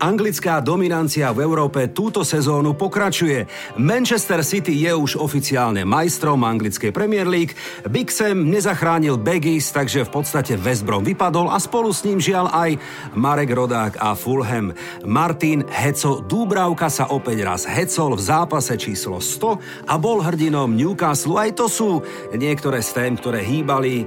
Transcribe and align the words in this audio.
Anglická 0.00 0.64
dominancia 0.64 1.28
v 1.28 1.44
Európe 1.44 1.92
túto 1.92 2.24
sezónu 2.24 2.72
pokračuje. 2.72 3.44
Manchester 3.76 4.40
City 4.40 4.72
je 4.72 4.96
už 4.96 5.20
oficiálne 5.20 5.84
majstrom 5.84 6.40
anglickej 6.40 6.88
Premier 6.88 7.28
League. 7.28 7.52
Big 7.92 8.08
Sam 8.08 8.48
nezachránil 8.48 9.20
Beggies, 9.20 9.68
takže 9.68 10.08
v 10.08 10.24
podstate 10.24 10.56
West 10.56 10.88
Brom 10.88 11.04
vypadol 11.04 11.52
a 11.52 11.60
spolu 11.60 11.92
s 11.92 12.08
ním 12.08 12.16
žial 12.16 12.48
aj 12.48 12.80
Marek 13.12 13.52
Rodák 13.52 14.00
a 14.00 14.16
Fulham. 14.16 14.72
Martin 15.04 15.68
Heco 15.68 16.24
Dúbravka 16.24 16.88
sa 16.88 17.12
opäť 17.12 17.44
raz 17.44 17.68
hecol 17.68 18.16
v 18.16 18.24
zápase 18.24 18.80
číslo 18.80 19.20
100 19.20 19.84
a 19.84 20.00
bol 20.00 20.24
hrdinom 20.24 20.80
Newcastle. 20.80 21.36
Aj 21.36 21.52
to 21.52 21.68
sú 21.68 22.00
niektoré 22.32 22.80
z 22.80 22.96
tém, 22.96 23.12
ktoré 23.20 23.44
hýbali 23.44 23.92
e, 24.00 24.04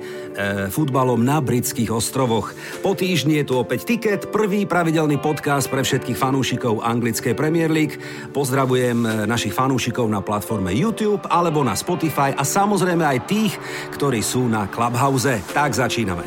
futbalom 0.73 1.21
na 1.21 1.37
britských 1.37 1.93
ostrovoch. 1.93 2.49
Po 2.81 2.97
týždni 2.97 3.45
je 3.45 3.53
tu 3.53 3.61
opäť 3.61 3.85
tiket, 3.93 4.33
prvý 4.33 4.65
pravidelný 4.65 5.21
podcast 5.21 5.69
pre 5.69 5.82
všetkých 5.83 6.17
fanúšikov 6.17 6.81
anglickej 6.81 7.35
Premier 7.35 7.69
League. 7.69 7.99
Pozdravujem 8.31 9.03
eh, 9.03 9.11
našich 9.27 9.51
fanúšikov 9.51 10.07
na 10.07 10.23
platforme 10.23 10.71
YouTube 10.71 11.27
alebo 11.27 11.61
na 11.61 11.75
Spotify 11.75 12.31
a 12.33 12.41
samozrejme 12.41 13.03
aj 13.03 13.19
tých, 13.27 13.53
ktorí 13.93 14.23
sú 14.23 14.47
na 14.47 14.65
Clubhouse. 14.71 15.43
Tak 15.53 15.75
začíname. 15.75 16.25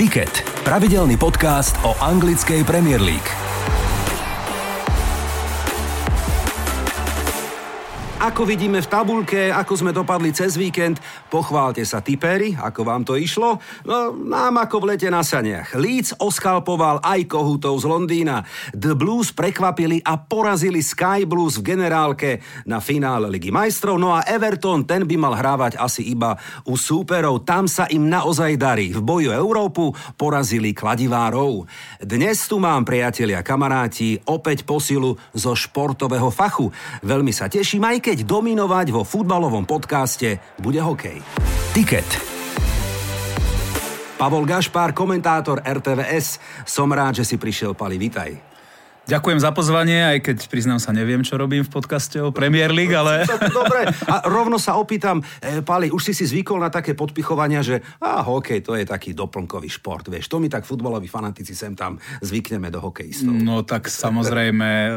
Ticket. 0.00 0.32
Pravidelný 0.64 1.20
podcast 1.20 1.76
o 1.84 1.92
anglickej 2.00 2.64
Premier 2.64 3.04
League. 3.04 3.49
Ako 8.20 8.44
vidíme 8.44 8.84
v 8.84 8.90
tabulke, 8.92 9.48
ako 9.48 9.80
sme 9.80 9.96
dopadli 9.96 10.28
cez 10.36 10.52
víkend, 10.52 11.00
pochválte 11.32 11.80
sa 11.88 12.04
tipéri, 12.04 12.52
ako 12.52 12.84
vám 12.84 13.00
to 13.00 13.16
išlo. 13.16 13.56
No, 13.88 14.12
nám 14.12 14.60
ako 14.60 14.84
v 14.84 14.92
lete 14.92 15.08
na 15.08 15.24
saniach. 15.24 15.72
Leeds 15.72 16.20
oskalpoval 16.20 17.00
aj 17.00 17.24
kohutov 17.24 17.80
z 17.80 17.88
Londýna. 17.88 18.44
The 18.76 18.92
Blues 18.92 19.32
prekvapili 19.32 20.04
a 20.04 20.20
porazili 20.20 20.84
Sky 20.84 21.24
Blues 21.24 21.56
v 21.64 21.72
generálke 21.72 22.44
na 22.68 22.76
finále 22.84 23.32
Ligy 23.32 23.48
majstrov. 23.48 23.96
No 23.96 24.12
a 24.12 24.20
Everton, 24.28 24.84
ten 24.84 25.08
by 25.08 25.16
mal 25.16 25.32
hrávať 25.32 25.80
asi 25.80 26.12
iba 26.12 26.36
u 26.68 26.76
súperov. 26.76 27.48
Tam 27.48 27.64
sa 27.64 27.88
im 27.88 28.04
naozaj 28.04 28.60
darí. 28.60 28.92
V 28.92 29.00
boju 29.00 29.32
Európu 29.32 29.96
porazili 30.20 30.76
kladivárov. 30.76 31.64
Dnes 32.04 32.44
tu 32.44 32.60
mám, 32.60 32.84
priatelia, 32.84 33.40
kamaráti, 33.40 34.20
opäť 34.28 34.68
posilu 34.68 35.16
zo 35.32 35.56
športového 35.56 36.28
fachu. 36.28 36.68
Veľmi 37.00 37.32
sa 37.32 37.48
teším, 37.48 37.88
aj 37.88 38.09
keď 38.10 38.26
dominovať 38.26 38.90
vo 38.90 39.06
futbalovom 39.06 39.62
podcaste 39.70 40.42
bude 40.58 40.82
hokej. 40.82 41.22
Ticket. 41.70 42.10
Pavol 44.18 44.42
Gašpár, 44.42 44.90
komentátor 44.90 45.62
RTVS. 45.62 46.42
Som 46.66 46.90
rád, 46.90 47.22
že 47.22 47.24
si 47.30 47.38
prišiel, 47.38 47.78
Pali, 47.78 48.02
vitaj. 48.02 48.34
Ďakujem 49.06 49.38
za 49.38 49.54
pozvanie, 49.54 50.02
aj 50.02 50.26
keď 50.26 50.36
priznám 50.50 50.82
sa, 50.82 50.90
neviem, 50.90 51.22
čo 51.22 51.38
robím 51.38 51.62
v 51.62 51.70
podcaste 51.70 52.18
o 52.18 52.34
Premier 52.34 52.74
League, 52.74 52.90
ale... 52.90 53.30
Dobre, 53.30 53.86
a 53.86 54.26
rovno 54.26 54.58
sa 54.58 54.74
opýtam, 54.74 55.22
e, 55.38 55.62
Pali, 55.62 55.94
už 55.94 56.10
si 56.10 56.12
si 56.14 56.26
zvykol 56.26 56.58
na 56.58 56.70
také 56.70 56.98
podpichovania, 56.98 57.62
že 57.62 57.78
a 58.02 58.26
hokej, 58.26 58.58
to 58.58 58.74
je 58.74 58.90
taký 58.90 59.14
doplnkový 59.14 59.70
šport, 59.70 60.02
vieš, 60.10 60.26
to 60.26 60.42
my 60.42 60.50
tak 60.50 60.66
futbaloví 60.66 61.06
fanatici 61.06 61.54
sem 61.54 61.78
tam 61.78 61.94
zvykneme 62.26 62.74
do 62.74 62.82
hokejistov. 62.82 63.38
No 63.38 63.62
tak 63.62 63.86
samozrejme, 63.86 64.70
e, 64.90 64.92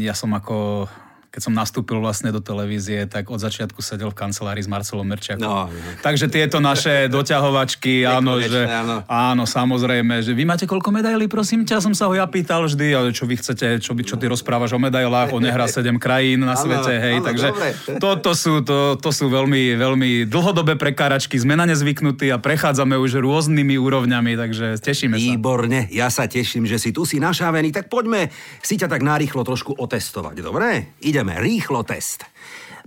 ja 0.00 0.16
som 0.16 0.32
ako 0.32 0.88
keď 1.32 1.48
som 1.48 1.56
nastúpil 1.56 1.96
vlastne 1.96 2.28
do 2.28 2.44
televízie, 2.44 3.08
tak 3.08 3.32
od 3.32 3.40
začiatku 3.40 3.80
sedel 3.80 4.12
v 4.12 4.20
kancelárii 4.20 4.60
s 4.60 4.68
Marcelom 4.68 5.08
Merčiakom. 5.08 5.48
No, 5.48 5.72
Takže 6.04 6.28
tieto 6.28 6.60
naše 6.60 7.04
doťahovačky, 7.14 8.04
áno, 8.04 8.36
že, 8.36 8.68
áno. 8.68 9.00
áno, 9.08 9.48
samozrejme, 9.48 10.20
že 10.20 10.36
vy 10.36 10.44
máte 10.44 10.68
koľko 10.68 10.92
medailí, 10.92 11.32
prosím 11.32 11.64
ťa, 11.64 11.80
som 11.80 11.96
sa 11.96 12.12
ho 12.12 12.12
ja 12.12 12.28
pýtal 12.28 12.68
vždy, 12.68 12.86
ale 12.92 13.08
čo 13.16 13.24
vy 13.24 13.40
chcete, 13.40 13.80
čo, 13.80 13.96
čo 13.96 14.20
ty 14.20 14.28
rozprávaš 14.28 14.76
o 14.76 14.80
medailách, 14.84 15.32
on 15.32 15.40
nehrá 15.40 15.64
7 15.64 15.96
krajín 15.96 16.44
na 16.44 16.52
svete, 16.60 17.00
hej, 17.00 17.24
áno, 17.24 17.26
takže 17.32 17.48
toto 18.04 18.36
sú, 18.36 18.60
to, 18.60 19.00
to 19.00 19.08
sú 19.08 19.32
veľmi, 19.32 19.72
veľmi 19.80 20.28
dlhodobé 20.28 20.76
prekáračky, 20.76 21.40
sme 21.40 21.56
na 21.56 21.64
ne 21.64 21.72
zvyknutí 21.72 22.28
a 22.28 22.36
prechádzame 22.36 22.92
už 23.00 23.24
rôznymi 23.24 23.80
úrovňami, 23.80 24.36
takže 24.36 24.76
tešíme 24.84 25.16
sa. 25.16 25.24
Výborne, 25.32 25.88
ja 25.88 26.12
sa 26.12 26.28
teším, 26.28 26.68
že 26.68 26.76
si 26.76 26.92
tu 26.92 27.08
si 27.08 27.16
našávený, 27.16 27.72
tak 27.72 27.88
poďme 27.88 28.28
si 28.60 28.76
ťa 28.76 28.92
tak 28.92 29.00
narýchlo 29.00 29.40
trošku 29.48 29.80
otestovať, 29.80 30.44
dobre? 30.44 30.92
Ide 31.00 31.21
ideme, 31.22 31.38
rýchlo 31.38 31.86
test. 31.86 32.26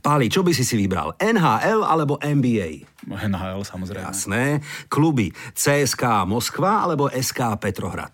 Páli, 0.03 0.28
čo 0.28 0.44
by 0.44 0.51
si 0.51 0.68
si 0.68 0.75
vybral? 0.75 1.16
NHL 1.18 1.88
alebo 1.88 2.19
NBA? 2.19 2.84
NHL, 3.07 3.63
samozrejme. 3.63 4.06
Jasné. 4.12 4.59
Kluby 4.91 5.31
CSK 5.56 6.28
Moskva 6.28 6.84
alebo 6.84 7.07
SK 7.07 7.56
Petrohrad? 7.57 8.13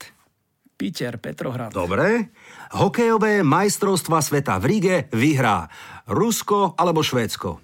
Peter 0.78 1.18
Petrohrad. 1.18 1.74
Dobre. 1.74 2.32
Hokejové 2.78 3.42
majstrovstva 3.42 4.22
sveta 4.22 4.62
v 4.62 4.66
Ríge 4.70 4.98
vyhrá 5.10 5.66
Rusko 6.06 6.78
alebo 6.78 7.02
Švédsko? 7.02 7.58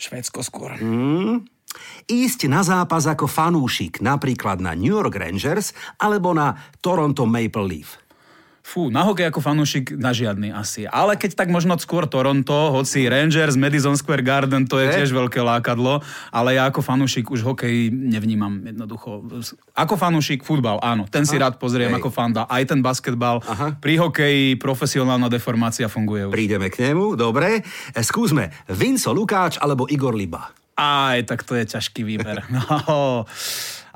Švédsko 0.00 0.40
skôr. 0.40 0.72
Hmm. 0.80 1.44
Ísť 2.08 2.48
na 2.48 2.64
zápas 2.64 3.04
ako 3.04 3.28
fanúšik, 3.28 4.00
napríklad 4.00 4.64
na 4.64 4.72
New 4.72 4.96
York 4.96 5.12
Rangers 5.12 5.76
alebo 6.00 6.32
na 6.32 6.56
Toronto 6.80 7.28
Maple 7.28 7.68
Leaf? 7.68 8.05
Fú, 8.66 8.90
na 8.90 9.06
hokej 9.06 9.30
ako 9.30 9.38
fanúšik 9.38 9.94
na 9.94 10.10
žiadny 10.10 10.50
asi. 10.50 10.90
Ale 10.90 11.14
keď 11.14 11.38
tak 11.38 11.54
možno 11.54 11.78
skôr 11.78 12.10
Toronto, 12.10 12.74
hoci 12.74 13.06
Rangers, 13.06 13.54
Madison 13.54 13.94
Square 13.94 14.26
Garden, 14.26 14.66
to 14.66 14.82
je 14.82 14.90
tiež 14.90 15.14
veľké 15.14 15.38
lákadlo, 15.38 16.02
ale 16.34 16.58
ja 16.58 16.66
ako 16.66 16.82
fanúšik 16.82 17.30
už 17.30 17.46
hokej 17.46 17.94
nevnímam 17.94 18.58
jednoducho. 18.66 19.22
Ako 19.70 19.94
fanúšik 19.94 20.42
futbal, 20.42 20.82
áno, 20.82 21.06
ten 21.06 21.22
si 21.22 21.38
Aha. 21.38 21.46
rád 21.46 21.62
pozriem 21.62 21.94
Hej. 21.94 22.02
ako 22.02 22.10
fanda, 22.10 22.42
aj 22.50 22.66
ten 22.66 22.82
basketbal. 22.82 23.38
Aha. 23.46 23.78
Pri 23.78 24.02
hokeji 24.02 24.58
profesionálna 24.58 25.30
deformácia 25.30 25.86
funguje 25.86 26.26
už. 26.26 26.34
Prídeme 26.34 26.66
k 26.66 26.90
nemu, 26.90 27.14
dobre. 27.14 27.62
Skúsme, 27.94 28.50
Vinco 28.66 29.14
Lukáč 29.14 29.62
alebo 29.62 29.86
Igor 29.86 30.18
Liba? 30.18 30.50
Aj, 30.76 31.16
tak 31.24 31.46
to 31.46 31.56
je 31.56 31.64
ťažký 31.70 32.02
výber. 32.02 32.42
No, 32.52 33.24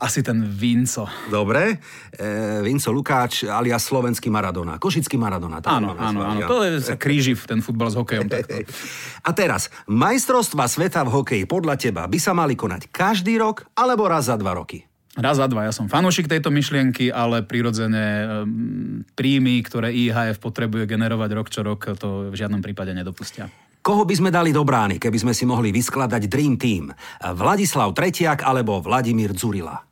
asi 0.01 0.25
ten 0.25 0.41
Vinco. 0.41 1.05
Dobre. 1.29 1.77
E, 2.17 2.65
Vinco 2.65 2.89
Lukáč 2.89 3.45
alias 3.45 3.85
slovenský 3.85 4.33
Maradona. 4.33 4.81
Košický 4.81 5.21
Maradona. 5.21 5.61
Áno, 5.61 5.93
áno, 5.93 6.25
áno. 6.25 6.49
To 6.49 6.65
je, 6.65 6.81
sa 6.81 6.97
kríži 6.97 7.37
v 7.37 7.45
ten 7.45 7.61
futbal 7.61 7.93
s 7.93 8.01
hokejom. 8.01 8.33
Takto. 8.33 8.65
A 9.21 9.31
teraz, 9.37 9.69
majstrovstva 9.85 10.65
sveta 10.65 11.05
v 11.05 11.13
hokeji 11.21 11.45
podľa 11.45 11.77
teba 11.77 12.09
by 12.09 12.17
sa 12.17 12.33
mali 12.33 12.57
konať 12.57 12.89
každý 12.89 13.37
rok 13.37 13.69
alebo 13.77 14.09
raz 14.09 14.33
za 14.33 14.41
dva 14.41 14.57
roky? 14.57 14.89
Raz 15.21 15.37
za 15.37 15.51
dva. 15.51 15.69
Ja 15.69 15.75
som 15.75 15.91
fanúšik 15.91 16.31
tejto 16.31 16.49
myšlienky, 16.49 17.13
ale 17.13 17.45
prirodzené 17.45 18.25
um, 18.25 19.05
príjmy, 19.13 19.61
ktoré 19.61 19.93
IHF 19.93 20.41
potrebuje 20.41 20.89
generovať 20.89 21.31
rok 21.37 21.49
čo 21.53 21.61
rok, 21.61 21.83
to 22.01 22.33
v 22.33 22.35
žiadnom 22.39 22.65
prípade 22.65 22.97
nedopustia. 22.97 23.53
Koho 23.81 24.05
by 24.05 24.15
sme 24.15 24.31
dali 24.31 24.53
do 24.53 24.61
brány, 24.61 25.01
keby 25.01 25.19
sme 25.19 25.33
si 25.33 25.49
mohli 25.49 25.73
vyskladať 25.73 26.29
Dream 26.29 26.61
Team? 26.61 26.93
Vladislav 27.21 27.97
Tretiak 27.97 28.45
alebo 28.45 28.79
Vladimír 28.85 29.33
Dzurila? 29.33 29.90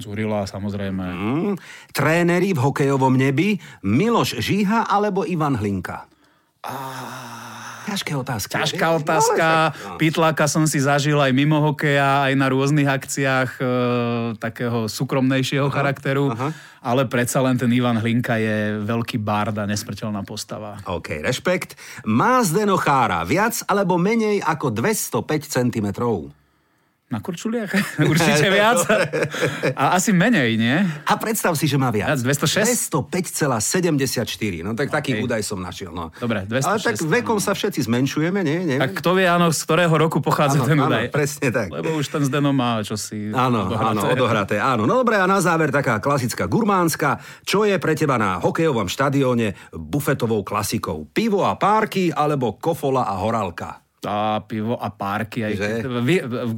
Zurila, 0.00 0.48
samozrejme. 0.48 1.04
Mm. 1.04 1.54
Tréneri 1.92 2.56
v 2.56 2.62
hokejovom 2.64 3.12
nebi 3.12 3.60
Miloš 3.84 4.40
Žíha 4.40 4.88
alebo 4.88 5.28
Ivan 5.28 5.60
Hlinka? 5.60 6.08
Ťažké 7.82 8.14
otázky. 8.14 8.54
Ťažká 8.54 8.86
otázka. 9.02 9.46
No, 9.74 9.98
Pitláka 9.98 10.46
som 10.46 10.64
si 10.70 10.78
zažil 10.78 11.18
aj 11.18 11.34
mimo 11.34 11.58
hokeja, 11.58 12.30
aj 12.30 12.32
na 12.38 12.46
rôznych 12.46 12.86
akciách 12.86 13.50
e, 13.58 13.64
takého 14.38 14.86
súkromnejšieho 14.86 15.66
aha, 15.66 15.74
charakteru. 15.74 16.30
Aha. 16.30 16.54
Ale 16.80 17.10
predsa 17.10 17.42
len 17.42 17.58
ten 17.58 17.68
Ivan 17.74 17.98
Hlinka 17.98 18.38
je 18.38 18.78
veľký 18.80 19.18
bard 19.18 19.58
a 19.58 19.66
nesmrteľná 19.66 20.22
postava. 20.22 20.78
OK, 20.86 21.20
rešpekt. 21.20 21.74
Má 22.06 22.40
Zdeno 22.46 22.78
Chára 22.78 23.26
viac 23.26 23.60
alebo 23.66 23.98
menej 23.98 24.38
ako 24.40 24.70
205 24.70 25.42
cm? 25.42 25.88
Na 27.12 27.20
kurčuliach? 27.20 27.68
Určite 28.10 28.48
viac. 28.48 28.88
A 29.76 30.00
asi 30.00 30.16
menej, 30.16 30.56
nie? 30.56 30.80
A 31.04 31.20
predstav 31.20 31.52
si, 31.60 31.68
že 31.68 31.76
má 31.76 31.92
viac. 31.92 32.16
Viac, 32.16 32.40
206? 32.40 32.88
205,74. 32.88 34.64
No 34.64 34.72
tak 34.72 34.88
taký 34.88 35.20
okay. 35.20 35.24
údaj 35.28 35.42
som 35.44 35.60
našiel. 35.60 35.92
No. 35.92 36.08
Dobre, 36.16 36.48
206. 36.48 36.64
Ale 36.64 36.78
tak 36.80 36.96
vekom 37.04 37.36
sa 37.36 37.52
všetci 37.52 37.84
zmenšujeme, 37.84 38.40
nie? 38.40 38.64
nie? 38.64 38.78
Tak 38.80 39.04
kto 39.04 39.20
vie, 39.20 39.28
áno, 39.28 39.52
z 39.52 39.60
ktorého 39.60 39.92
roku 39.92 40.24
pochádza 40.24 40.64
áno, 40.64 40.68
ten 40.72 40.80
údaj. 40.80 41.04
Áno, 41.08 41.12
presne 41.12 41.48
tak. 41.52 41.68
Lebo 41.68 42.00
už 42.00 42.08
ten 42.08 42.24
Zdeno 42.24 42.56
má 42.56 42.80
čosi 42.80 43.28
áno, 43.36 43.68
odohraté. 43.68 43.92
Áno, 43.92 44.00
odohraté, 44.08 44.56
áno. 44.56 44.82
No 44.88 45.04
dobre, 45.04 45.20
a 45.20 45.28
na 45.28 45.44
záver 45.44 45.68
taká 45.68 46.00
klasická 46.00 46.48
gurmánska. 46.48 47.20
Čo 47.44 47.68
je 47.68 47.76
pre 47.76 47.92
teba 47.92 48.16
na 48.16 48.40
hokejovom 48.40 48.88
štadióne 48.88 49.52
bufetovou 49.76 50.40
klasikou? 50.40 51.04
Pivo 51.12 51.44
a 51.44 51.60
párky 51.60 52.08
alebo 52.08 52.56
kofola 52.56 53.04
a 53.04 53.20
horálka? 53.20 53.81
A 54.06 54.42
pivo 54.42 54.74
a 54.78 54.88
párky. 54.90 55.46
Aj, 55.46 55.54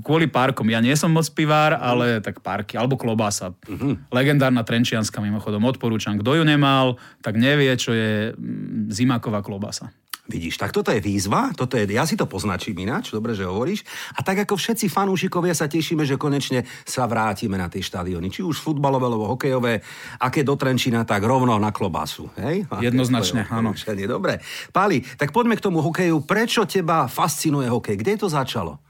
kvôli 0.01 0.27
párkom. 0.29 0.69
Ja 0.69 0.81
nie 0.81 0.97
som 0.97 1.13
moc 1.13 1.29
pivár, 1.33 1.77
ale 1.77 2.21
tak 2.25 2.41
párky. 2.41 2.77
Alebo 2.81 2.97
klobása. 2.97 3.53
Uh-huh. 3.69 4.01
Legendárna 4.09 4.65
trenčianska 4.65 5.21
mimochodom. 5.21 5.65
Odporúčam. 5.65 6.17
Kto 6.21 6.41
ju 6.41 6.45
nemal, 6.45 6.97
tak 7.21 7.37
nevie, 7.37 7.73
čo 7.77 7.93
je 7.93 8.33
mm, 8.33 8.93
zimáková 8.93 9.45
klobása. 9.45 9.93
Vidíš, 10.25 10.57
tak 10.57 10.73
toto 10.73 10.89
je 10.89 11.05
výzva, 11.05 11.53
toto 11.53 11.77
je, 11.77 11.85
ja 11.85 12.09
si 12.09 12.17
to 12.17 12.25
poznačím 12.25 12.81
ináč, 12.81 13.13
dobre, 13.13 13.37
že 13.37 13.45
hovoríš. 13.45 13.85
A 14.17 14.25
tak 14.25 14.41
ako 14.41 14.57
všetci 14.57 14.89
fanúšikovia 14.89 15.53
sa 15.53 15.69
tešíme, 15.69 16.01
že 16.09 16.17
konečne 16.17 16.65
sa 16.89 17.05
vrátime 17.05 17.61
na 17.61 17.69
tie 17.69 17.85
štadióny, 17.85 18.33
či 18.33 18.41
už 18.41 18.57
futbalové 18.57 19.05
alebo 19.05 19.29
hokejové, 19.37 19.85
aké 20.25 20.41
do 20.41 20.57
Trenčína, 20.57 21.05
tak 21.05 21.21
rovno 21.29 21.61
na 21.61 21.69
klobasu. 21.77 22.33
Hej? 22.41 22.65
Jednoznačne, 22.81 23.45
áno. 23.53 23.77
Dobre. 24.09 24.41
Pali, 24.73 25.05
tak 25.21 25.29
poďme 25.29 25.61
k 25.61 25.65
tomu 25.69 25.85
hokeju. 25.85 26.25
Prečo 26.25 26.65
teba 26.65 27.05
fascinuje 27.05 27.69
hokej? 27.69 28.01
Kde 28.01 28.25
to 28.25 28.29
začalo? 28.33 28.81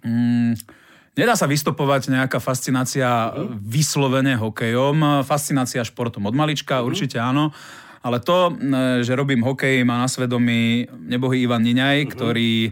Mm, 0.00 0.56
Nedá 1.12 1.36
sa 1.36 1.44
vystopovať 1.44 2.08
nejaká 2.08 2.40
fascinácia 2.40 3.28
mm. 3.28 3.60
vyslovene 3.60 4.32
hokejom. 4.40 5.26
Fascinácia 5.28 5.84
športom 5.84 6.24
od 6.24 6.32
malička, 6.32 6.80
mm. 6.80 6.84
určite 6.88 7.20
áno. 7.20 7.52
Ale 8.00 8.16
to, 8.24 8.56
že 9.04 9.12
robím 9.12 9.44
hokej, 9.44 9.84
má 9.84 10.00
na 10.00 10.08
svedomí 10.08 10.88
nebohý 11.04 11.44
Ivan 11.44 11.60
Niňaj, 11.60 11.98
uh-huh. 12.00 12.12
ktorý 12.16 12.52
e, 12.68 12.70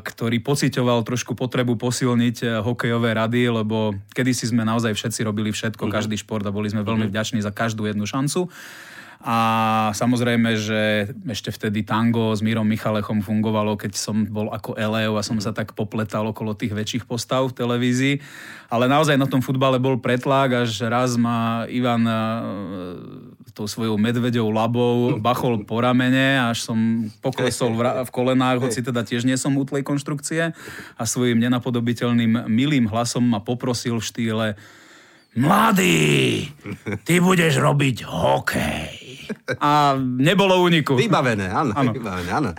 ktorý 0.00 0.38
pocitoval 0.40 1.04
trošku 1.04 1.36
potrebu 1.36 1.76
posilniť 1.76 2.36
e, 2.40 2.46
hokejové 2.64 3.12
rady, 3.12 3.52
lebo 3.52 3.92
kedysi 4.16 4.48
sme 4.48 4.64
naozaj 4.64 4.96
všetci 4.96 5.20
robili 5.28 5.52
všetko, 5.52 5.84
uh-huh. 5.84 5.96
každý 6.00 6.16
šport 6.16 6.40
a 6.48 6.54
boli 6.56 6.72
sme 6.72 6.88
veľmi 6.88 7.04
uh-huh. 7.04 7.12
vďační 7.12 7.44
za 7.44 7.52
každú 7.52 7.84
jednu 7.84 8.08
šancu. 8.08 8.48
A 9.26 9.38
samozrejme, 9.96 10.54
že 10.54 11.10
ešte 11.26 11.50
vtedy 11.50 11.82
tango 11.82 12.30
s 12.36 12.44
Mírom 12.44 12.68
Michalechom 12.68 13.24
fungovalo, 13.24 13.74
keď 13.74 13.98
som 13.98 14.28
bol 14.28 14.52
ako 14.52 14.78
Eleo 14.78 15.18
a 15.18 15.26
som 15.26 15.40
sa 15.40 15.56
tak 15.56 15.72
popletal 15.74 16.30
okolo 16.30 16.52
tých 16.54 16.76
väčších 16.76 17.08
postav 17.08 17.48
v 17.50 17.56
televízii. 17.56 18.14
Ale 18.70 18.86
naozaj 18.86 19.18
na 19.18 19.26
tom 19.26 19.40
futbale 19.40 19.82
bol 19.82 19.98
pretlak, 19.98 20.68
až 20.68 20.84
raz 20.86 21.18
ma 21.18 21.66
Ivan 21.66 22.06
e, 22.06 22.18
tou 23.56 23.64
svojou 23.64 23.96
medvedou 23.96 24.52
labou 24.52 25.16
bachol 25.16 25.64
po 25.64 25.80
ramene, 25.80 26.36
až 26.36 26.68
som 26.68 27.08
poklesol 27.24 27.72
v, 27.72 28.04
v 28.04 28.10
kolenách, 28.12 28.60
hoci 28.60 28.84
teda 28.84 29.00
tiež 29.00 29.24
nie 29.24 29.40
som 29.40 29.56
útlej 29.56 29.80
konštrukcie 29.80 30.52
a 31.00 31.02
svojim 31.08 31.40
nenapodobiteľným 31.40 32.52
milým 32.52 32.84
hlasom 32.92 33.24
ma 33.24 33.40
poprosil 33.40 33.96
v 33.96 34.04
štýle 34.04 34.46
Mladý, 35.36 36.48
ty 37.04 37.20
budeš 37.20 37.60
robiť 37.60 38.08
hokej. 38.08 38.95
A 39.60 39.94
nebolo 39.98 40.60
úniku. 40.62 40.94
Vybavené, 40.94 41.50
áno. 41.50 41.72
áno. 41.74 41.92
Vybavené, 41.92 42.30
áno. 42.30 42.50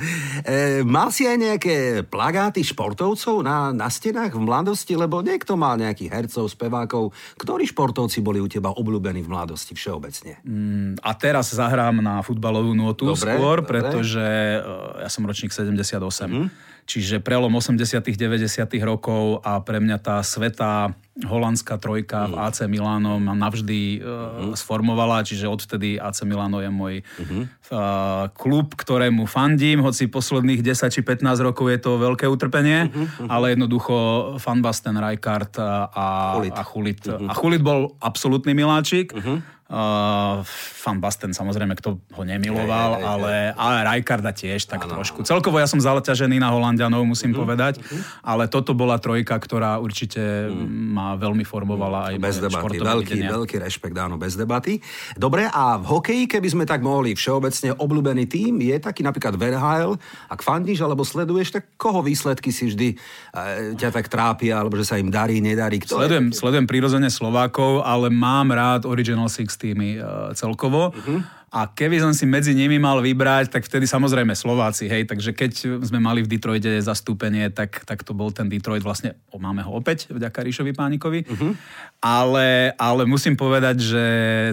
E, 0.43 0.81
mal 0.87 1.11
si 1.11 1.27
aj 1.27 1.37
nejaké 1.37 1.75
plagáty 2.07 2.63
športovcov 2.63 3.43
na, 3.43 3.71
na 3.75 3.87
stenách 3.91 4.35
v 4.35 4.41
mladosti? 4.43 4.93
Lebo 4.95 5.19
niekto 5.25 5.59
mal 5.59 5.75
nejakých 5.79 6.09
hercov, 6.13 6.51
spevákov. 6.51 7.11
Ktorí 7.39 7.67
športovci 7.67 8.23
boli 8.23 8.39
u 8.39 8.47
teba 8.47 8.71
obľúbení 8.71 9.23
v 9.25 9.29
mladosti 9.29 9.75
všeobecne? 9.75 10.41
Mm, 10.43 11.03
a 11.03 11.11
teraz 11.17 11.51
zahrám 11.51 11.99
na 11.99 12.23
futbalovú 12.23 12.71
notu 12.77 13.11
dobre, 13.11 13.35
skôr, 13.35 13.57
dobre. 13.63 13.69
pretože 13.69 14.23
e, 14.23 14.59
ja 15.03 15.09
som 15.11 15.25
ročník 15.27 15.51
78. 15.51 15.97
Mm-hmm. 15.97 16.76
Čiže 16.87 17.19
prelom 17.19 17.51
80 17.51 17.99
90 17.99 18.47
rokov 18.87 19.43
a 19.43 19.59
pre 19.59 19.83
mňa 19.83 19.97
tá 19.99 20.23
svetá 20.23 20.95
holandská 21.25 21.81
trojka 21.81 22.29
v 22.29 22.37
mm. 22.37 22.45
AC 22.45 22.57
Milano 22.69 23.17
ma 23.17 23.33
navždy 23.33 23.99
uh, 23.99 24.53
sformovala, 24.53 25.25
čiže 25.25 25.49
odvtedy 25.49 25.97
AC 25.97 26.23
Milano 26.29 26.61
je 26.61 26.69
môj 26.69 26.95
uh-huh. 27.01 27.43
uh, 27.73 28.29
klub, 28.37 28.77
ktorému 28.77 29.25
fandím, 29.25 29.81
hoci 29.81 30.05
posledných 30.07 30.61
10 30.61 30.93
či 30.93 31.01
15 31.01 31.25
rokov 31.41 31.73
je 31.73 31.79
to 31.81 31.97
veľké 31.97 32.29
utrpenie, 32.29 32.87
uh-huh. 32.87 33.33
ale 33.33 33.57
jednoducho 33.57 33.95
Van 34.37 34.61
Basten, 34.61 34.95
Rijkaard 34.95 35.57
a, 35.57 35.89
a 35.89 36.05
Chulit. 36.37 36.53
A 36.53 36.63
Chulit, 36.63 36.99
a 37.09 37.33
Chulit 37.33 37.61
bol 37.65 37.97
absolútny 37.97 38.53
miláčik. 38.53 39.11
Uh-huh. 39.11 39.41
Uh, 39.67 40.47
Fan 40.47 41.03
Basten 41.03 41.35
samozrejme, 41.35 41.75
kto 41.75 41.99
ho 41.99 42.23
nemiloval, 42.23 42.95
hey, 42.95 43.03
hey, 43.03 43.11
ale, 43.11 43.33
ale 43.51 43.77
Rijkarda 43.83 44.31
tiež 44.31 44.63
tak 44.63 44.87
ano. 44.87 44.95
trošku. 44.95 45.27
Celkovo 45.27 45.59
ja 45.59 45.67
som 45.67 45.83
zaleťažený 45.83 46.39
na 46.39 46.55
Holandianov, 46.55 47.03
musím 47.03 47.35
uh-huh, 47.35 47.43
povedať, 47.43 47.83
uh-huh. 47.83 48.23
ale 48.23 48.47
toto 48.47 48.71
bola 48.71 48.95
trojka, 48.95 49.35
ktorá 49.35 49.75
určite 49.83 50.47
uh-huh. 50.47 50.55
ma 50.71 51.19
veľmi 51.19 51.43
formovala 51.43 52.15
aj 52.15 52.15
bez 52.15 52.39
debaty. 52.39 52.79
Veľký, 52.79 53.19
veľký 53.27 53.55
rešpekt, 53.59 53.91
áno, 53.99 54.15
bez 54.15 54.39
debaty. 54.39 54.79
Dobre, 55.19 55.51
a 55.51 55.75
v 55.75 55.99
hokeji, 55.99 56.31
keby 56.31 56.47
sme 56.47 56.63
tak 56.63 56.79
mohli 56.79 57.11
všeobecne 57.11 57.75
obľúbený 57.75 58.23
tým, 58.23 58.63
je 58.63 58.79
taký 58.79 59.03
napríklad 59.03 59.35
Verhael, 59.35 59.99
ak 60.31 60.47
fandíš 60.47 60.79
alebo 60.79 61.03
sleduješ, 61.03 61.59
tak 61.59 61.75
koho 61.75 61.99
výsledky 61.99 62.55
si 62.55 62.71
vždy 62.71 62.95
e, 62.95 63.75
ťa 63.75 63.91
tak 63.91 64.07
trápia, 64.07 64.63
alebo 64.63 64.79
že 64.79 64.87
sa 64.87 64.95
im 64.95 65.11
darí, 65.11 65.43
nedarí? 65.43 65.83
Kto 65.83 65.99
sledujem, 65.99 66.31
je? 66.31 66.39
sledujem 66.39 66.63
prirodzene 66.63 67.11
Slovákov, 67.11 67.83
ale 67.83 68.07
mám 68.07 68.55
rád 68.55 68.87
Original 68.87 69.27
Six 69.27 69.56
tými 69.57 69.97
uh, 69.99 70.31
celkovo. 70.33 70.93
Uh-huh. 70.93 71.21
A 71.47 71.71
keby 71.71 72.03
som 72.03 72.11
si 72.11 72.27
medzi 72.27 72.51
nimi 72.51 72.75
mal 72.75 72.99
vybrať, 72.99 73.55
tak 73.55 73.63
vtedy 73.63 73.87
samozrejme 73.87 74.35
Slováci, 74.35 74.91
hej, 74.91 75.07
takže 75.07 75.31
keď 75.31 75.79
sme 75.79 75.95
mali 75.95 76.19
v 76.19 76.27
Detroite 76.35 76.67
zastúpenie, 76.83 77.47
tak, 77.55 77.87
tak 77.87 78.03
to 78.03 78.11
bol 78.11 78.35
ten 78.35 78.51
Detroit, 78.51 78.83
vlastne 78.83 79.15
máme 79.31 79.63
ho 79.63 79.71
opäť 79.79 80.11
vďaka 80.11 80.43
Ríšovi 80.43 80.75
Pánikovi. 80.75 81.23
Uh-huh. 81.23 81.55
Ale, 82.03 82.75
ale 82.75 83.07
musím 83.07 83.39
povedať, 83.39 83.79
že 83.79 84.05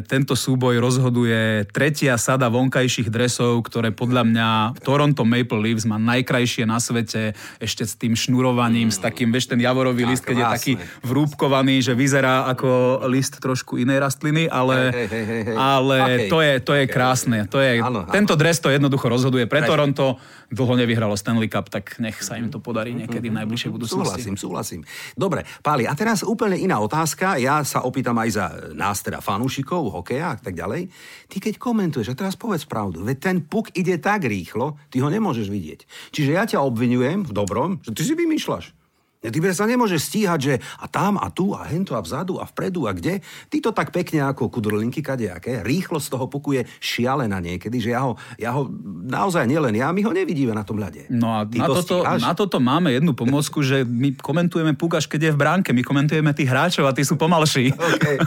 tento 0.06 0.38
súboj 0.38 0.78
rozhoduje 0.78 1.66
tretia 1.74 2.14
sada 2.14 2.46
vonkajších 2.46 3.10
dresov, 3.10 3.66
ktoré 3.66 3.90
podľa 3.90 4.22
mňa 4.24 4.48
Toronto 4.80 5.26
Maple 5.26 5.60
Leafs 5.60 5.84
má 5.84 5.98
najkrajšie 5.98 6.62
na 6.62 6.78
svete, 6.78 7.34
ešte 7.58 7.84
s 7.84 7.98
tým 7.98 8.14
šnurovaním, 8.14 8.88
mm. 8.88 8.94
s 8.94 8.98
takým, 9.02 9.34
vieš, 9.34 9.50
ten 9.50 9.58
javorový 9.58 10.06
tak, 10.06 10.10
list, 10.14 10.24
keď 10.24 10.36
je 10.38 10.46
taký 10.46 10.72
vrúbkovaný, 11.02 11.82
že 11.82 11.98
vyzerá 11.98 12.46
ako 12.54 13.02
list 13.10 13.42
trošku 13.42 13.82
inej 13.82 13.98
rastliny, 13.98 14.46
ale, 14.46 14.94
hey, 14.94 15.08
hey, 15.10 15.24
hey, 15.26 15.42
hey. 15.52 15.56
ale 15.58 15.96
okay. 16.00 16.28
to, 16.30 16.38
je, 16.38 16.52
to 16.62 16.72
je 16.72 16.83
krásne. 16.86 17.48
To 17.50 17.58
je, 17.60 17.80
ano, 17.80 18.06
tento 18.08 18.34
dres 18.34 18.60
to 18.60 18.72
jednoducho 18.72 19.06
rozhoduje 19.08 19.44
pre 19.48 19.64
Toronto. 19.64 20.16
Dlho 20.54 20.74
nevyhralo 20.78 21.18
Stanley 21.18 21.50
Cup, 21.50 21.72
tak 21.72 21.98
nech 21.98 22.20
sa 22.22 22.38
im 22.38 22.52
to 22.52 22.62
podarí 22.62 22.94
niekedy 22.94 23.32
v 23.32 23.36
najbližšej 23.42 23.70
budúcnosti. 23.74 24.22
Súhlasím, 24.22 24.36
súhlasím. 24.38 24.80
Dobre, 25.18 25.42
Páli, 25.64 25.88
a 25.88 25.96
teraz 25.98 26.22
úplne 26.22 26.54
iná 26.60 26.78
otázka. 26.78 27.40
Ja 27.42 27.64
sa 27.66 27.82
opýtam 27.82 28.14
aj 28.20 28.30
za 28.30 28.46
nás, 28.76 29.02
teda 29.02 29.18
fanúšikov, 29.18 29.90
hokeja 29.90 30.36
a 30.36 30.38
tak 30.38 30.54
ďalej. 30.54 30.92
Ty 31.26 31.36
keď 31.42 31.54
komentuješ, 31.58 32.12
a 32.12 32.18
teraz 32.18 32.38
povedz 32.38 32.68
pravdu, 32.68 33.02
veď 33.02 33.16
ten 33.18 33.36
puk 33.42 33.74
ide 33.74 33.98
tak 33.98 34.28
rýchlo, 34.28 34.78
ty 34.92 35.02
ho 35.02 35.08
nemôžeš 35.10 35.50
vidieť. 35.50 36.12
Čiže 36.14 36.30
ja 36.30 36.44
ťa 36.46 36.62
obvinujem 36.62 37.26
v 37.26 37.32
dobrom, 37.34 37.82
že 37.82 37.90
ty 37.90 38.06
si 38.06 38.14
vymýšľaš. 38.14 38.83
Ty 39.24 39.38
sa 39.56 39.64
nemôže 39.64 39.96
stíhať, 39.96 40.40
že 40.40 40.54
a 40.80 40.84
tam 40.90 41.16
a 41.16 41.32
tu 41.32 41.56
a 41.56 41.64
hento 41.64 41.96
a 41.96 42.04
vzadu 42.04 42.36
a 42.36 42.44
vpredu 42.44 42.84
a 42.84 42.92
kde. 42.92 43.24
Ty 43.48 43.56
to 43.64 43.70
tak 43.72 43.88
pekne 43.94 44.24
ako 44.28 44.52
kudrlinky 44.52 45.00
kadejaké. 45.00 45.64
Rýchlo 45.64 45.96
z 45.96 46.12
toho 46.12 46.28
pukuje 46.28 46.68
šialená 46.80 47.40
niekedy, 47.40 47.80
že 47.80 47.96
ja 47.96 48.04
ho, 48.04 48.12
ja 48.36 48.52
ho 48.52 48.68
naozaj 49.08 49.48
nielen 49.48 49.76
ja, 49.76 49.88
my 49.94 50.02
ho 50.04 50.12
nevidíme 50.12 50.52
na 50.52 50.66
tom 50.66 50.76
ľade. 50.76 51.08
No 51.08 51.40
a 51.40 51.48
na 51.48 51.66
to 51.70 51.80
toto, 51.80 51.96
na 52.04 52.32
toto 52.36 52.58
máme 52.60 52.92
jednu 52.92 53.16
pomôcku, 53.16 53.64
že 53.64 53.84
my 53.84 54.16
komentujeme 54.18 54.76
puk 54.76 55.00
až 55.00 55.08
keď 55.08 55.30
je 55.30 55.34
v 55.34 55.40
bránke. 55.40 55.70
My 55.72 55.80
komentujeme 55.80 56.30
tých 56.36 56.50
hráčov 56.50 56.84
a 56.84 56.92
tí 56.96 57.06
sú 57.06 57.16
pomalší. 57.16 57.72
Okay. 57.94 58.18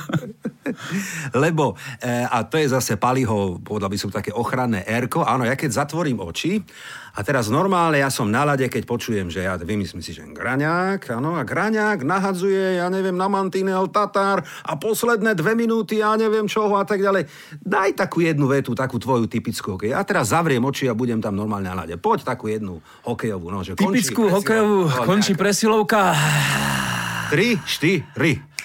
Lebo, 1.43 1.75
e, 2.01 2.25
a 2.25 2.43
to 2.47 2.57
je 2.57 2.67
zase 2.71 2.95
Paliho, 2.95 3.59
povedal 3.61 3.91
by 3.91 3.97
som 3.99 4.11
také 4.11 4.33
ochranné 4.33 4.83
erko. 4.87 5.23
Áno, 5.23 5.43
ja 5.43 5.53
keď 5.53 5.85
zatvorím 5.85 6.23
oči 6.23 6.63
a 7.17 7.25
teraz 7.25 7.49
normálne 7.49 7.97
ja 7.97 8.13
som 8.13 8.29
na 8.29 8.45
lade, 8.45 8.69
keď 8.69 8.85
počujem, 8.85 9.33
že 9.33 9.41
ja 9.41 9.57
vymyslím 9.57 10.05
si, 10.05 10.13
že 10.13 10.21
Graňák, 10.21 11.17
áno, 11.17 11.33
a 11.33 11.41
Graňák 11.41 12.05
nahadzuje, 12.05 12.77
ja 12.77 12.93
neviem, 12.93 13.17
na 13.17 13.25
mantinel 13.25 13.89
Tatár 13.89 14.45
a 14.61 14.77
posledné 14.77 15.33
dve 15.33 15.57
minúty, 15.57 15.97
ja 15.97 16.13
neviem 16.13 16.45
čoho 16.45 16.77
a 16.77 16.85
tak 16.85 17.01
ďalej. 17.01 17.25
Daj 17.57 17.97
takú 17.97 18.21
jednu 18.21 18.45
vetu, 18.45 18.77
takú 18.77 19.01
tvoju 19.01 19.25
typickú 19.25 19.73
hokej. 19.73 19.97
Ja 19.97 20.05
teraz 20.05 20.29
zavriem 20.29 20.61
oči 20.61 20.85
a 20.85 20.93
budem 20.93 21.17
tam 21.17 21.33
normálne 21.33 21.73
na 21.73 21.81
lade. 21.81 21.97
Poď 21.97 22.21
takú 22.37 22.53
jednu 22.53 22.85
hokejovú. 23.01 23.49
No, 23.49 23.65
že 23.65 23.73
Typickú 23.73 24.29
hokejovú, 24.29 24.85
končí 25.09 25.33
presilovka. 25.33 26.13
3, 27.33 27.59
4. 27.65 28.56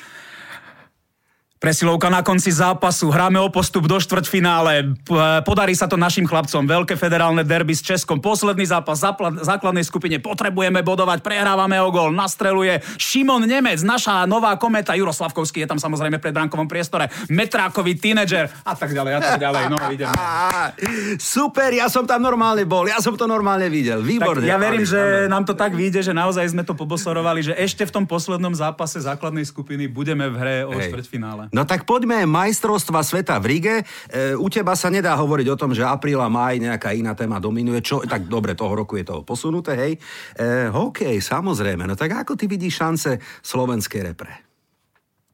Presilovka 1.63 2.11
na 2.11 2.27
konci 2.27 2.51
zápasu, 2.51 3.07
hráme 3.07 3.39
o 3.39 3.47
postup 3.47 3.87
do 3.87 3.95
štvrťfinále, 4.03 4.99
podarí 5.47 5.79
sa 5.79 5.87
to 5.87 5.95
našim 5.95 6.27
chlapcom, 6.27 6.67
veľké 6.67 6.99
federálne 6.99 7.47
derby 7.47 7.71
s 7.71 7.87
Českom, 7.87 8.19
posledný 8.19 8.67
zápas 8.67 8.99
v 8.99 9.47
základnej 9.47 9.87
skupine, 9.87 10.19
potrebujeme 10.19 10.83
bodovať, 10.83 11.23
prehrávame 11.23 11.79
o 11.79 11.95
gol, 11.95 12.11
nastreluje 12.11 12.83
Šimon 12.99 13.47
Nemec, 13.47 13.79
naša 13.87 14.27
nová 14.27 14.59
kometa, 14.59 14.99
Juroslavkovský 14.99 15.63
je 15.63 15.71
tam 15.71 15.79
samozrejme 15.79 16.19
pred 16.19 16.35
brankovom 16.35 16.67
priestore, 16.67 17.07
metrákový 17.31 17.95
tínedžer. 17.95 18.51
A 18.67 18.75
tak 18.75 18.91
ďalej 18.91 19.13
a 19.15 19.21
tak 19.23 19.39
ďalej, 19.39 19.63
no 19.71 19.79
ideme. 19.87 20.15
Super, 21.23 21.71
ja 21.71 21.87
som 21.87 22.03
tam 22.03 22.27
normálne 22.27 22.67
bol, 22.67 22.91
ja 22.91 22.99
som 22.99 23.15
to 23.15 23.31
normálne 23.31 23.71
videl, 23.71 24.03
výborne. 24.03 24.43
Tak 24.43 24.51
ja 24.51 24.59
verím, 24.59 24.83
že 24.83 25.31
nám 25.31 25.47
to 25.47 25.55
tak 25.55 25.79
vyjde, 25.79 26.11
že 26.11 26.11
naozaj 26.11 26.43
sme 26.43 26.67
to 26.67 26.75
pobosorovali, 26.75 27.47
že 27.47 27.55
ešte 27.55 27.87
v 27.87 28.03
tom 28.03 28.05
poslednom 28.11 28.51
zápase 28.51 28.99
základnej 28.99 29.47
skupiny 29.47 29.87
budeme 29.87 30.27
v 30.27 30.35
hre 30.43 30.57
o 30.67 30.75
štvrťfinále. 30.75 31.52
No 31.53 31.69
tak 31.69 31.85
poďme 31.85 32.25
majstrovstva 32.25 33.05
sveta 33.05 33.37
v 33.37 33.45
Rige. 33.53 33.77
E, 33.81 33.85
u 34.33 34.49
teba 34.49 34.73
sa 34.73 34.89
nedá 34.89 35.13
hovoriť 35.13 35.47
o 35.53 35.61
tom, 35.61 35.77
že 35.77 35.85
apríl 35.85 36.17
a 36.17 36.33
maj 36.33 36.57
nejaká 36.57 36.97
iná 36.97 37.13
téma 37.13 37.37
dominuje. 37.37 37.85
Čo, 37.85 38.09
tak 38.09 38.25
dobre, 38.25 38.57
toho 38.57 38.73
roku 38.73 38.97
je 38.97 39.05
to 39.05 39.21
posunuté, 39.21 39.77
hej. 39.77 39.93
E, 40.33 40.73
hokej, 40.73 41.21
samozrejme. 41.21 41.85
No 41.85 41.93
tak 41.93 42.17
ako 42.17 42.41
ty 42.41 42.49
vidíš 42.49 42.81
šance 42.81 43.11
slovenskej 43.45 44.01
repre? 44.01 44.33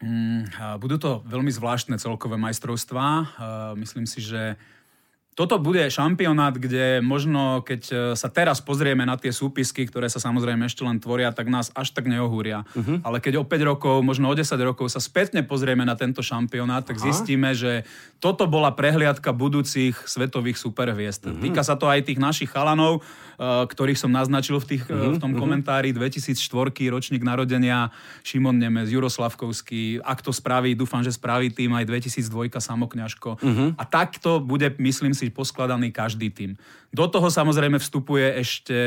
Mm, 0.02 0.50
budú 0.78 0.98
to 0.98 1.22
veľmi 1.26 1.50
zvláštne 1.50 1.98
celkové 1.98 2.38
majstrovstvá. 2.38 3.34
myslím 3.78 4.06
si, 4.06 4.22
že 4.22 4.54
toto 5.38 5.54
bude 5.62 5.86
šampionát, 5.86 6.50
kde 6.58 6.98
možno, 6.98 7.62
keď 7.62 7.82
e, 7.86 7.94
sa 8.18 8.26
teraz 8.26 8.58
pozrieme 8.58 9.06
na 9.06 9.14
tie 9.14 9.30
súpisky, 9.30 9.86
ktoré 9.86 10.10
sa 10.10 10.18
samozrejme 10.18 10.66
ešte 10.66 10.82
len 10.82 10.98
tvoria, 10.98 11.30
tak 11.30 11.46
nás 11.46 11.70
až 11.78 11.94
tak 11.94 12.10
neohúria. 12.10 12.66
Uh-huh. 12.74 12.98
Ale 13.06 13.22
keď 13.22 13.38
o 13.38 13.46
5 13.46 13.70
rokov, 13.70 14.02
možno 14.02 14.26
o 14.26 14.34
10 14.34 14.50
rokov 14.66 14.90
sa 14.90 14.98
spätne 14.98 15.46
pozrieme 15.46 15.86
na 15.86 15.94
tento 15.94 16.26
šampionát, 16.26 16.82
tak 16.82 16.98
Aha. 16.98 17.14
zistíme, 17.14 17.54
že 17.54 17.86
toto 18.18 18.50
bola 18.50 18.74
prehliadka 18.74 19.30
budúcich 19.30 19.94
svetových 20.10 20.58
superhviezd. 20.58 21.30
Uh-huh. 21.30 21.38
Týka 21.38 21.62
sa 21.62 21.78
to 21.78 21.86
aj 21.86 22.02
tých 22.02 22.18
našich 22.18 22.50
chalanov, 22.50 22.98
e, 22.98 23.02
ktorých 23.70 23.94
som 23.94 24.10
naznačil 24.10 24.58
v, 24.58 24.74
tých, 24.74 24.90
uh-huh. 24.90 25.14
v 25.14 25.22
tom 25.22 25.38
komentári 25.38 25.94
2004 25.94 26.34
ročník 26.90 27.22
narodenia 27.22 27.94
Šimon 28.26 28.58
Nemec, 28.58 28.90
Juroslavkovský. 28.90 30.02
Ak 30.02 30.18
to 30.18 30.34
spraví, 30.34 30.74
dúfam, 30.74 31.06
že 31.06 31.14
spraví 31.14 31.54
tým 31.54 31.78
aj 31.78 31.86
2002 31.86 32.58
Samokňažko. 32.58 33.38
Uh-huh. 33.38 33.70
A 33.78 33.86
takto 33.86 34.42
bude, 34.42 34.74
myslím 34.82 35.14
si, 35.14 35.27
byť 35.28 35.32
poskladaný 35.36 35.92
každý 35.92 36.32
tým. 36.32 36.56
Do 36.88 37.04
toho 37.04 37.28
samozrejme 37.28 37.76
vstupuje 37.76 38.40
ešte 38.40 38.78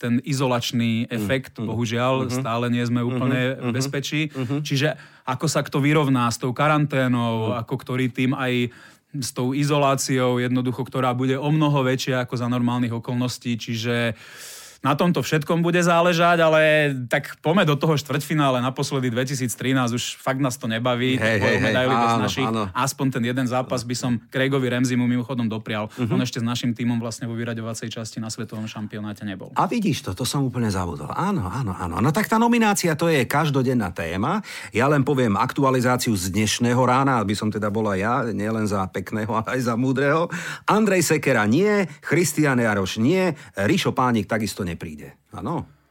ten 0.00 0.24
izolačný 0.24 1.12
efekt, 1.12 1.60
mm, 1.60 1.68
bohužiaľ 1.68 2.14
mm, 2.26 2.30
stále 2.32 2.72
nie 2.72 2.80
sme 2.88 3.04
úplne 3.04 3.54
mm, 3.54 3.60
v 3.60 3.66
bezpečí. 3.76 4.20
Mm, 4.32 4.64
Čiže 4.64 4.88
ako 5.28 5.46
sa 5.46 5.60
kto 5.60 5.84
vyrovná 5.84 6.32
s 6.32 6.40
tou 6.40 6.56
karanténou, 6.56 7.52
mm. 7.52 7.62
ako 7.62 7.74
ktorý 7.76 8.08
tým 8.08 8.32
aj 8.32 8.72
s 9.12 9.30
tou 9.36 9.52
izoláciou 9.52 10.40
jednoducho, 10.40 10.88
ktorá 10.88 11.12
bude 11.12 11.36
o 11.36 11.52
mnoho 11.52 11.84
väčšia 11.84 12.24
ako 12.24 12.34
za 12.40 12.48
normálnych 12.48 12.96
okolností. 12.96 13.60
Čiže 13.60 14.16
uh, 14.16 14.51
na 14.82 14.98
tomto 14.98 15.22
všetkom 15.22 15.62
bude 15.62 15.78
záležať, 15.78 16.42
ale 16.42 16.90
tak 17.06 17.38
poďme 17.38 17.62
do 17.62 17.78
toho 17.78 17.94
štvrťfinále 17.94 18.58
naposledy 18.58 19.14
2013, 19.14 19.46
už 19.94 20.18
fakt 20.18 20.42
nás 20.42 20.58
to 20.58 20.66
nebaví, 20.66 21.22
medaily 21.22 21.94
hey, 21.94 22.02
bez 22.02 22.12
áno, 22.12 22.22
našich. 22.26 22.48
Áno. 22.50 22.62
Aspoň 22.74 23.06
ten 23.14 23.22
jeden 23.30 23.46
zápas 23.46 23.86
by 23.86 23.94
som 23.94 24.18
Craigovi 24.26 24.66
Remzimu 24.66 25.06
mimochodom 25.06 25.46
doprial. 25.46 25.86
Uh-huh. 25.86 26.10
On 26.10 26.18
ešte 26.18 26.42
s 26.42 26.44
našim 26.44 26.74
týmom 26.74 26.98
vlastne 26.98 27.30
vo 27.30 27.38
vyraďovacej 27.38 27.94
časti 27.94 28.18
na 28.18 28.26
svetovom 28.26 28.66
šampionáte 28.66 29.22
nebol. 29.22 29.54
A 29.54 29.70
vidíš 29.70 30.02
to, 30.02 30.18
to 30.18 30.26
som 30.26 30.42
úplne 30.42 30.66
zabudol. 30.66 31.14
Áno, 31.14 31.46
áno, 31.46 31.78
áno. 31.78 32.02
No 32.02 32.10
tak 32.10 32.26
tá 32.26 32.42
nominácia 32.42 32.98
to 32.98 33.06
je 33.06 33.22
každodenná 33.22 33.94
téma. 33.94 34.42
Ja 34.74 34.90
len 34.90 35.06
poviem 35.06 35.38
aktualizáciu 35.38 36.10
z 36.18 36.34
dnešného 36.34 36.82
rána, 36.82 37.22
aby 37.22 37.38
som 37.38 37.54
teda 37.54 37.70
bola 37.70 37.94
ja, 37.94 38.26
nielen 38.34 38.66
za 38.66 38.82
pekného, 38.90 39.30
ale 39.30 39.62
aj 39.62 39.70
za 39.70 39.74
múdreho. 39.78 40.26
Andrej 40.66 41.06
Sekera 41.06 41.46
nie, 41.46 41.86
Christian 42.02 42.58
Jaroš 42.58 42.98
nie, 42.98 43.30
Rišo 43.54 43.94
Pánik 43.94 44.26
takisto 44.26 44.66
nie 44.66 44.71
nepríde. 44.72 45.20
Áno. 45.32 45.81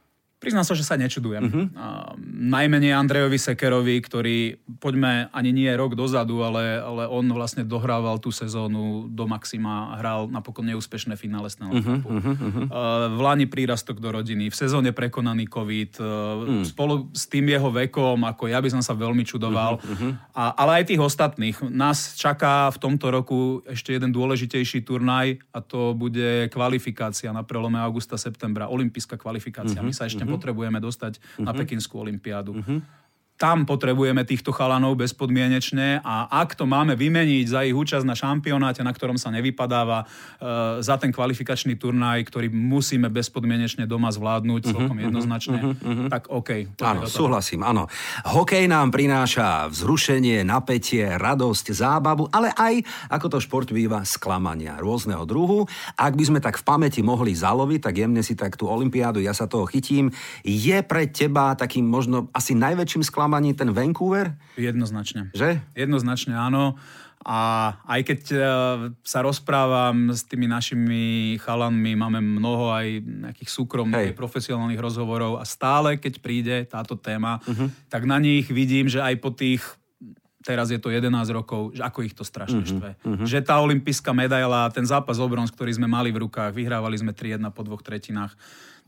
Priznám 0.42 0.66
sa, 0.66 0.74
že 0.74 0.82
sa 0.82 0.98
nečudujem. 0.98 1.44
Uh-huh. 1.46 1.70
Uh, 1.70 2.18
najmenej 2.50 2.98
Andrejovi 2.98 3.38
Sekerovi, 3.38 4.02
ktorý, 4.02 4.58
poďme, 4.82 5.30
ani 5.30 5.54
nie 5.54 5.70
rok 5.70 5.94
dozadu, 5.94 6.42
ale, 6.42 6.82
ale 6.82 7.06
on 7.06 7.30
vlastne 7.30 7.62
dohrával 7.62 8.18
tú 8.18 8.34
sezónu 8.34 9.06
do 9.06 9.30
maxima, 9.30 9.94
hral 10.02 10.34
napokon 10.34 10.66
neúspešné 10.66 11.14
finále 11.14 11.46
Stanley 11.46 11.86
uh-huh, 11.86 12.02
uh-huh, 12.02 12.26
uh-huh. 12.26 12.66
Uh, 12.74 13.14
v 13.14 13.20
Lani 13.22 13.46
prírastok 13.46 14.02
do 14.02 14.10
rodiny, 14.10 14.50
v 14.50 14.56
sezóne 14.58 14.90
prekonaný 14.90 15.46
COVID, 15.46 16.02
uh, 16.02 16.06
uh-huh. 16.10 16.66
spolu 16.66 17.14
s 17.14 17.30
tým 17.30 17.46
jeho 17.46 17.70
vekom, 17.70 18.26
ako 18.26 18.50
ja 18.50 18.58
by 18.58 18.70
som 18.74 18.82
sa 18.82 18.98
veľmi 18.98 19.22
čudoval. 19.22 19.78
Uh-huh, 19.78 20.18
A, 20.34 20.58
ale 20.58 20.82
aj 20.82 20.90
tých 20.90 21.06
ostatných. 21.06 21.62
Nás 21.70 22.18
čaká 22.18 22.66
v 22.74 22.82
tomto 22.82 23.14
roku 23.14 23.62
ešte 23.70 23.94
jeden 23.94 24.10
dôležitejší 24.10 24.90
turnaj 24.90 25.38
a 25.54 25.62
to 25.62 25.94
bude 25.94 26.50
kvalifikácia 26.50 27.30
na 27.30 27.46
prelome 27.46 27.78
augusta-septembra, 27.78 28.74
olimpijská 28.74 29.22
kvalifikácia. 29.22 29.78
Uh-huh, 29.78 29.86
My 29.86 29.94
sa 29.94 30.10
ešte 30.10 30.26
uh-huh 30.26 30.31
potrebujeme 30.32 30.80
dostať 30.80 31.14
uh-huh. 31.20 31.46
na 31.46 31.52
mhm. 31.52 31.58
Pekinskú 31.60 31.96
olimpiádu. 32.02 32.56
Uh-huh 32.56 33.02
tam 33.42 33.66
potrebujeme 33.66 34.22
týchto 34.22 34.54
chalanov 34.54 35.02
bezpodmienečne 35.02 36.06
a 36.06 36.30
ak 36.30 36.54
to 36.54 36.70
máme 36.70 36.94
vymeniť 36.94 37.50
za 37.50 37.66
ich 37.66 37.74
účasť 37.74 38.06
na 38.06 38.14
šampionáte, 38.14 38.86
na 38.86 38.94
ktorom 38.94 39.18
sa 39.18 39.34
nevypadáva, 39.34 40.06
uh, 40.06 40.78
za 40.78 41.02
ten 41.02 41.10
kvalifikačný 41.10 41.74
turnaj, 41.74 42.22
ktorý 42.30 42.54
musíme 42.54 43.10
bezpodmienečne 43.10 43.90
doma 43.90 44.14
zvládnuť, 44.14 44.62
uh-huh, 44.62 44.74
celkom 44.78 44.98
jednoznačne, 45.02 45.58
uh-huh, 45.58 45.74
uh-huh. 45.74 46.08
tak 46.14 46.30
OK. 46.30 46.70
Áno, 46.86 47.10
súhlasím, 47.10 47.66
áno. 47.66 47.90
Hokej 48.30 48.70
nám 48.70 48.94
prináša 48.94 49.66
vzrušenie, 49.74 50.46
napätie, 50.46 51.10
radosť, 51.18 51.74
zábavu, 51.74 52.30
ale 52.30 52.54
aj, 52.54 52.86
ako 53.10 53.26
to 53.26 53.38
šport 53.42 53.74
býva, 53.74 54.06
sklamania 54.06 54.78
rôzneho 54.78 55.26
druhu. 55.26 55.66
Ak 55.98 56.14
by 56.14 56.24
sme 56.30 56.40
tak 56.46 56.62
v 56.62 56.68
pamäti 56.70 57.02
mohli 57.02 57.34
zaloviť, 57.34 57.90
tak 57.90 57.98
jemne 57.98 58.22
si 58.22 58.38
tak 58.38 58.54
tú 58.54 58.70
olympiádu, 58.70 59.18
ja 59.18 59.34
sa 59.34 59.50
toho 59.50 59.66
chytím, 59.66 60.14
je 60.46 60.78
pre 60.86 61.10
teba 61.10 61.58
takým 61.58 61.90
možno 61.90 62.30
asi 62.38 62.54
najväčším 62.54 63.02
sklamaním 63.02 63.31
sklamaní 63.32 63.56
ten 63.56 63.72
Vancouver? 63.72 64.36
Jednoznačne. 64.60 65.32
Že? 65.32 65.64
Jednoznačne 65.72 66.36
áno. 66.36 66.76
A 67.24 67.72
aj 67.88 68.02
keď 68.04 68.22
e, 68.28 68.38
sa 69.08 69.24
rozprávam 69.24 70.12
s 70.12 70.28
tými 70.28 70.52
našimi 70.52 71.40
chalanmi, 71.40 71.96
máme 71.96 72.20
mnoho 72.20 72.76
aj 72.76 73.00
nejakých 73.00 73.48
súkromných, 73.56 74.12
Hej. 74.12 74.20
profesionálnych 74.20 74.84
rozhovorov 74.84 75.40
a 75.40 75.48
stále, 75.48 75.96
keď 75.96 76.14
príde 76.20 76.56
táto 76.68 77.00
téma, 77.00 77.40
uh-huh. 77.48 77.72
tak 77.88 78.04
na 78.04 78.20
nich 78.20 78.52
vidím, 78.52 78.92
že 78.92 79.00
aj 79.00 79.16
po 79.24 79.32
tých 79.32 79.64
teraz 80.44 80.76
je 80.76 80.82
to 80.82 80.92
11 80.92 81.08
rokov, 81.32 81.72
že 81.72 81.88
ako 81.88 82.04
ich 82.04 82.12
to 82.12 82.28
strašne 82.28 82.68
uh-huh, 82.68 82.74
štve. 82.76 82.90
Uh-huh. 83.00 83.24
Že 83.24 83.48
tá 83.48 83.64
olimpijská 83.64 84.12
medaila, 84.12 84.68
ten 84.76 84.84
zápas 84.84 85.24
o 85.24 85.28
bronz, 85.32 85.56
ktorý 85.56 85.72
sme 85.72 85.88
mali 85.88 86.12
v 86.12 86.28
rukách, 86.28 86.52
vyhrávali 86.52 87.00
sme 87.00 87.16
3-1 87.16 87.48
po 87.56 87.64
dvoch 87.64 87.80
tretinách, 87.80 88.36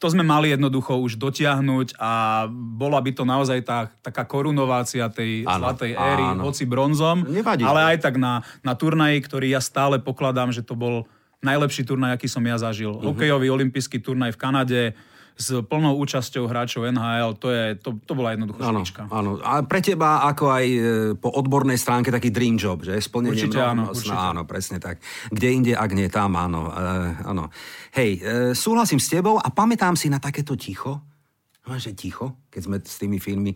to 0.03 0.12
sme 0.12 0.27
mali 0.27 0.51
jednoducho 0.51 1.00
už 1.00 1.15
dotiahnuť 1.15 1.95
a 1.95 2.43
bola 2.51 3.00
by 3.00 3.15
to 3.15 3.24
naozaj 3.24 3.63
tá, 3.63 3.88
taká 4.03 4.27
korunovácia 4.27 5.07
tej 5.07 5.48
áno, 5.48 5.63
zlatej 5.63 5.95
éry, 5.95 6.25
áno. 6.27 6.43
hoci 6.43 6.67
bronzom, 6.67 7.24
Nevadí 7.24 7.63
ale 7.63 7.95
aj 7.95 8.03
tak 8.03 8.19
na, 8.19 8.43
na 8.60 8.75
turnaji, 8.75 9.24
ktorý 9.24 9.55
ja 9.55 9.63
stále 9.63 10.03
pokladám, 10.03 10.51
že 10.51 10.60
to 10.60 10.75
bol 10.75 11.07
najlepší 11.39 11.88
turnaj, 11.88 12.19
aký 12.19 12.27
som 12.27 12.43
ja 12.43 12.60
zažil. 12.60 12.91
Uh-huh. 12.91 13.15
Hokejový 13.15 13.48
olimpijský 13.48 14.03
turnaj 14.03 14.36
v 14.36 14.41
Kanade, 14.43 14.81
s 15.33 15.49
plnou 15.65 15.97
účasťou 15.97 16.45
hráčov 16.45 16.85
NHL, 16.93 17.33
to, 17.41 17.49
je, 17.49 17.65
to, 17.81 17.97
to 18.05 18.13
bola 18.13 18.37
jednoducho 18.37 18.61
áno, 18.61 18.85
špička. 18.85 19.09
Áno, 19.09 19.41
a 19.41 19.65
pre 19.65 19.81
teba 19.81 20.21
ako 20.29 20.45
aj 20.53 20.65
e, 20.69 20.79
po 21.17 21.33
odbornej 21.33 21.77
stránke 21.77 22.13
taký 22.13 22.29
dream 22.29 22.55
job, 22.55 22.85
že? 22.85 23.01
Splnenie 23.01 23.33
určite 23.33 23.57
áno, 23.57 23.89
určite. 23.89 24.13
áno, 24.13 24.41
presne 24.45 24.77
tak. 24.77 25.01
Kde 25.33 25.47
inde, 25.49 25.73
ak 25.73 25.91
nie 25.97 26.05
tam, 26.07 26.37
áno. 26.37 26.69
E, 26.69 26.85
áno. 27.25 27.49
Hej, 27.97 28.11
e, 28.21 28.31
súhlasím 28.53 29.01
s 29.01 29.09
tebou 29.09 29.41
a 29.41 29.47
pamätám 29.49 29.97
si 29.97 30.05
na 30.07 30.21
takéto 30.21 30.53
ticho, 30.53 31.01
že 31.79 31.95
ticho, 31.97 32.43
keď 32.53 32.61
sme 32.61 32.77
s 32.83 32.95
tými 32.99 33.17
filmy 33.17 33.55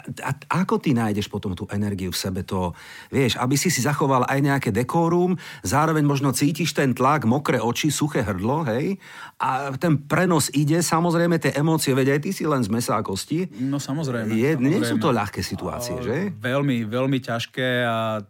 a 0.00 0.30
ako 0.64 0.80
ty 0.80 0.96
nájdeš 0.96 1.28
potom 1.28 1.52
tú 1.52 1.68
energiu 1.68 2.08
v 2.08 2.16
sebe 2.16 2.40
to, 2.40 2.72
vieš, 3.12 3.36
aby 3.36 3.60
si 3.60 3.68
si 3.68 3.84
zachoval 3.84 4.24
aj 4.24 4.40
nejaké 4.40 4.70
dekórum, 4.72 5.36
zároveň 5.60 6.00
možno 6.00 6.32
cítiš 6.32 6.72
ten 6.72 6.96
tlak, 6.96 7.28
mokré 7.28 7.60
oči, 7.60 7.92
suché 7.92 8.24
hrdlo, 8.24 8.64
hej, 8.72 8.96
a 9.36 9.68
ten 9.76 10.00
prenos 10.00 10.48
ide, 10.56 10.80
samozrejme 10.80 11.36
tie 11.36 11.52
emócie, 11.52 11.92
veď 11.92 12.16
aj 12.16 12.20
ty 12.24 12.30
si 12.32 12.48
len 12.48 12.64
z 12.64 12.72
mesa 12.72 12.96
a 12.96 13.04
kosti. 13.04 13.52
No 13.60 13.76
samozrejme. 13.76 14.32
Je, 14.32 14.56
samozrejme. 14.56 14.64
Nie 14.64 14.80
sú 14.80 14.96
to 14.96 15.12
ľahké 15.12 15.44
situácie, 15.44 15.92
o, 15.92 16.00
že? 16.00 16.32
Veľmi, 16.40 16.88
veľmi 16.88 17.18
ťažké 17.20 17.84
a 17.84 18.24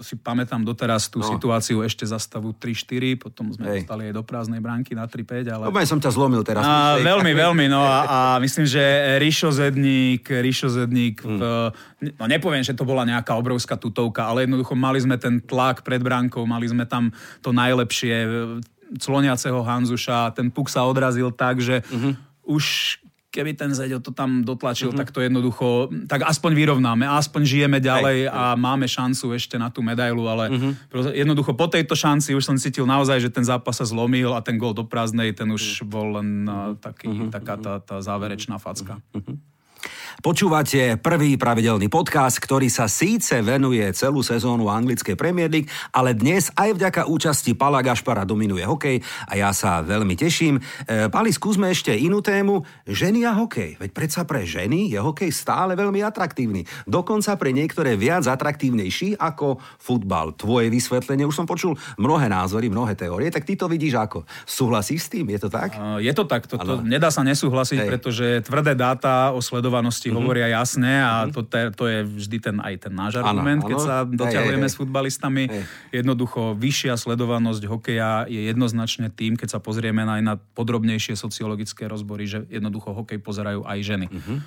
to 0.00 0.08
si 0.08 0.16
pamätám 0.16 0.64
doteraz 0.64 1.12
tú 1.12 1.20
no. 1.20 1.28
situáciu 1.28 1.84
ešte 1.84 2.08
za 2.08 2.16
stavu 2.16 2.56
3-4, 2.56 3.20
potom 3.20 3.52
sme 3.52 3.68
Hej. 3.68 3.84
dostali 3.84 4.08
aj 4.08 4.14
do 4.16 4.24
prázdnej 4.24 4.56
bránky 4.64 4.96
na 4.96 5.04
3-5, 5.04 5.52
ale... 5.52 5.64
No, 5.68 5.76
som 5.84 6.00
ťa 6.00 6.08
zlomil 6.08 6.40
teraz. 6.40 6.64
A, 6.64 6.96
veľmi, 7.04 7.36
veľmi, 7.36 7.68
no 7.68 7.84
a, 7.84 8.08
a 8.08 8.18
myslím, 8.40 8.64
že 8.64 8.80
Ríšo 9.20 9.52
Zedník, 9.52 10.24
Ríšo 10.24 10.72
Zedník, 10.72 11.20
hmm. 11.20 11.36
v, 11.36 11.42
no 12.16 12.24
nepoviem, 12.24 12.64
že 12.64 12.72
to 12.72 12.88
bola 12.88 13.04
nejaká 13.04 13.36
obrovská 13.36 13.76
tutovka, 13.76 14.24
ale 14.24 14.48
jednoducho 14.48 14.72
mali 14.72 15.04
sme 15.04 15.20
ten 15.20 15.36
tlak 15.36 15.84
pred 15.84 16.00
bránkou, 16.00 16.48
mali 16.48 16.64
sme 16.64 16.88
tam 16.88 17.12
to 17.44 17.52
najlepšie, 17.52 18.24
cloniaceho 18.96 19.60
Hanzuša, 19.60 20.32
ten 20.32 20.48
puk 20.48 20.72
sa 20.72 20.88
odrazil 20.88 21.28
tak, 21.28 21.60
že 21.60 21.84
uh-huh. 21.84 22.16
už 22.48 22.64
keby 23.30 23.54
ten 23.54 23.70
Zeďo 23.70 24.02
to 24.02 24.10
tam 24.10 24.42
dotlačil, 24.42 24.90
mm-hmm. 24.90 25.00
tak 25.00 25.14
to 25.14 25.22
jednoducho, 25.22 25.86
tak 26.10 26.26
aspoň 26.26 26.50
vyrovnáme, 26.58 27.06
aspoň 27.06 27.42
žijeme 27.46 27.78
ďalej 27.78 28.26
Hej. 28.26 28.34
a 28.34 28.58
máme 28.58 28.90
šancu 28.90 29.38
ešte 29.38 29.54
na 29.54 29.70
tú 29.70 29.86
medailu, 29.86 30.26
ale 30.26 30.50
mm-hmm. 30.50 31.14
jednoducho 31.14 31.54
po 31.54 31.70
tejto 31.70 31.94
šanci 31.94 32.34
už 32.34 32.42
som 32.42 32.58
cítil 32.58 32.90
naozaj, 32.90 33.22
že 33.22 33.30
ten 33.30 33.46
zápas 33.46 33.78
sa 33.78 33.86
zlomil 33.86 34.34
a 34.34 34.42
ten 34.42 34.58
gol 34.58 34.74
do 34.74 34.82
prázdnej, 34.82 35.30
ten 35.30 35.46
už 35.46 35.86
bol 35.86 36.18
len 36.18 36.44
mm-hmm. 36.44 36.82
taký, 36.82 37.06
mm-hmm. 37.06 37.30
taká 37.30 37.54
tá, 37.54 37.78
tá 37.78 37.96
záverečná 38.02 38.58
facka. 38.58 38.98
Mm-hmm. 39.14 39.50
Počúvate 40.20 41.00
prvý 41.00 41.40
pravidelný 41.40 41.88
podcast, 41.88 42.44
ktorý 42.44 42.68
sa 42.68 42.92
síce 42.92 43.40
venuje 43.40 43.80
celú 43.96 44.20
sezónu 44.20 44.68
anglickej 44.68 45.16
Premier 45.16 45.48
League, 45.48 45.72
ale 45.96 46.12
dnes 46.12 46.52
aj 46.60 46.76
vďaka 46.76 47.08
účasti 47.08 47.56
Pala 47.56 47.80
Gašpara 47.80 48.28
dominuje 48.28 48.60
hokej 48.60 49.00
a 49.00 49.40
ja 49.40 49.48
sa 49.56 49.80
veľmi 49.80 50.12
teším. 50.20 50.60
E, 50.60 51.08
Pali, 51.08 51.32
skúsme 51.32 51.72
ešte 51.72 51.96
inú 51.96 52.20
tému. 52.20 52.60
Ženy 52.84 53.24
a 53.24 53.32
hokej. 53.32 53.80
Veď 53.80 53.90
predsa 53.96 54.28
pre 54.28 54.44
ženy 54.44 54.92
je 54.92 55.00
hokej 55.00 55.32
stále 55.32 55.72
veľmi 55.72 56.04
atraktívny. 56.04 56.68
Dokonca 56.84 57.40
pre 57.40 57.56
niektoré 57.56 57.96
viac 57.96 58.28
atraktívnejší 58.28 59.16
ako 59.16 59.56
futbal. 59.80 60.36
Tvoje 60.36 60.68
vysvetlenie, 60.68 61.24
už 61.24 61.40
som 61.40 61.48
počul 61.48 61.80
mnohé 61.96 62.28
názory, 62.28 62.68
mnohé 62.68 62.92
teórie, 62.92 63.32
tak 63.32 63.48
ty 63.48 63.56
to 63.56 63.72
vidíš 63.72 63.96
ako? 63.96 64.28
Súhlasíš 64.44 65.00
s 65.00 65.16
tým? 65.16 65.32
Je 65.32 65.40
to 65.40 65.48
tak? 65.48 65.80
Je 65.96 66.12
to 66.12 66.28
tak. 66.28 66.44
To, 66.52 66.60
to 66.60 66.84
nedá 66.84 67.08
sa 67.08 67.24
nesúhlasiť, 67.24 67.78
Hej. 67.80 67.88
pretože 67.88 68.26
tvrdé 68.44 68.76
dáta 68.76 69.32
o 69.32 69.40
sledovanosti 69.40 70.09
uh-huh. 70.10 70.20
hovoria 70.20 70.46
jasne 70.50 70.90
a 71.00 71.26
uh-huh. 71.26 71.32
to, 71.32 71.40
to 71.74 71.84
je 71.86 71.98
vždy 72.04 72.38
ten 72.42 72.56
aj 72.60 72.74
ten 72.88 72.92
náš 72.92 73.22
argument, 73.22 73.62
ano, 73.62 73.68
keď 73.70 73.78
sa 73.78 73.94
doťahujeme 74.04 74.68
s 74.68 74.76
futbalistami. 74.76 75.44
Hej. 75.46 75.62
Jednoducho 76.02 76.58
vyššia 76.58 76.98
sledovanosť 76.98 77.62
hokeja 77.70 78.26
je 78.26 78.50
jednoznačne 78.50 79.08
tým, 79.08 79.38
keď 79.38 79.56
sa 79.56 79.60
pozrieme 79.62 80.02
aj 80.04 80.22
na 80.22 80.34
podrobnejšie 80.36 81.14
sociologické 81.14 81.86
rozbory, 81.86 82.26
že 82.26 82.44
jednoducho 82.50 82.92
hokej 82.92 83.22
pozerajú 83.22 83.62
aj 83.64 83.78
ženy. 83.80 84.06
Uh-huh. 84.10 84.38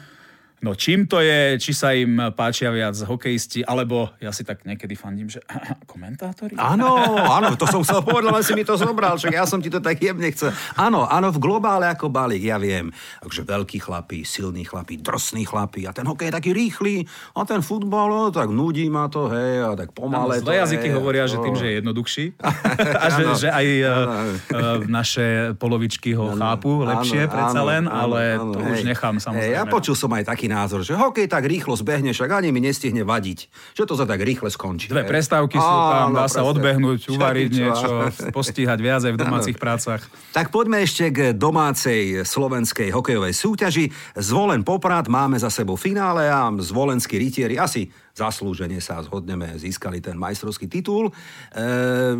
No 0.63 0.79
čím 0.79 1.11
to 1.11 1.19
je, 1.19 1.59
či 1.59 1.75
sa 1.75 1.91
im 1.91 2.31
páčia 2.31 2.71
viac 2.71 2.95
hokejisti, 2.95 3.67
alebo 3.67 4.15
ja 4.23 4.31
si 4.31 4.47
tak 4.47 4.63
niekedy 4.63 4.95
fandím, 4.95 5.27
že 5.27 5.43
komentátori? 5.91 6.55
Áno, 6.55 7.19
áno, 7.19 7.59
to 7.59 7.67
som 7.67 7.83
chcel 7.83 7.99
povedať, 7.99 8.31
ale 8.31 8.47
si 8.47 8.55
mi 8.55 8.63
to 8.63 8.79
zobral, 8.79 9.19
však 9.19 9.35
ja 9.35 9.43
som 9.43 9.59
ti 9.59 9.67
to 9.67 9.83
tak 9.83 9.99
jemne 9.99 10.31
chcel. 10.31 10.55
Áno, 10.79 11.03
áno, 11.03 11.35
v 11.35 11.43
globále 11.43 11.91
ako 11.91 12.07
balík, 12.07 12.47
ja 12.47 12.55
viem. 12.55 12.95
Takže 13.19 13.43
veľkí 13.43 13.83
chlapí, 13.83 14.23
silní 14.23 14.63
chlapí, 14.63 15.03
drsní 15.03 15.43
chlapí 15.43 15.83
a 15.83 15.91
ten 15.91 16.07
hokej 16.07 16.31
je 16.31 16.33
taký 16.39 16.51
rýchly 16.55 17.03
a 17.35 17.43
ten 17.43 17.59
futbal, 17.59 18.07
no, 18.07 18.31
tak 18.31 18.47
nudí 18.47 18.87
ma 18.87 19.11
to, 19.11 19.27
hej, 19.35 19.67
a 19.67 19.75
tak 19.75 19.91
pomalé. 19.91 20.39
Áno, 20.39 20.47
zlé 20.47 20.63
jazyky 20.63 20.87
hej, 20.87 20.95
hovoria, 20.95 21.27
že 21.27 21.43
tým, 21.43 21.59
že 21.59 21.65
je 21.67 21.73
jednoduchší 21.83 22.25
a 23.03 23.05
že, 23.11 23.23
že 23.35 23.49
aj 23.51 23.65
áno. 23.83 24.13
Uh, 24.47 24.79
naše 24.87 25.51
polovičky 25.59 26.15
ho 26.15 26.31
áno, 26.31 26.39
chápu 26.39 26.87
lepšie 26.87 27.27
áno, 27.27 27.33
predsa 27.35 27.61
len, 27.67 27.83
áno, 27.83 27.99
ale 27.99 28.21
áno, 28.39 28.55
to 28.55 28.59
hej, 28.63 28.71
už 28.71 28.79
nechám 28.87 29.19
samozrejme. 29.19 29.51
Hej, 29.51 29.59
ja 29.59 29.63
počul 29.67 29.95
som 29.99 30.07
aj 30.15 30.23
taký 30.23 30.52
názor, 30.53 30.85
že 30.85 30.93
hokej 30.93 31.25
tak 31.25 31.49
rýchlo 31.49 31.73
zbehne, 31.73 32.13
však 32.13 32.29
ani 32.29 32.53
mi 32.53 32.61
nestihne 32.61 33.01
vadiť. 33.01 33.49
Že 33.73 33.83
to 33.89 33.93
sa 33.97 34.05
tak 34.05 34.21
rýchle 34.21 34.53
skončí. 34.53 34.93
Dve 34.93 35.01
prestávky 35.09 35.57
sú 35.57 35.73
tam, 35.89 36.13
dá 36.13 36.29
sa 36.29 36.45
odbehnúť, 36.45 37.09
uvariť 37.09 37.49
niečo, 37.49 37.89
postíhať 38.29 38.77
viac 38.77 39.01
aj 39.01 39.13
v 39.17 39.19
domácich 39.19 39.57
prácach. 39.57 40.05
Tak 40.37 40.53
poďme 40.53 40.85
ešte 40.85 41.09
k 41.09 41.19
domácej 41.33 42.21
slovenskej 42.21 42.93
hokejovej 42.93 43.33
súťaži. 43.33 43.89
Zvolen 44.13 44.61
Poprad, 44.61 45.09
máme 45.09 45.41
za 45.41 45.49
sebou 45.49 45.73
finále 45.73 46.29
a 46.29 46.53
zvolenskí 46.53 47.17
rytieri 47.17 47.57
asi 47.57 47.89
zaslúžene 48.13 48.77
sa 48.77 49.01
zhodneme, 49.01 49.57
získali 49.57 49.97
ten 49.97 50.13
majstrovský 50.13 50.69
titul. 50.69 51.09
E, 51.09 51.11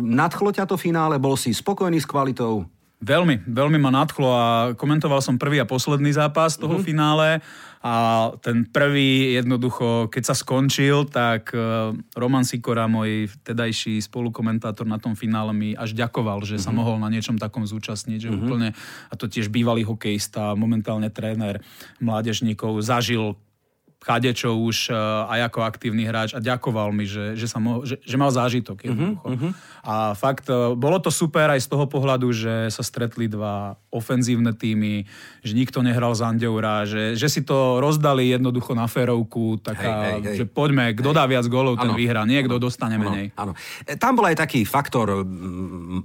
nadchlo 0.02 0.50
ťa 0.50 0.66
to 0.66 0.74
finále, 0.74 1.22
bol 1.22 1.38
si 1.38 1.54
spokojný 1.54 2.02
s 2.02 2.06
kvalitou? 2.06 2.66
Veľmi, 3.04 3.44
veľmi 3.44 3.78
ma 3.78 3.92
nadchlo 3.92 4.28
a 4.32 4.46
komentoval 4.80 5.20
som 5.20 5.36
prvý 5.36 5.60
a 5.60 5.68
posledný 5.68 6.16
zápas 6.16 6.56
toho 6.56 6.80
mm-hmm. 6.80 6.88
finále 6.88 7.28
a 7.84 7.94
ten 8.40 8.64
prvý 8.64 9.36
jednoducho, 9.36 10.08
keď 10.08 10.32
sa 10.32 10.34
skončil, 10.34 11.04
tak 11.04 11.52
e, 11.52 11.92
Roman 12.16 12.48
Sikora, 12.48 12.88
môj 12.88 13.28
tedajší 13.44 14.00
spolukomentátor 14.00 14.88
na 14.88 14.96
tom 14.96 15.12
finále 15.12 15.52
mi 15.52 15.76
až 15.76 15.92
ďakoval, 15.92 16.48
že 16.48 16.56
mm-hmm. 16.56 16.64
sa 16.64 16.72
mhm. 16.72 16.78
mohol 16.80 16.96
na 16.96 17.12
niečom 17.12 17.36
takom 17.36 17.68
zúčastniť, 17.68 18.18
že 18.24 18.32
mm-hmm. 18.32 18.40
úplne, 18.40 18.68
a 19.12 19.14
to 19.20 19.28
tiež 19.28 19.52
bývalý 19.52 19.84
hokejista, 19.84 20.56
momentálne 20.56 21.12
tréner 21.12 21.60
mládežníkov, 22.00 22.80
zažil 22.80 23.36
kadečo 24.04 24.52
už 24.52 24.92
uh, 24.92 25.24
aj 25.32 25.48
ako 25.48 25.64
aktívny 25.64 26.04
hráč 26.04 26.36
a 26.36 26.44
ďakoval 26.44 26.92
mi, 26.92 27.08
že, 27.08 27.32
že, 27.32 27.48
sa 27.48 27.56
mo- 27.56 27.88
že, 27.88 27.96
že 28.04 28.16
mal 28.20 28.28
zážitok 28.28 28.84
jednoducho. 28.84 29.24
Uh-huh, 29.24 29.48
uh-huh. 29.48 29.52
A 29.80 30.12
fakt, 30.12 30.52
uh, 30.52 30.76
bolo 30.76 31.00
to 31.00 31.08
super 31.08 31.48
aj 31.48 31.64
z 31.64 31.72
toho 31.72 31.88
pohľadu, 31.88 32.28
že 32.28 32.68
sa 32.68 32.84
stretli 32.84 33.32
dva 33.32 33.80
ofenzívne 33.88 34.52
týmy, 34.52 35.08
že 35.40 35.56
nikto 35.56 35.80
nehral 35.80 36.12
z 36.12 36.20
Andeura, 36.20 36.84
že, 36.84 37.16
že 37.16 37.32
si 37.32 37.40
to 37.40 37.80
rozdali 37.80 38.28
jednoducho 38.28 38.76
na 38.76 38.84
férovku, 38.84 39.56
taká, 39.64 39.80
hej, 39.80 40.04
hej, 40.04 40.20
hej. 40.20 40.36
že 40.36 40.44
poďme, 40.44 40.92
kto 40.92 41.16
dá 41.16 41.24
viac 41.24 41.48
golov, 41.48 41.80
ten 41.80 41.94
vyhrá, 41.96 42.28
nie 42.28 42.44
kto 42.44 42.60
dostane 42.60 43.00
ano, 43.00 43.08
menej. 43.08 43.26
Áno. 43.40 43.56
E, 43.88 43.96
tam 43.96 44.20
bol 44.20 44.28
aj 44.28 44.36
taký 44.36 44.68
faktor 44.68 45.24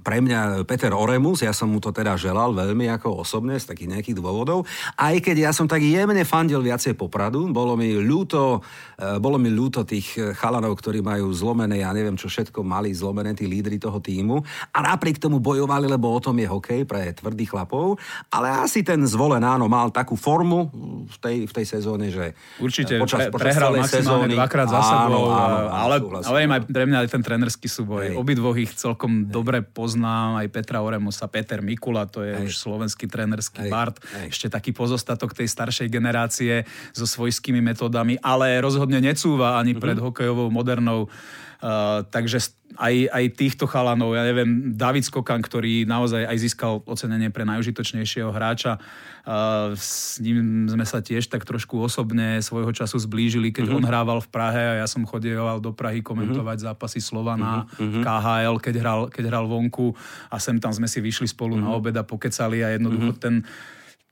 pre 0.00 0.22
mňa 0.24 0.64
Peter 0.64 0.94
Oremus, 0.94 1.44
ja 1.44 1.52
som 1.52 1.68
mu 1.68 1.82
to 1.82 1.92
teda 1.92 2.16
želal 2.16 2.56
veľmi 2.56 2.88
ako 2.96 3.26
osobne 3.26 3.58
z 3.60 3.68
takých 3.68 3.98
nejakých 3.98 4.16
dôvodov, 4.16 4.64
aj 4.96 5.20
keď 5.20 5.50
ja 5.50 5.52
som 5.52 5.66
tak 5.66 5.82
jemne 5.82 6.22
fandil 6.22 6.62
viacej 6.62 6.94
popradu, 6.94 7.44
bolo 7.50 7.74
mi 7.74 7.89
ľúto, 7.98 8.62
e, 8.94 9.18
bolo 9.18 9.40
mi 9.40 9.50
ľúto 9.50 9.82
tých 9.82 10.14
e, 10.14 10.36
chalanov, 10.38 10.78
ktorí 10.78 11.02
majú 11.02 11.34
zlomené, 11.34 11.82
ja 11.82 11.90
neviem 11.90 12.14
čo 12.14 12.30
všetko 12.30 12.62
mali 12.62 12.94
zlomené 12.94 13.34
tí 13.34 13.50
lídry 13.50 13.82
toho 13.82 13.98
týmu 13.98 14.38
a 14.70 14.78
napriek 14.84 15.18
tomu 15.18 15.42
bojovali, 15.42 15.90
lebo 15.90 16.14
o 16.14 16.20
tom 16.22 16.38
je 16.38 16.46
hokej 16.46 16.86
pre 16.86 17.10
tvrdých 17.10 17.50
chlapov, 17.50 17.98
ale 18.30 18.52
asi 18.52 18.86
ten 18.86 19.02
zvolen 19.02 19.42
áno, 19.42 19.66
mal 19.66 19.90
takú 19.90 20.14
formu 20.14 20.70
v 21.10 21.16
tej, 21.20 21.36
v 21.44 21.52
tej 21.52 21.66
sezóne, 21.68 22.06
že 22.08 22.32
Určite, 22.62 22.96
počas, 23.02 23.28
pre, 23.28 23.34
počas 23.34 23.44
prehral 23.52 23.70
maximálne 23.76 23.90
sezóny, 23.90 24.32
dvakrát 24.38 24.68
za 24.70 24.80
sebou, 24.80 25.28
áno, 25.28 25.36
áno, 25.36 25.58
áno, 25.66 25.68
ale, 25.68 25.94
ale 26.24 26.38
aj 26.46 26.62
pre 26.70 26.84
mňa 26.88 26.98
aj 27.04 27.08
ten 27.12 27.22
trenerský 27.26 27.68
súboj. 27.68 28.02
Hej. 28.08 28.14
Obidvoch 28.16 28.56
ich 28.56 28.72
celkom 28.72 29.26
Hej. 29.26 29.34
dobre 29.34 29.58
poznám, 29.60 30.40
aj 30.40 30.46
Petra 30.48 30.80
Oremusa, 30.80 31.28
Peter 31.28 31.60
Mikula, 31.60 32.08
to 32.08 32.24
je 32.24 32.32
Hej. 32.32 32.48
už 32.48 32.52
slovenský 32.56 33.10
trenerský 33.10 33.66
Hej. 33.66 33.70
bard, 33.70 33.96
Hej. 34.00 34.32
ešte 34.32 34.46
taký 34.48 34.72
pozostatok 34.72 35.36
tej 35.36 35.50
staršej 35.50 35.90
generácie 35.92 36.64
so 36.96 37.04
svojskými 37.04 37.60
metodami 37.60 37.80
metódami, 37.80 38.14
ale 38.20 38.60
rozhodne 38.60 39.00
necúva 39.02 39.58
ani 39.58 39.74
pred 39.74 39.96
mm-hmm. 39.96 40.06
hokejovou 40.06 40.48
modernou. 40.52 41.10
Uh, 41.60 42.08
takže 42.08 42.56
aj, 42.80 43.12
aj 43.12 43.24
týchto 43.36 43.68
chalanov, 43.68 44.16
ja 44.16 44.24
neviem, 44.24 44.72
David 44.72 45.04
Skokan, 45.04 45.44
ktorý 45.44 45.84
naozaj 45.84 46.24
aj 46.24 46.36
získal 46.40 46.72
ocenenie 46.88 47.28
pre 47.28 47.44
najužitočnejšieho 47.44 48.32
hráča, 48.32 48.80
uh, 48.80 49.76
s 49.76 50.16
ním 50.24 50.64
sme 50.72 50.88
sa 50.88 51.04
tiež 51.04 51.28
tak 51.28 51.44
trošku 51.44 51.76
osobne 51.76 52.40
svojho 52.40 52.72
času 52.72 52.96
zblížili, 52.96 53.52
keď 53.52 53.68
mm-hmm. 53.68 53.84
on 53.84 53.88
hrával 53.92 54.18
v 54.24 54.32
Prahe 54.32 54.62
a 54.72 54.74
ja 54.80 54.86
som 54.88 55.04
chodieval 55.04 55.60
do 55.60 55.76
Prahy 55.76 56.00
komentovať 56.00 56.56
mm-hmm. 56.64 56.68
zápasy 56.72 57.04
Slovana 57.04 57.68
mm-hmm. 57.76 58.02
KHL, 58.08 58.56
keď 58.56 58.74
hral, 58.80 59.00
keď 59.12 59.24
hral 59.28 59.44
vonku 59.44 59.92
a 60.32 60.40
sem 60.40 60.56
tam 60.56 60.72
sme 60.72 60.88
si 60.88 61.04
vyšli 61.04 61.28
spolu 61.28 61.60
mm-hmm. 61.60 61.68
na 61.68 61.76
obed 61.76 61.96
a 61.98 62.08
pokecali 62.08 62.64
a 62.64 62.72
jednoducho 62.72 63.12
mm-hmm. 63.12 63.24
ten 63.24 63.44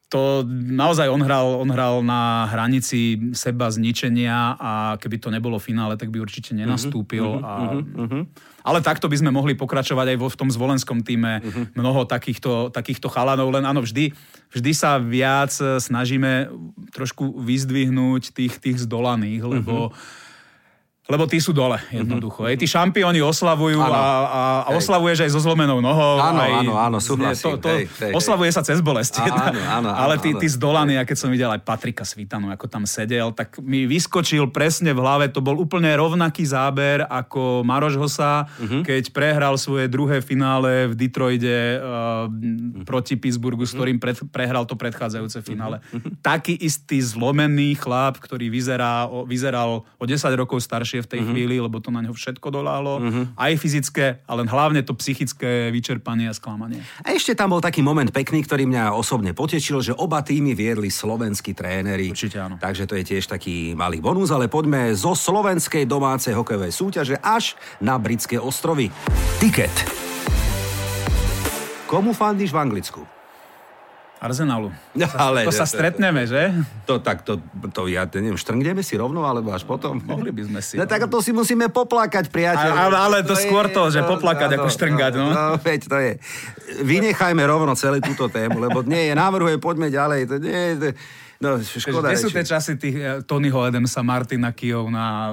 to 0.09 0.41
naozaj 0.73 1.05
on 1.13 1.21
hral, 1.21 1.61
on 1.61 1.69
hral 1.69 2.01
na 2.01 2.49
hranici 2.49 3.21
seba 3.37 3.69
zničenia 3.69 4.57
a 4.57 4.73
keby 4.97 5.21
to 5.21 5.29
nebolo 5.29 5.61
finále, 5.61 6.01
tak 6.01 6.09
by 6.09 6.17
určite 6.17 6.57
nenastúpil. 6.57 7.29
Uh-huh, 7.29 7.45
a, 7.45 7.53
uh-huh. 7.77 8.25
Ale 8.65 8.81
takto 8.81 9.05
by 9.13 9.21
sme 9.21 9.29
mohli 9.29 9.53
pokračovať 9.53 10.17
aj 10.17 10.19
vo, 10.21 10.33
v 10.33 10.39
tom 10.41 10.49
zvolenskom 10.49 11.05
týme. 11.05 11.45
Uh-huh. 11.45 11.69
Mnoho 11.77 12.09
takýchto, 12.09 12.73
takýchto 12.73 13.13
chalanov, 13.13 13.53
len 13.53 13.69
áno, 13.69 13.85
vždy, 13.85 14.17
vždy 14.49 14.73
sa 14.73 14.97
viac 14.97 15.53
snažíme 15.53 16.49
trošku 16.97 17.37
vyzdvihnúť 17.45 18.33
tých, 18.33 18.57
tých 18.65 18.89
zdolaných, 18.89 19.45
lebo 19.45 19.93
uh-huh 19.93 20.27
lebo 21.09 21.25
tí 21.25 21.41
sú 21.41 21.57
dole, 21.57 21.81
jednoducho. 21.89 22.45
Mm-hmm. 22.45 22.53
Ej, 22.53 22.61
tí 22.61 22.67
šampióni 22.69 23.25
oslavujú 23.25 23.81
a, 23.81 23.89
a, 23.89 24.43
a 24.69 24.71
oslavuješ 24.77 25.25
aj 25.25 25.31
so 25.33 25.41
zlomenou 25.41 25.81
nohou. 25.81 26.21
Áno, 26.21 26.37
aj, 26.45 26.53
áno, 26.61 26.73
áno, 26.77 26.99
súhlasím. 27.01 27.57
To, 27.57 27.65
to 27.65 27.69
hej, 27.73 27.89
hej, 27.89 28.13
oslavuje 28.13 28.53
sa 28.53 28.61
cez 28.61 28.85
bolesť. 28.85 29.25
Áno, 29.25 29.57
áno, 29.57 29.89
ale 29.89 30.21
tí, 30.21 30.37
tí 30.37 30.45
zdolaní, 30.45 31.01
a 31.01 31.09
keď 31.09 31.17
som 31.17 31.33
videl 31.33 31.49
aj 31.49 31.65
Patrika 31.65 32.05
Svitanu, 32.05 32.53
ako 32.53 32.69
tam 32.69 32.85
sedel, 32.85 33.33
tak 33.33 33.57
mi 33.57 33.89
vyskočil 33.89 34.53
presne 34.53 34.93
v 34.93 35.01
hlave, 35.01 35.33
to 35.33 35.41
bol 35.41 35.57
úplne 35.57 35.89
rovnaký 35.97 36.45
záber 36.45 37.01
ako 37.09 37.65
Maroš 37.65 37.97
Hosa, 37.97 38.45
mm-hmm. 38.45 38.85
keď 38.85 39.05
prehral 39.09 39.57
svoje 39.57 39.89
druhé 39.89 40.21
finále 40.21 40.93
v 40.93 41.09
Detroide 41.09 41.81
uh, 41.81 42.29
mm-hmm. 42.29 42.85
proti 42.85 43.17
Pittsburghu, 43.17 43.65
s 43.65 43.73
ktorým 43.73 43.97
pred, 43.97 44.21
prehral 44.29 44.69
to 44.69 44.77
predchádzajúce 44.77 45.41
finále. 45.41 45.81
Mm-hmm. 45.89 46.21
Taký 46.21 46.53
istý 46.61 47.01
zlomený 47.01 47.81
chlap, 47.81 48.21
ktorý 48.21 48.53
vyzerá, 48.53 49.09
vyzeral 49.25 49.89
o 49.97 50.05
10 50.05 50.21
rokov 50.37 50.61
staršie 50.99 51.07
v 51.07 51.11
tej 51.11 51.21
mm-hmm. 51.23 51.35
chvíli, 51.35 51.57
lebo 51.63 51.79
to 51.79 51.91
na 51.95 52.03
ňo 52.03 52.13
všetko 52.13 52.49
dolálo. 52.51 52.99
Mm-hmm. 52.99 53.25
Aj 53.39 53.53
fyzické, 53.55 54.07
ale 54.27 54.43
hlavne 54.47 54.83
to 54.83 54.93
psychické 54.99 55.71
vyčerpanie 55.71 56.27
a 56.27 56.35
sklamanie. 56.35 56.83
A 57.07 57.15
ešte 57.15 57.39
tam 57.39 57.55
bol 57.55 57.63
taký 57.63 57.81
moment 57.81 58.11
pekný, 58.11 58.43
ktorý 58.43 58.67
mňa 58.67 58.99
osobne 58.99 59.31
potešil, 59.33 59.79
že 59.81 59.93
oba 59.95 60.23
týmy 60.27 60.59
viedli 60.59 60.91
slovenskí 60.91 61.55
tréneri. 61.55 62.11
Určite 62.11 62.39
áno. 62.43 62.57
Takže 62.59 62.85
to 62.91 62.99
je 62.99 63.05
tiež 63.07 63.25
taký 63.31 63.79
malý 63.79 64.03
bonus, 64.03 64.35
ale 64.35 64.51
poďme 64.51 64.91
zo 64.99 65.15
slovenskej 65.15 65.87
domácej 65.87 66.35
hokejovej 66.35 66.73
súťaže 66.75 67.17
až 67.23 67.55
na 67.79 67.95
britské 67.97 68.37
ostrovy. 68.41 68.91
Tiket. 69.39 69.73
Komu 71.89 72.13
fandíš 72.13 72.53
v 72.53 72.61
Anglicku? 72.61 73.18
Arsenalu. 74.19 74.75
No, 74.99 75.07
ale, 75.15 75.47
to 75.47 75.55
sa 75.55 75.63
stretneme, 75.63 76.27
že? 76.27 76.51
To 76.91 76.99
tak, 76.99 77.23
to, 77.23 77.39
to 77.71 77.87
ja 77.87 78.03
neviem, 78.11 78.35
štrngneme 78.35 78.83
si 78.83 78.99
rovno, 78.99 79.23
alebo 79.23 79.55
až 79.55 79.63
potom? 79.63 80.03
Mohli 80.11 80.35
by 80.35 80.43
sme 80.51 80.61
si. 80.61 80.75
No, 80.75 80.85
no. 80.87 80.91
tak 80.91 81.07
to 81.07 81.23
si 81.23 81.31
musíme 81.31 81.71
poplakať, 81.71 82.27
priateľ. 82.27 82.73
Ale, 82.75 82.97
ale 82.99 83.17
to, 83.23 83.39
to 83.39 83.47
skôr 83.47 83.71
to, 83.71 83.95
že 83.95 84.03
poplakať 84.03 84.51
no, 84.51 84.55
ako 84.59 84.69
štrngať, 84.75 85.13
no. 85.15 85.27
No, 85.31 85.45
veď 85.63 85.81
to 85.87 85.97
je. 86.03 86.13
Vynechajme 86.83 87.43
rovno 87.47 87.79
celé 87.79 88.03
túto 88.03 88.27
tému, 88.27 88.59
lebo 88.59 88.83
nie 88.83 89.07
je, 89.07 89.15
návrhuje, 89.15 89.63
poďme 89.63 89.87
ďalej. 89.87 90.21
To 90.27 90.37
nie 90.43 90.61
je, 90.75 90.91
No, 91.39 91.63
škoda 91.63 92.11
Kde 92.11 92.19
sú 92.19 92.35
tie 92.35 92.43
časy 92.43 92.75
tých 92.75 92.97
eh, 92.99 93.23
Tonyho 93.23 93.63
Adamsa, 93.63 94.03
Martina 94.03 94.51
na 94.91 95.31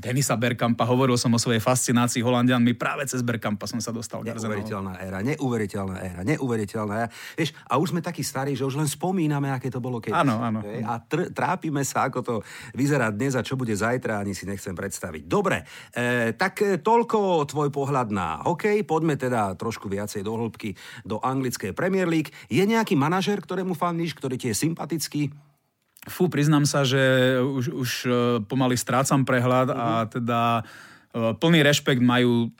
Denisa 0.00 0.32
Berkampa? 0.32 0.88
Hovoril 0.88 1.20
som 1.20 1.28
o 1.36 1.36
svojej 1.36 1.60
fascinácii 1.60 2.24
Holandianmi. 2.24 2.72
Práve 2.72 3.04
cez 3.04 3.20
Berkampa 3.20 3.68
som 3.68 3.76
sa 3.76 3.92
dostal 3.92 4.24
Neuveriteľná 4.24 4.96
éra, 4.96 5.20
neuveriteľná 5.20 5.96
éra, 6.00 6.20
neuveriteľná 6.24 6.94
éra. 7.04 7.08
Vieš, 7.36 7.52
a 7.68 7.76
už 7.76 7.92
sme 7.92 8.00
takí 8.00 8.24
starí, 8.24 8.56
že 8.56 8.64
už 8.64 8.80
len 8.80 8.88
spomíname, 8.88 9.52
aké 9.52 9.68
to 9.68 9.76
bolo 9.76 10.00
keď. 10.00 10.24
Áno, 10.24 10.40
áno. 10.40 10.64
A 10.64 11.04
tr- 11.04 11.28
trápime 11.28 11.84
sa, 11.84 12.08
ako 12.08 12.18
to 12.24 12.34
vyzerá 12.72 13.12
dnes 13.12 13.36
a 13.36 13.44
čo 13.44 13.60
bude 13.60 13.76
zajtra, 13.76 14.24
ani 14.24 14.32
si 14.32 14.48
nechcem 14.48 14.72
predstaviť. 14.72 15.28
Dobre, 15.28 15.68
e, 15.92 16.32
tak 16.32 16.64
eh, 16.64 16.80
toľko 16.80 17.44
tvoj 17.44 17.68
pohľad 17.68 18.08
na 18.08 18.40
hokej. 18.40 18.88
Poďme 18.88 19.20
teda 19.20 19.52
trošku 19.60 19.84
viacej 19.92 20.24
do 20.24 20.32
hĺbky 20.32 20.72
do 21.04 21.20
anglickej 21.20 21.76
Premier 21.76 22.08
League. 22.08 22.32
Je 22.48 22.64
nejaký 22.64 22.96
manažer, 22.96 23.36
ktorému 23.36 23.76
fandíš, 23.76 24.16
ktorý 24.16 24.40
ti 24.40 24.48
je 24.48 24.56
sympatický? 24.56 25.25
Fú, 26.06 26.30
priznám 26.30 26.64
sa, 26.64 26.86
že 26.86 27.36
už, 27.42 27.64
už 27.74 27.90
e, 28.06 28.10
pomaly 28.46 28.78
strácam 28.78 29.26
prehľad 29.26 29.74
a 29.74 29.86
mhm. 30.04 30.08
teda 30.14 30.40
e, 30.58 30.62
plný 31.34 31.60
rešpekt 31.66 32.02
majú 32.02 32.54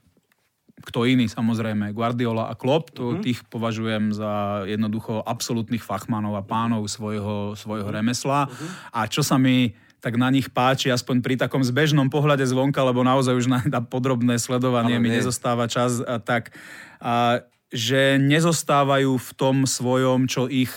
kto 0.76 1.08
iný 1.08 1.26
samozrejme, 1.26 1.90
Guardiola 1.96 2.52
a 2.52 2.54
Klopp, 2.54 2.92
to, 2.92 3.16
uh-huh. 3.16 3.24
tých 3.24 3.42
považujem 3.48 4.12
za 4.12 4.62
jednoducho 4.68 5.24
absolútnych 5.24 5.80
fachmanov 5.80 6.36
a 6.36 6.44
pánov 6.44 6.84
svojho, 6.86 7.56
svojho 7.56 7.88
uh-huh. 7.88 7.96
remesla. 7.96 8.46
Uh-huh. 8.46 8.68
A 8.92 9.08
čo 9.08 9.24
sa 9.24 9.40
mi 9.40 9.72
tak 10.04 10.14
na 10.20 10.30
nich 10.30 10.52
páči, 10.52 10.92
aspoň 10.92 11.24
pri 11.24 11.34
takom 11.34 11.64
zbežnom 11.66 12.06
pohľade 12.06 12.46
zvonka, 12.46 12.78
lebo 12.84 13.02
naozaj 13.02 13.34
už 13.34 13.46
na, 13.50 13.58
na 13.66 13.80
podrobné 13.82 14.38
sledovanie 14.38 15.00
Ale 15.00 15.02
mi 15.02 15.10
nie. 15.10 15.18
nezostáva 15.18 15.66
čas, 15.66 15.98
a 15.98 16.22
tak 16.22 16.54
a, 17.02 17.42
že 17.74 18.20
nezostávajú 18.22 19.18
v 19.18 19.30
tom 19.34 19.66
svojom, 19.66 20.30
čo 20.30 20.46
ich 20.46 20.70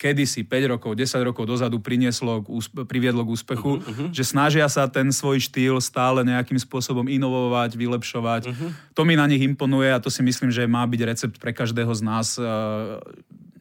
kedysi 0.00 0.48
5 0.48 0.72
rokov, 0.72 0.96
10 0.96 1.28
rokov 1.28 1.44
dozadu 1.44 1.76
prinieslo 1.76 2.40
k 2.40 2.48
úspe- 2.48 2.88
priviedlo 2.88 3.20
k 3.20 3.36
úspechu, 3.36 3.76
uh-huh, 3.76 3.84
uh-huh. 3.84 4.08
že 4.08 4.24
snažia 4.24 4.64
sa 4.72 4.88
ten 4.88 5.12
svoj 5.12 5.44
štýl 5.44 5.76
stále 5.84 6.24
nejakým 6.24 6.56
spôsobom 6.56 7.04
inovovať, 7.04 7.76
vylepšovať. 7.76 8.42
Uh-huh. 8.48 8.72
To 8.96 9.04
mi 9.04 9.20
na 9.20 9.28
nich 9.28 9.44
imponuje 9.44 9.92
a 9.92 10.00
to 10.00 10.08
si 10.08 10.24
myslím, 10.24 10.48
že 10.48 10.64
má 10.64 10.88
byť 10.88 11.00
recept 11.04 11.36
pre 11.36 11.52
každého 11.52 11.92
z 11.92 12.00
nás 12.00 12.40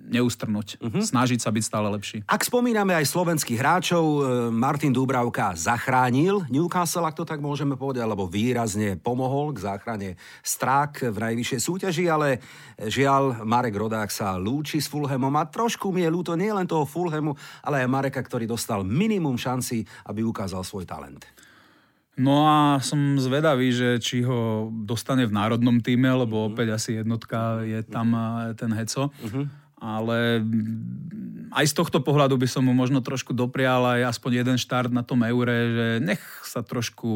neustrnúť. 0.10 0.82
Uh-huh. 0.82 1.00
Snažiť 1.00 1.40
sa 1.40 1.54
byť 1.54 1.64
stále 1.64 1.88
lepší. 1.94 2.26
Ak 2.26 2.42
spomíname 2.42 2.98
aj 2.98 3.06
slovenských 3.06 3.62
hráčov, 3.62 4.04
e, 4.04 4.20
Martin 4.50 4.92
Dúbravka 4.92 5.54
zachránil 5.54 6.44
Newcastle, 6.50 7.06
ak 7.06 7.16
to 7.16 7.24
tak 7.24 7.40
môžeme 7.40 7.78
povedať, 7.78 8.04
alebo 8.04 8.26
výrazne 8.26 8.98
pomohol 8.98 9.54
k 9.54 9.64
záchrane 9.64 10.10
strák 10.42 11.14
v 11.14 11.18
najvyššej 11.18 11.60
súťaži, 11.62 12.06
ale 12.10 12.42
žiaľ, 12.82 13.46
Marek 13.46 13.78
Rodák 13.78 14.10
sa 14.10 14.36
lúči 14.36 14.82
s 14.82 14.90
Fulhamom 14.90 15.32
a 15.38 15.46
trošku 15.46 15.94
mi 15.94 16.04
je 16.04 16.10
ľúto 16.10 16.34
nielen 16.34 16.66
toho 16.66 16.90
Fulhamu, 16.90 17.38
ale 17.62 17.86
aj 17.86 17.94
Mareka, 17.94 18.22
ktorý 18.26 18.50
dostal 18.50 18.82
minimum 18.82 19.38
šanci, 19.38 19.86
aby 20.10 20.26
ukázal 20.26 20.66
svoj 20.66 20.90
talent. 20.90 21.24
No 22.20 22.44
a 22.44 22.84
som 22.84 23.16
zvedavý, 23.16 23.72
že 23.72 23.96
či 24.04 24.28
ho 24.28 24.68
dostane 24.68 25.24
v 25.24 25.32
národnom 25.32 25.80
týme, 25.80 26.12
lebo 26.12 26.44
uh-huh. 26.44 26.52
opäť 26.52 26.76
asi 26.76 27.00
jednotka 27.00 27.64
je 27.64 27.80
tam 27.88 28.12
uh, 28.12 28.52
ten 28.60 28.76
Heco. 28.76 29.08
Uh-huh 29.24 29.48
ale 29.80 30.44
aj 31.50 31.66
z 31.66 31.74
tohto 31.74 32.00
pohľadu 32.04 32.38
by 32.38 32.48
som 32.48 32.62
mu 32.62 32.74
možno 32.78 33.02
trošku 33.02 33.34
doprial 33.34 33.82
aj 33.98 34.14
aspoň 34.16 34.32
jeden 34.46 34.58
štart 34.62 34.94
na 34.94 35.02
tom 35.02 35.26
eure, 35.26 35.58
že 35.74 35.88
nech 36.04 36.22
sa 36.46 36.62
trošku 36.62 37.10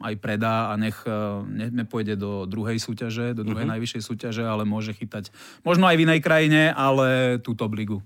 aj 0.00 0.14
predá 0.16 0.72
a 0.72 0.78
nech 0.80 0.96
e, 1.04 1.12
ne, 1.44 1.68
nepôjde 1.84 2.16
do 2.16 2.48
druhej 2.48 2.80
súťaže, 2.80 3.36
do 3.36 3.44
druhej 3.44 3.68
mm-hmm. 3.68 3.74
najvyššej 3.76 4.02
súťaže, 4.02 4.44
ale 4.46 4.64
môže 4.64 4.96
chytať 4.96 5.28
možno 5.66 5.84
aj 5.84 5.96
v 6.00 6.04
inej 6.08 6.20
krajine, 6.24 6.72
ale 6.72 7.38
túto 7.44 7.68
ligu. 7.68 8.00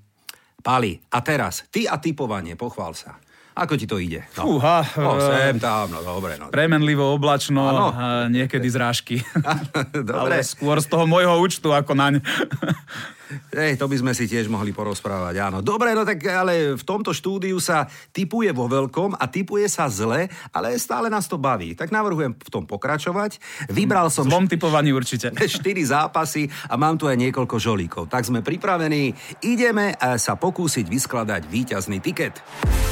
Pali, 0.62 0.98
a 1.10 1.18
teraz, 1.22 1.66
ty 1.74 1.90
a 1.90 1.98
typovanie, 1.98 2.54
pochvál 2.54 2.94
sa. 2.94 3.18
Ako 3.52 3.76
ti 3.76 3.84
to 3.84 4.00
ide? 4.00 4.24
No. 4.40 4.56
Fúha, 4.56 4.80
no, 4.96 5.20
sem, 5.20 5.60
tam, 5.60 5.92
no 5.92 6.00
dobre. 6.00 6.40
No. 6.40 6.48
Premenlivo, 6.48 7.12
oblačno, 7.12 7.60
ano. 7.68 7.86
niekedy 8.32 8.64
zrážky. 8.64 9.20
dobre. 9.92 10.40
Ale 10.40 10.46
skôr 10.46 10.80
z 10.80 10.88
toho 10.88 11.04
môjho 11.04 11.36
účtu 11.36 11.68
ako 11.68 11.92
naň. 11.92 12.24
Ej, 13.52 13.80
to 13.80 13.86
by 13.88 13.96
sme 13.98 14.12
si 14.12 14.28
tiež 14.28 14.48
mohli 14.48 14.72
porozprávať, 14.72 15.34
áno. 15.40 15.58
Dobre, 15.60 15.92
no 15.96 16.04
tak 16.04 16.22
ale 16.28 16.76
v 16.76 16.84
tomto 16.84 17.12
štúdiu 17.14 17.56
sa 17.58 17.88
typuje 18.10 18.50
vo 18.52 18.68
veľkom 18.68 19.16
a 19.16 19.24
typuje 19.28 19.66
sa 19.68 19.88
zle, 19.88 20.28
ale 20.52 20.76
stále 20.76 21.08
nás 21.08 21.28
to 21.28 21.40
baví. 21.40 21.72
Tak 21.72 21.90
navrhujem 21.90 22.36
v 22.36 22.50
tom 22.52 22.64
pokračovať. 22.68 23.40
Vybral 23.72 24.12
som... 24.12 24.28
Zlom 24.28 24.48
typovaní 24.48 24.92
určite. 24.92 25.32
Štyri 25.58 25.84
zápasy 25.84 26.48
a 26.68 26.74
mám 26.76 26.96
tu 27.00 27.08
aj 27.08 27.16
niekoľko 27.16 27.56
žolíkov. 27.58 28.08
Tak 28.12 28.28
sme 28.28 28.44
pripravení. 28.44 29.12
Ideme 29.44 29.96
sa 30.16 30.36
pokúsiť 30.36 30.86
vyskladať 30.88 31.48
víťazný 31.48 31.98
tiket. 32.00 32.40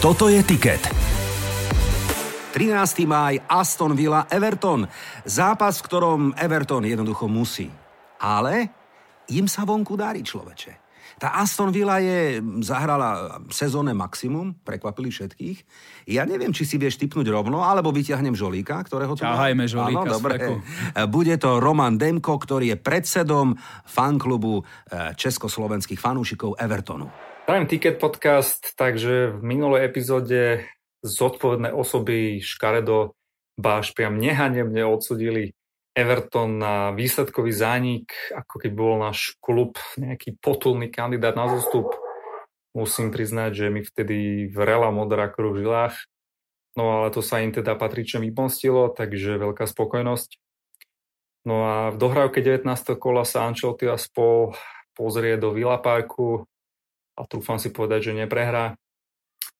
Toto 0.00 0.32
je 0.32 0.40
tiket. 0.40 0.80
13. 2.50 3.06
máj 3.06 3.38
Aston 3.46 3.94
Villa 3.94 4.26
Everton. 4.26 4.82
Zápas, 5.22 5.78
v 5.78 5.86
ktorom 5.86 6.20
Everton 6.34 6.82
jednoducho 6.82 7.30
musí. 7.30 7.70
Ale 8.18 8.79
im 9.34 9.46
sa 9.46 9.66
vonku 9.66 9.94
darí 9.94 10.22
človeče. 10.26 10.90
Tá 11.20 11.36
Aston 11.36 11.68
Villa 11.68 12.00
je, 12.00 12.40
zahrala 12.64 13.42
sezónne 13.52 13.92
maximum, 13.92 14.56
prekvapili 14.64 15.12
všetkých. 15.12 15.58
Ja 16.08 16.24
neviem, 16.24 16.48
či 16.48 16.64
si 16.64 16.80
vieš 16.80 16.96
typnúť 16.96 17.28
rovno, 17.28 17.60
alebo 17.60 17.92
vyťahnem 17.92 18.32
žolíka, 18.32 18.80
ktorého 18.88 19.12
tu 19.12 19.28
Ťahajme 19.28 19.68
žolíka 19.68 20.08
Áno, 20.08 20.16
dobre. 20.16 20.64
Bude 21.12 21.36
to 21.36 21.60
Roman 21.60 22.00
Demko, 22.00 22.40
ktorý 22.40 22.72
je 22.72 22.78
predsedom 22.80 23.52
fanklubu 23.84 24.64
eh, 24.64 25.12
československých 25.12 26.00
fanúšikov 26.00 26.56
Evertonu. 26.56 27.12
Prajem 27.44 27.68
Ticket 27.68 28.00
Podcast, 28.00 28.72
takže 28.78 29.36
v 29.36 29.44
minulej 29.44 29.92
epizóde 29.92 30.64
zodpovedné 31.04 31.68
osoby 31.74 32.40
Škaredo 32.40 33.12
Báš 33.60 33.92
priam 33.92 34.16
nehanebne 34.16 34.88
odsudili 34.88 35.52
Everton 36.00 36.56
na 36.56 36.96
výsledkový 36.96 37.52
zánik, 37.52 38.16
ako 38.32 38.54
keď 38.56 38.70
bol 38.72 38.96
náš 38.96 39.36
klub 39.44 39.76
nejaký 40.00 40.40
potulný 40.40 40.88
kandidát 40.88 41.36
na 41.36 41.44
zostup. 41.52 41.92
Musím 42.72 43.12
priznať, 43.12 43.50
že 43.52 43.66
mi 43.68 43.84
vtedy 43.84 44.48
vrela 44.48 44.88
modrá 44.88 45.28
krv 45.28 45.52
v 45.52 45.60
žilách. 45.60 45.96
No 46.78 47.02
ale 47.02 47.12
to 47.12 47.20
sa 47.20 47.44
im 47.44 47.52
teda 47.52 47.76
patrične 47.76 48.24
vypomstilo, 48.24 48.94
takže 48.94 49.36
veľká 49.36 49.68
spokojnosť. 49.68 50.40
No 51.44 51.56
a 51.64 51.74
v 51.92 51.96
dohrávke 52.00 52.40
19. 52.40 52.64
kola 53.00 53.28
sa 53.28 53.48
Ancelotti 53.48 53.88
a 53.88 54.00
spol 54.00 54.56
pozrie 54.92 55.40
do 55.40 55.52
Villa 55.56 55.80
Parku 55.80 56.44
a 57.16 57.20
trúfam 57.24 57.56
si 57.56 57.72
povedať, 57.72 58.12
že 58.12 58.18
neprehrá. 58.24 58.76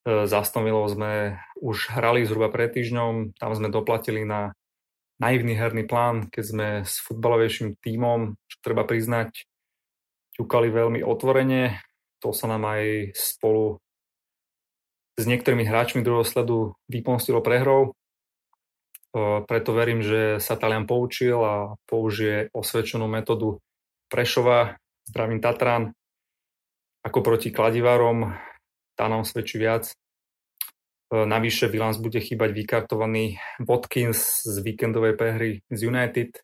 E, 0.05 0.25
Zastomilo 0.29 0.85
sme 0.89 1.41
už 1.57 1.93
hrali 1.93 2.25
zhruba 2.25 2.53
pred 2.53 2.69
týždňom, 2.69 3.37
tam 3.37 3.51
sme 3.57 3.73
doplatili 3.73 4.25
na 4.25 4.53
naivný 5.21 5.53
herný 5.53 5.85
plán, 5.85 6.27
keď 6.33 6.43
sme 6.43 6.67
s 6.81 6.97
futbalovejším 7.05 7.77
tímom, 7.77 8.33
čo 8.49 8.57
treba 8.65 8.81
priznať, 8.89 9.45
ťukali 10.33 10.73
veľmi 10.73 11.05
otvorene. 11.05 11.77
To 12.25 12.33
sa 12.33 12.49
nám 12.49 12.65
aj 12.65 13.13
spolu 13.13 13.77
s 15.21 15.23
niektorými 15.29 15.61
hráčmi 15.61 16.01
druhého 16.01 16.25
sledu 16.25 16.73
vypomstilo 16.89 17.45
prehrou. 17.45 17.93
Preto 19.45 19.75
verím, 19.75 20.01
že 20.01 20.39
sa 20.41 20.57
Talian 20.57 20.87
poučil 20.87 21.37
a 21.37 21.75
použije 21.85 22.49
osvedčenú 22.55 23.05
metódu 23.05 23.61
Prešova, 24.07 24.79
zdravím 25.05 25.43
Tatran, 25.43 25.91
ako 27.03 27.19
proti 27.19 27.51
kladivárom, 27.51 28.33
tá 28.95 29.11
nám 29.11 29.27
svedčí 29.27 29.59
viac. 29.59 29.93
E, 31.11 31.25
navyše 31.27 31.67
Vilans 31.67 31.99
bude 31.99 32.19
chýbať 32.23 32.55
vykartovaný 32.55 33.37
Watkins 33.59 34.47
z 34.47 34.55
víkendovej 34.63 35.19
prehry 35.19 35.51
z 35.67 35.79
United, 35.83 36.39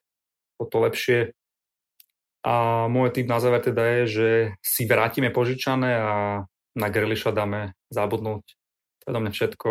o 0.59 0.67
to 0.67 0.77
lepšie. 0.83 1.31
A 2.43 2.85
môj 2.87 3.11
tip 3.11 3.27
na 3.27 3.39
záver 3.39 3.63
teda 3.63 3.83
je, 3.83 4.03
že 4.07 4.29
si 4.63 4.87
vrátime 4.87 5.31
požičané 5.31 5.91
a 5.99 6.13
na 6.77 6.87
Griliša 6.87 7.35
dáme 7.35 7.75
zabudnúť. 7.91 8.43
To 9.03 9.07
je 9.11 9.31
všetko. 9.31 9.69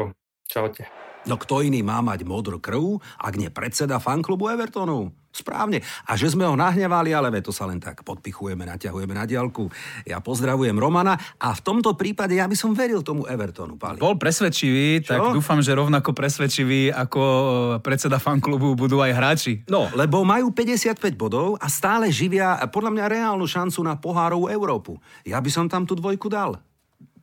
Čaute. 0.48 1.15
No 1.26 1.34
kto 1.34 1.58
iný 1.58 1.82
má 1.82 1.98
mať 1.98 2.22
modrú 2.22 2.62
krv, 2.62 3.02
ak 3.18 3.34
nie 3.34 3.50
predseda 3.50 3.98
fanklubu 3.98 4.46
Evertonu? 4.46 5.10
Správne. 5.34 5.84
A 6.08 6.16
že 6.16 6.32
sme 6.32 6.48
ho 6.48 6.56
nahnevali, 6.56 7.12
ale 7.12 7.28
to 7.44 7.52
sa 7.52 7.68
len 7.68 7.76
tak 7.76 8.06
podpichujeme, 8.06 8.64
naťahujeme 8.64 9.12
na 9.12 9.28
diálku. 9.28 9.68
Ja 10.08 10.22
pozdravujem 10.22 10.78
Romana 10.78 11.18
a 11.36 11.52
v 11.52 11.60
tomto 11.60 11.92
prípade 11.92 12.38
ja 12.38 12.48
by 12.48 12.56
som 12.56 12.72
veril 12.72 13.04
tomu 13.04 13.28
Evertonu. 13.28 13.76
Pali. 13.76 14.00
Bol 14.00 14.16
presvedčivý, 14.16 15.04
Čo? 15.04 15.12
tak 15.12 15.20
dúfam, 15.36 15.60
že 15.60 15.76
rovnako 15.76 16.16
presvedčivý 16.16 16.94
ako 16.94 17.20
predseda 17.84 18.16
fanklubu 18.16 18.78
budú 18.78 19.02
aj 19.04 19.12
hráči. 19.12 19.52
No, 19.68 19.92
lebo 19.92 20.24
majú 20.24 20.54
55 20.54 20.96
bodov 21.18 21.60
a 21.60 21.66
stále 21.68 22.08
živia 22.08 22.56
podľa 22.72 22.96
mňa 22.96 23.04
reálnu 23.12 23.44
šancu 23.44 23.82
na 23.84 23.98
pohárovú 23.98 24.48
Európu. 24.48 24.96
Ja 25.26 25.42
by 25.42 25.50
som 25.52 25.66
tam 25.68 25.84
tú 25.84 25.98
dvojku 25.98 26.32
dal. 26.32 26.56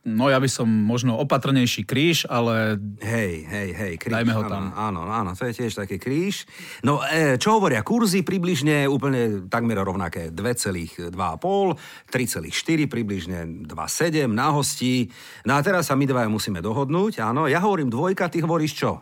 No 0.04 0.28
ja 0.28 0.36
by 0.36 0.48
som 0.52 0.68
možno 0.68 1.16
opatrnejší 1.16 1.88
kríž, 1.88 2.28
ale... 2.28 2.76
Hej, 3.00 3.48
hej, 3.48 3.68
hej, 3.72 3.92
kríž. 3.96 4.12
Dajme 4.12 4.36
ho 4.36 4.44
tam. 4.44 4.68
Áno, 4.76 5.08
áno, 5.08 5.32
to 5.32 5.48
je 5.48 5.64
tiež 5.64 5.80
taký 5.80 5.96
kríž. 5.96 6.44
No, 6.84 7.00
e, 7.00 7.40
čo 7.40 7.56
hovoria 7.56 7.80
kurzy? 7.80 8.20
Približne 8.20 8.84
úplne 8.84 9.48
takmer 9.48 9.80
rovnaké. 9.80 10.28
2,2,5, 10.28 11.08
3,4, 11.08 12.84
približne 12.84 13.64
2,7 13.64 14.28
na 14.28 14.52
hostí. 14.52 15.08
No 15.48 15.56
a 15.56 15.64
teraz 15.64 15.88
sa 15.88 15.96
my 15.96 16.04
dvaja 16.04 16.28
musíme 16.28 16.60
dohodnúť, 16.60 17.24
áno. 17.24 17.48
Ja 17.48 17.64
hovorím 17.64 17.88
dvojka, 17.88 18.28
ty 18.28 18.44
hovoríš 18.44 18.76
čo? 18.76 19.00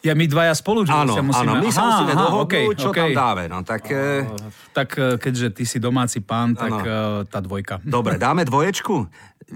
Ja 0.00 0.16
my 0.16 0.24
dvaja 0.24 0.56
spolu, 0.56 0.88
že 0.88 0.96
áno, 0.96 1.12
sa 1.12 1.20
musíme... 1.20 1.44
Áno, 1.44 1.60
my 1.60 1.68
sa 1.68 1.80
aha, 1.84 1.88
musíme 1.92 2.12
aha, 2.16 2.22
dohodnúť, 2.24 2.48
okay, 2.48 2.64
čo 2.72 2.88
okay. 2.88 3.12
tam 3.12 3.20
dáme. 3.20 3.42
No, 3.52 3.58
tak, 3.60 3.82
uh, 3.92 4.24
tak 4.72 4.88
e, 4.96 5.20
keďže 5.20 5.52
ty 5.52 5.64
si 5.68 5.76
domáci 5.76 6.24
pán, 6.24 6.56
tak 6.56 6.72
uh, 6.72 7.20
tá 7.28 7.44
dvojka. 7.44 7.84
Dobre, 7.84 8.16
dáme 8.16 8.48
dvoječku? 8.48 8.96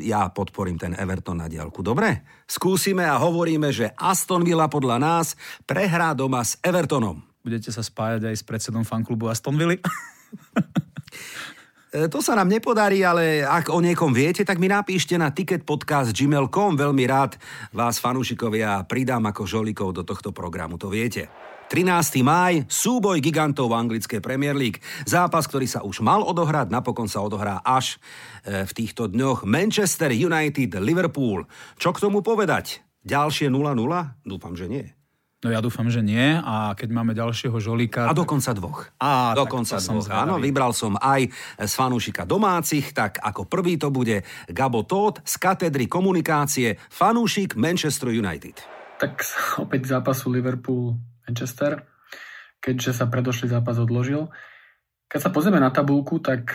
Ja 0.00 0.26
podporím 0.30 0.78
ten 0.80 0.94
Everton 0.98 1.38
na 1.38 1.46
diálku. 1.46 1.82
Dobre? 1.84 2.26
Skúsime 2.48 3.06
a 3.06 3.20
hovoríme, 3.20 3.70
že 3.70 3.94
Aston 3.94 4.42
Villa 4.42 4.66
podľa 4.66 4.98
nás 4.98 5.38
prehrá 5.68 6.16
doma 6.16 6.42
s 6.42 6.58
Evertonom. 6.62 7.22
Budete 7.44 7.70
sa 7.70 7.84
spájať 7.84 8.32
aj 8.32 8.36
s 8.40 8.44
predsedom 8.46 8.82
fanklubu 8.82 9.28
Aston 9.30 9.54
Villa? 9.54 9.78
E, 11.94 12.10
to 12.10 12.18
sa 12.18 12.34
nám 12.34 12.50
nepodarí, 12.50 13.06
ale 13.06 13.46
ak 13.46 13.70
o 13.70 13.78
niekom 13.78 14.10
viete, 14.10 14.42
tak 14.42 14.58
mi 14.58 14.66
napíšte 14.66 15.14
na 15.14 15.30
ticketpodcast.gmail.com. 15.30 16.74
Veľmi 16.74 17.06
rád 17.06 17.38
vás, 17.70 18.02
fanúšikovia, 18.02 18.82
pridám 18.90 19.22
ako 19.30 19.46
žolikov 19.46 19.94
do 19.94 20.02
tohto 20.02 20.34
programu, 20.34 20.74
to 20.74 20.90
viete. 20.90 21.30
13. 21.74 22.22
máj, 22.22 22.70
súboj 22.70 23.18
gigantov 23.18 23.74
v 23.74 23.82
anglickej 23.82 24.22
Premier 24.22 24.54
League. 24.54 24.78
Zápas, 25.10 25.50
ktorý 25.50 25.66
sa 25.66 25.82
už 25.82 26.06
mal 26.06 26.22
odohrať, 26.22 26.70
napokon 26.70 27.10
sa 27.10 27.18
odohrá 27.18 27.66
až 27.66 27.98
e, 28.46 28.62
v 28.62 28.70
týchto 28.70 29.10
dňoch. 29.10 29.42
Manchester 29.42 30.14
United, 30.14 30.78
Liverpool. 30.78 31.42
Čo 31.74 31.90
k 31.90 31.98
tomu 31.98 32.22
povedať? 32.22 32.78
Ďalšie 33.02 33.50
0-0? 33.50 33.74
Dúfam, 34.22 34.54
že 34.54 34.70
nie. 34.70 34.86
No 35.42 35.50
ja 35.50 35.58
dúfam, 35.58 35.90
že 35.90 35.98
nie. 35.98 36.38
A 36.38 36.78
keď 36.78 36.94
máme 36.94 37.10
ďalšieho 37.10 37.58
žolika... 37.58 38.06
A 38.06 38.14
dokonca 38.14 38.54
dvoch. 38.54 38.94
A, 39.02 39.34
dokonca 39.34 39.74
dvoch. 39.82 40.06
Áno, 40.14 40.38
vybral 40.38 40.70
som 40.70 40.94
aj 40.94 41.26
z 41.58 41.72
fanúšika 41.74 42.22
domácich, 42.22 42.94
tak 42.94 43.18
ako 43.18 43.50
prvý 43.50 43.82
to 43.82 43.90
bude 43.90 44.22
Gabo 44.46 44.86
Todd 44.86 45.26
z 45.26 45.34
katedry 45.42 45.90
komunikácie, 45.90 46.78
fanúšik 46.86 47.58
Manchester 47.58 48.14
United. 48.14 48.62
Tak 49.02 49.26
opäť 49.58 49.90
zápasu 49.90 50.30
Liverpool-Manchester, 51.24 51.80
keďže 52.60 52.92
sa 52.92 53.08
predošlý 53.08 53.48
zápas 53.48 53.80
odložil. 53.80 54.28
Keď 55.08 55.20
sa 55.20 55.30
pozrieme 55.32 55.60
na 55.60 55.72
tabulku, 55.72 56.20
tak 56.20 56.52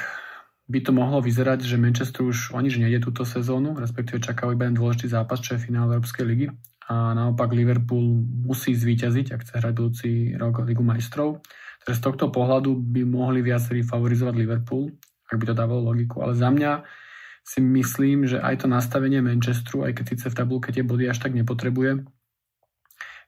by 0.69 0.79
to 0.85 0.93
mohlo 0.93 1.17
vyzerať, 1.21 1.65
že 1.65 1.81
Manchester 1.81 2.29
už 2.29 2.53
o 2.53 2.59
nič 2.61 2.77
nejde 2.77 3.01
túto 3.01 3.25
sezónu, 3.25 3.73
respektíve 3.73 4.21
čakajú 4.21 4.53
iba 4.53 4.69
jeden 4.69 4.77
dôležitý 4.77 5.09
zápas, 5.09 5.41
čo 5.41 5.57
je 5.57 5.65
finále 5.65 5.97
Európskej 5.97 6.25
ligy 6.25 6.47
a 6.89 7.13
naopak 7.13 7.53
Liverpool 7.53 8.25
musí 8.49 8.73
zvíťaziť, 8.73 9.33
ak 9.33 9.41
chce 9.45 9.53
hrať 9.61 9.73
budúci 9.77 10.09
rok 10.33 10.65
Ligu 10.65 10.81
majstrov. 10.81 11.45
Takže 11.85 12.01
z 12.01 12.01
tohto 12.01 12.25
pohľadu 12.33 12.73
by 12.73 13.05
mohli 13.05 13.45
viacerí 13.45 13.85
favorizovať 13.85 14.33
Liverpool, 14.33 14.89
ak 15.29 15.37
by 15.37 15.45
to 15.45 15.53
dávalo 15.53 15.85
logiku. 15.85 16.25
Ale 16.25 16.33
za 16.33 16.49
mňa 16.49 16.81
si 17.45 17.61
myslím, 17.61 18.25
že 18.25 18.41
aj 18.41 18.65
to 18.65 18.67
nastavenie 18.69 19.21
Manchesteru, 19.21 19.85
aj 19.85 20.01
keď 20.01 20.05
síce 20.17 20.25
v 20.33 20.37
tabulke 20.37 20.73
tie 20.73 20.81
body 20.81 21.09
až 21.09 21.21
tak 21.21 21.37
nepotrebuje, 21.37 22.09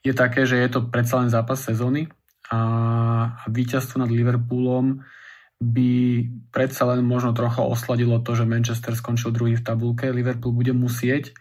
je 0.01 0.13
také, 0.17 0.49
že 0.49 0.57
je 0.57 0.69
to 0.69 0.89
predsa 0.89 1.21
len 1.21 1.29
zápas 1.29 1.61
sezóny 1.61 2.09
a, 2.49 2.59
víťazstvo 3.47 4.01
nad 4.01 4.09
Liverpoolom 4.09 5.05
by 5.61 5.91
predsa 6.49 6.89
len 6.89 7.05
možno 7.05 7.37
trocha 7.37 7.61
osladilo 7.61 8.17
to, 8.25 8.33
že 8.33 8.49
Manchester 8.49 8.97
skončil 8.97 9.29
druhý 9.29 9.53
v 9.53 9.65
tabulke. 9.65 10.09
Liverpool 10.09 10.57
bude 10.57 10.73
musieť 10.73 11.37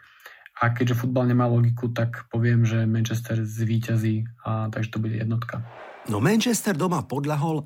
a 0.60 0.76
keďže 0.76 1.00
futbal 1.00 1.24
nemá 1.24 1.48
logiku, 1.48 1.88
tak 1.88 2.28
poviem, 2.28 2.68
že 2.68 2.84
Manchester 2.84 3.40
zvíťazí, 3.40 4.28
a 4.44 4.68
takže 4.68 4.92
to 4.92 5.00
bude 5.00 5.16
jednotka. 5.16 5.64
No 6.12 6.20
Manchester 6.20 6.76
doma 6.76 7.00
podľahol, 7.08 7.64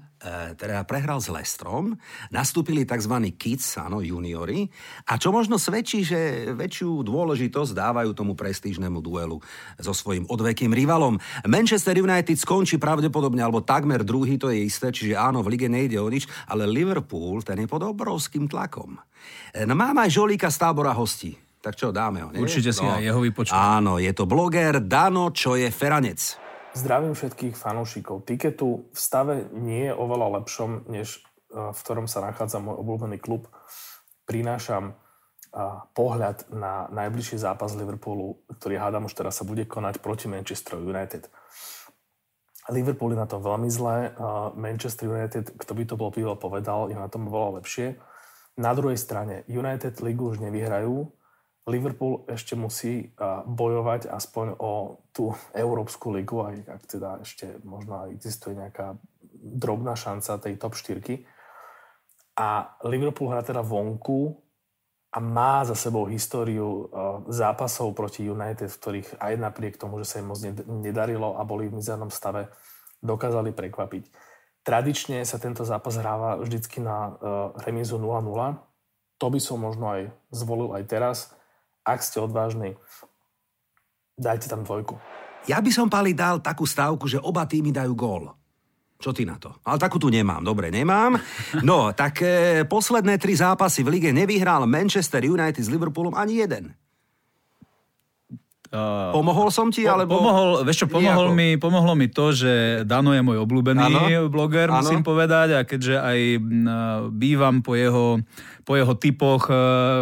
teda 0.57 0.83
prehral 0.89 1.21
s 1.21 1.29
Lestrom, 1.29 1.95
nastúpili 2.33 2.89
tzv. 2.89 3.13
kids, 3.37 3.77
áno, 3.77 4.01
juniori, 4.01 4.67
a 5.05 5.21
čo 5.21 5.29
možno 5.29 5.61
svedčí, 5.61 6.01
že 6.01 6.51
väčšiu 6.57 7.05
dôležitosť 7.05 7.77
dávajú 7.77 8.17
tomu 8.17 8.33
prestížnemu 8.33 9.05
duelu 9.05 9.37
so 9.77 9.93
svojím 9.93 10.25
odvekým 10.27 10.73
rivalom. 10.73 11.21
Manchester 11.45 12.01
United 12.01 12.41
skončí 12.41 12.81
pravdepodobne, 12.81 13.45
alebo 13.45 13.61
takmer 13.61 14.01
druhý, 14.01 14.41
to 14.41 14.49
je 14.49 14.65
isté, 14.65 14.89
čiže 14.89 15.15
áno, 15.15 15.45
v 15.45 15.55
lige 15.55 15.69
nejde 15.69 16.01
o 16.01 16.09
nič, 16.09 16.25
ale 16.49 16.65
Liverpool, 16.65 17.45
ten 17.45 17.61
je 17.61 17.69
pod 17.69 17.85
obrovským 17.85 18.49
tlakom. 18.49 18.97
E, 19.53 19.69
no 19.69 19.77
mám 19.77 20.01
aj 20.01 20.11
žolíka 20.13 20.49
z 20.49 20.57
tábora 20.57 20.97
hostí. 20.97 21.37
Tak 21.65 21.81
čo, 21.81 21.89
dáme 21.97 22.21
ho, 22.21 22.29
nie? 22.29 22.45
Určite 22.45 22.77
si 22.77 22.85
no. 22.85 22.93
aj 22.93 23.01
jeho 23.01 23.21
vypočuť. 23.25 23.57
Áno, 23.57 23.97
je 23.97 24.13
to 24.13 24.29
bloger 24.29 24.85
Dano, 24.85 25.33
čo 25.33 25.57
je 25.57 25.73
Feranec. 25.73 26.43
Zdravím 26.75 27.15
všetkých 27.15 27.55
fanúšikov. 27.55 28.27
Tiketu 28.27 28.91
v 28.91 28.99
stave 28.99 29.47
nie 29.55 29.87
je 29.87 29.95
oveľa 29.95 30.43
lepšom, 30.43 30.91
než 30.91 31.23
e, 31.23 31.71
v 31.71 31.79
ktorom 31.79 32.11
sa 32.11 32.19
nachádza 32.19 32.59
môj 32.59 32.83
obľúbený 32.83 33.23
klub. 33.23 33.47
Prinášam 34.27 34.91
e, 34.91 34.95
pohľad 35.95 36.51
na 36.51 36.91
najbližší 36.91 37.39
zápas 37.39 37.79
Liverpoolu, 37.79 38.43
ktorý 38.59 38.83
hádam 38.83 39.07
už 39.07 39.15
teraz 39.15 39.39
sa 39.39 39.47
bude 39.47 39.63
konať 39.71 40.03
proti 40.03 40.27
Manchester 40.27 40.83
United. 40.83 41.31
Liverpool 42.75 43.15
je 43.15 43.23
na 43.23 43.29
tom 43.29 43.45
veľmi 43.45 43.69
zlé, 43.69 44.17
Manchester 44.57 45.13
United, 45.13 45.53
kto 45.53 45.73
by 45.77 45.85
to 45.85 46.01
bol 46.01 46.09
býval 46.09 46.41
povedal, 46.41 46.89
je 46.89 46.97
na 46.97 47.13
tom 47.13 47.29
veľa 47.29 47.61
lepšie. 47.61 48.01
Na 48.57 48.73
druhej 48.73 48.97
strane 48.97 49.45
United 49.53 50.01
ligu 50.01 50.33
už 50.33 50.41
nevyhrajú, 50.41 51.13
Liverpool 51.64 52.29
ešte 52.29 52.53
musí 52.61 53.16
bojovať 53.48 54.12
aspoň 54.12 54.61
o 54.61 55.00
tú 55.16 55.33
Európsku 55.57 56.12
ligu, 56.12 56.44
aj 56.44 56.57
ak 56.68 56.83
teda 56.85 57.11
ešte 57.24 57.57
možno 57.64 58.05
existuje 58.12 58.53
nejaká 58.53 59.00
drobná 59.33 59.96
šanca 59.96 60.44
tej 60.44 60.61
top 60.61 60.77
4. 60.77 61.24
A 62.37 62.77
Liverpool 62.85 63.33
hrá 63.33 63.40
teda 63.40 63.64
vonku 63.64 64.37
a 65.14 65.22
má 65.22 65.64
za 65.64 65.72
sebou 65.72 66.05
históriu 66.05 66.92
zápasov 67.33 67.96
proti 67.96 68.29
United, 68.29 68.68
v 68.68 68.81
ktorých 68.83 69.09
aj 69.22 69.35
napriek 69.38 69.81
tomu, 69.81 70.03
že 70.03 70.11
sa 70.11 70.20
im 70.20 70.29
moc 70.29 70.42
nedarilo 70.68 71.40
a 71.40 71.46
boli 71.48 71.72
v 71.72 71.81
mizernom 71.81 72.12
stave, 72.12 72.53
dokázali 73.00 73.57
prekvapiť. 73.57 74.11
Tradične 74.64 75.24
sa 75.24 75.40
tento 75.40 75.64
zápas 75.64 75.96
hráva 75.96 76.40
vždycky 76.40 76.81
na 76.81 77.16
remízu 77.62 77.96
0-0. 77.96 78.20
To 79.20 79.27
by 79.31 79.40
som 79.40 79.61
možno 79.61 79.92
aj 79.92 80.12
zvolil 80.35 80.74
aj 80.74 80.85
teraz 80.90 81.18
ak 81.85 82.01
ste 82.01 82.18
odvážni, 82.18 82.75
dajte 84.16 84.49
tam 84.49 84.64
dvojku. 84.64 84.97
Ja 85.44 85.61
by 85.61 85.70
som, 85.70 85.92
Pali, 85.92 86.16
dal 86.16 86.40
takú 86.40 86.64
stávku, 86.64 87.05
že 87.05 87.20
oba 87.20 87.44
týmy 87.44 87.68
dajú 87.68 87.92
gól. 87.92 88.33
Čo 88.97 89.12
ty 89.12 89.29
na 89.29 89.37
to? 89.37 89.53
Ale 89.68 89.77
takú 89.77 90.01
tu 90.01 90.09
nemám. 90.09 90.40
Dobre, 90.40 90.73
nemám. 90.73 91.20
No, 91.61 91.92
tak 91.92 92.25
e, 92.25 92.64
posledné 92.64 93.20
tri 93.20 93.37
zápasy 93.37 93.85
v 93.85 94.01
lige 94.01 94.11
nevyhral 94.16 94.64
Manchester 94.64 95.20
United 95.20 95.61
s 95.61 95.68
Liverpoolom 95.68 96.16
ani 96.16 96.40
jeden. 96.40 96.73
Uh, 98.75 99.15
pomohol 99.15 99.55
som 99.55 99.71
ti, 99.71 99.87
alebo... 99.87 100.19
Pomohol, 100.19 100.67
vieš 100.67 100.83
čo, 100.83 100.87
pomohol 100.91 101.31
mi, 101.31 101.55
pomohlo 101.55 101.95
mi 101.95 102.11
to, 102.11 102.35
že 102.35 102.83
Dano 102.83 103.15
je 103.15 103.23
môj 103.23 103.39
obľúbený 103.47 103.87
ano? 103.87 104.27
bloger, 104.27 104.67
ano? 104.67 104.83
musím 104.83 105.07
povedať, 105.07 105.55
a 105.55 105.61
keďže 105.63 105.95
aj 106.03 106.19
bývam 107.15 107.63
po 107.63 107.79
jeho 107.79 108.19
po 108.65 108.81
jeho 108.81 108.97
typoch 108.97 109.47
e, 109.53 109.55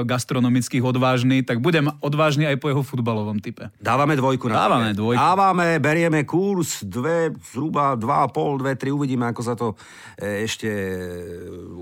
gastronomických 0.07 0.87
odvážny, 0.87 1.43
tak 1.43 1.59
budem 1.59 1.91
odvážny 1.99 2.47
aj 2.47 2.63
po 2.63 2.71
jeho 2.71 2.87
futbalovom 2.87 3.43
type. 3.43 3.69
Dávame 3.83 4.15
dvojku 4.15 4.47
na 4.47 4.55
Dávame 4.55 4.95
dvojku. 4.95 5.19
Dávame, 5.19 5.69
berieme 5.83 6.23
kurz, 6.23 6.87
dve, 6.87 7.35
zhruba 7.51 7.99
2,5, 7.99 8.63
2, 8.63 8.79
3, 8.79 8.95
uvidíme, 8.95 9.27
ako 9.27 9.43
sa 9.43 9.55
to 9.59 9.75
e, 10.15 10.47
ešte 10.47 10.71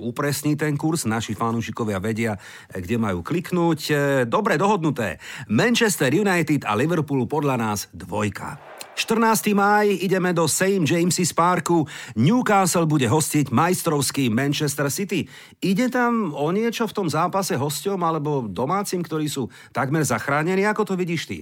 upresní 0.01 0.57
ten 0.57 0.75
kurz. 0.81 1.05
Naši 1.05 1.37
fanúšikovia 1.37 2.01
vedia, 2.01 2.41
e, 2.73 2.81
kde 2.81 2.97
majú 2.97 3.21
kliknúť. 3.21 3.81
Dobre, 4.25 4.57
dohodnuté. 4.57 5.21
Manchester 5.53 6.17
United 6.17 6.65
a 6.65 6.73
Liverpool 6.81 7.29
podľa 7.29 7.61
nás 7.61 7.93
dvojka. 7.93 8.57
14. 8.97 9.53
máj 9.53 10.01
ideme 10.01 10.33
do 10.33 10.49
St. 10.49 10.85
James's 10.85 11.33
Parku. 11.37 11.85
Newcastle 12.17 12.89
bude 12.89 13.05
hostiť 13.09 13.53
majstrovský 13.53 14.33
Manchester 14.33 14.89
City. 14.89 15.29
Ide 15.61 15.93
tam 15.93 16.33
o 16.33 16.49
niečo 16.53 16.89
v 16.89 16.97
tom 16.97 17.09
zápase 17.09 17.57
hosťom 17.57 18.01
alebo 18.01 18.49
domácim, 18.49 19.05
ktorí 19.05 19.29
sú 19.29 19.53
takmer 19.77 20.05
zachránení? 20.05 20.65
Ako 20.69 20.89
to 20.89 20.97
vidíš 20.97 21.29
ty? 21.29 21.39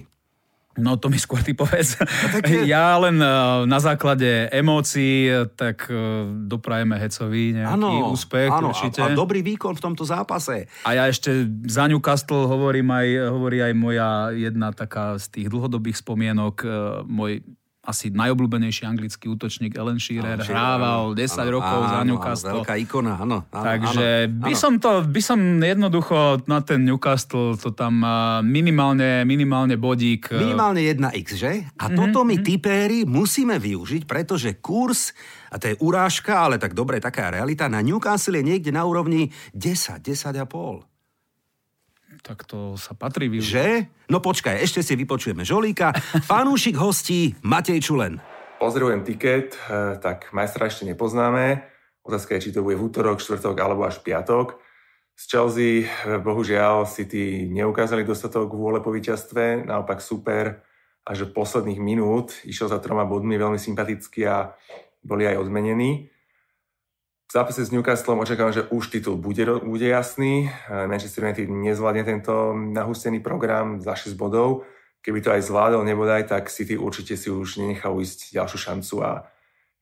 No 0.77 0.95
to 0.95 1.09
mi 1.09 1.17
skôr 1.17 1.41
ty 1.41 1.57
povedz. 1.57 1.97
No, 1.97 2.45
je... 2.45 2.69
Ja 2.69 2.95
len 3.01 3.17
uh, 3.19 3.65
na 3.65 3.81
základe 3.81 4.47
emócií, 4.53 5.27
tak 5.57 5.89
uh, 5.89 6.29
doprajeme 6.45 6.95
Hecovi 6.95 7.57
nejaký 7.57 7.73
ano, 7.73 8.13
úspech 8.13 8.47
ano, 8.53 8.71
určite. 8.71 9.01
A, 9.01 9.11
a 9.11 9.17
dobrý 9.17 9.41
výkon 9.41 9.75
v 9.75 9.81
tomto 9.81 10.05
zápase. 10.05 10.69
A 10.85 10.95
ja 10.95 11.09
ešte 11.09 11.49
za 11.67 11.89
Newcastle 11.89 12.47
hovorím 12.47 12.93
aj, 12.95 13.07
hovorí 13.33 13.59
aj 13.59 13.73
moja 13.75 14.09
jedna 14.31 14.71
taká 14.71 15.19
z 15.19 15.25
tých 15.33 15.47
dlhodobých 15.51 15.99
spomienok, 15.99 16.63
môj 17.09 17.43
asi 17.89 18.13
najobľúbenejší 18.13 18.85
anglický 18.85 19.33
útočník 19.33 19.73
Ellen 19.73 19.97
Shearer, 19.97 20.37
áno, 20.37 20.45
hrával 20.45 21.03
10 21.17 21.25
áno, 21.25 21.49
rokov 21.57 21.79
áno, 21.81 21.89
za 21.89 21.99
Newcastle. 22.05 22.49
Áno, 22.53 22.57
veľká 22.61 22.75
ikona, 22.77 23.13
áno. 23.17 23.37
áno 23.49 23.65
Takže 23.65 24.07
áno, 24.29 24.45
by, 24.45 24.53
som 24.53 24.73
to, 24.77 24.91
by 25.09 25.21
som 25.25 25.39
jednoducho 25.57 26.45
na 26.45 26.61
ten 26.61 26.85
Newcastle 26.85 27.57
to 27.57 27.73
tam 27.73 28.05
minimálne, 28.45 29.25
minimálne 29.25 29.73
bodík. 29.81 30.29
E, 30.29 30.37
minimálne 30.37 30.85
1x, 30.85 31.25
že? 31.33 31.65
A 31.81 31.89
mm-hmm. 31.89 31.97
toto 31.97 32.21
my 32.21 32.37
mhm. 32.37 32.45
typéri 32.45 32.99
musíme 33.09 33.57
využiť, 33.57 34.05
pretože 34.05 34.61
kurz, 34.61 35.17
a 35.49 35.57
to 35.57 35.73
je 35.73 35.75
urážka, 35.81 36.45
ale 36.45 36.61
tak 36.61 36.77
dobre, 36.77 37.01
taká 37.01 37.33
realita, 37.33 37.65
na 37.65 37.81
Newcastle 37.81 38.37
je 38.37 38.45
niekde 38.45 38.69
na 38.69 38.85
úrovni 38.85 39.33
10, 39.57 40.05
10,5. 40.05 40.88
Tak 42.19 42.45
to 42.45 42.75
sa 42.75 42.93
patrí 42.93 43.31
využiť. 43.31 43.49
Že? 43.49 43.67
No 44.11 44.19
počkaj, 44.19 44.59
ešte 44.59 44.83
si 44.83 44.93
vypočujeme 44.99 45.41
Žolíka. 45.47 45.95
Fanúšik 46.29 46.75
hostí 46.75 47.33
Matej 47.41 47.79
Čulen. 47.81 48.19
Pozdravujem 48.59 49.07
tiket, 49.07 49.55
eh, 49.55 49.95
tak 50.03 50.35
majstra 50.35 50.67
ešte 50.67 50.83
nepoznáme. 50.83 51.63
Otázka 52.03 52.35
je, 52.35 52.49
či 52.49 52.53
to 52.55 52.65
bude 52.65 52.75
v 52.75 52.91
útorok, 52.91 53.23
štvrtok 53.23 53.55
alebo 53.55 53.87
až 53.87 54.03
piatok. 54.03 54.59
Z 55.15 55.23
Chelsea, 55.31 55.87
eh, 55.87 56.19
bohužiaľ, 56.19 56.83
City 56.83 57.47
neukázali 57.47 58.03
dostatok 58.03 58.51
vôle 58.51 58.83
po 58.83 58.91
víťazstve, 58.91 59.63
naopak 59.63 60.03
super, 60.03 60.63
až 61.07 61.25
do 61.25 61.27
posledných 61.33 61.79
minút 61.81 62.35
išiel 62.45 62.69
za 62.69 62.77
troma 62.77 63.07
bodmi 63.07 63.33
veľmi 63.39 63.57
sympaticky 63.57 64.27
a 64.27 64.53
boli 65.01 65.25
aj 65.25 65.39
odmenení. 65.39 66.11
V 67.29 67.37
zápase 67.37 67.61
s 67.61 67.69
Newcastlom 67.69 68.25
očakávam, 68.25 68.49
že 68.49 68.65
už 68.73 68.89
titul 68.89 69.13
bude, 69.13 69.45
bude 69.61 69.85
jasný. 69.85 70.49
Manchester 70.65 71.29
United 71.29 71.45
nezvládne 71.45 72.01
tento 72.01 72.57
nahustený 72.57 73.21
program 73.21 73.77
za 73.77 73.93
6 73.93 74.17
bodov. 74.17 74.65
Keby 75.05 75.21
to 75.21 75.29
aj 75.37 75.45
zvládol 75.45 75.85
nebodaj, 75.85 76.25
tak 76.25 76.49
City 76.49 76.73
určite 76.73 77.13
si 77.13 77.29
už 77.29 77.61
nenechá 77.61 77.93
uísť 77.93 78.33
ďalšiu 78.33 78.57
šancu 78.57 78.95
a 79.05 79.29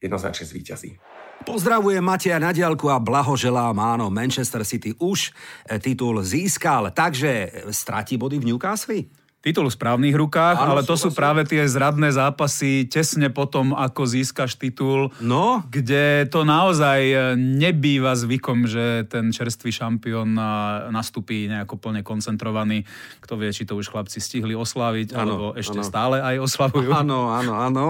jednoznačne 0.03 0.43
zvíťazí. 0.43 0.99
Pozdravujem 1.47 2.03
Mateja 2.03 2.35
na 2.35 2.51
diaľku 2.51 2.91
a 2.91 2.99
blahoželám, 2.99 3.79
áno, 3.79 4.11
Manchester 4.11 4.67
City 4.67 4.91
už 4.99 5.31
titul 5.79 6.19
získal, 6.27 6.91
takže 6.91 7.63
stratí 7.71 8.19
body 8.19 8.43
v 8.43 8.51
Newcastle? 8.51 9.07
Titul 9.47 9.71
v 9.71 9.79
správnych 9.79 10.11
rukách, 10.11 10.59
ano, 10.59 10.75
ale 10.75 10.81
to 10.83 10.99
sú 10.99 11.15
práve 11.15 11.47
tie 11.47 11.63
zradné 11.63 12.11
zápasy 12.11 12.83
tesne 12.91 13.31
potom, 13.31 13.71
ako 13.71 14.03
získaš 14.03 14.59
titul, 14.59 15.07
no? 15.23 15.63
kde 15.71 16.27
to 16.27 16.43
naozaj 16.43 16.99
e, 16.99 17.17
nebýva 17.39 18.11
zvykom, 18.19 18.67
že 18.67 19.07
ten 19.07 19.31
čerstvý 19.31 19.71
šampión 19.71 20.35
e, 20.35 20.43
nastupí 20.91 21.47
nejako 21.47 21.79
plne 21.79 22.03
koncentrovaný. 22.03 22.83
Kto 23.23 23.39
vie, 23.39 23.55
či 23.55 23.63
to 23.63 23.79
už 23.79 23.87
chlapci 23.87 24.19
stihli 24.19 24.51
osláviť, 24.51 25.15
ano, 25.15 25.21
alebo 25.23 25.45
ešte 25.55 25.79
ano. 25.79 25.87
stále 25.87 26.19
aj 26.19 26.43
oslavujú. 26.43 26.91
Áno, 26.91 27.31
áno, 27.31 27.53
áno. 27.55 27.85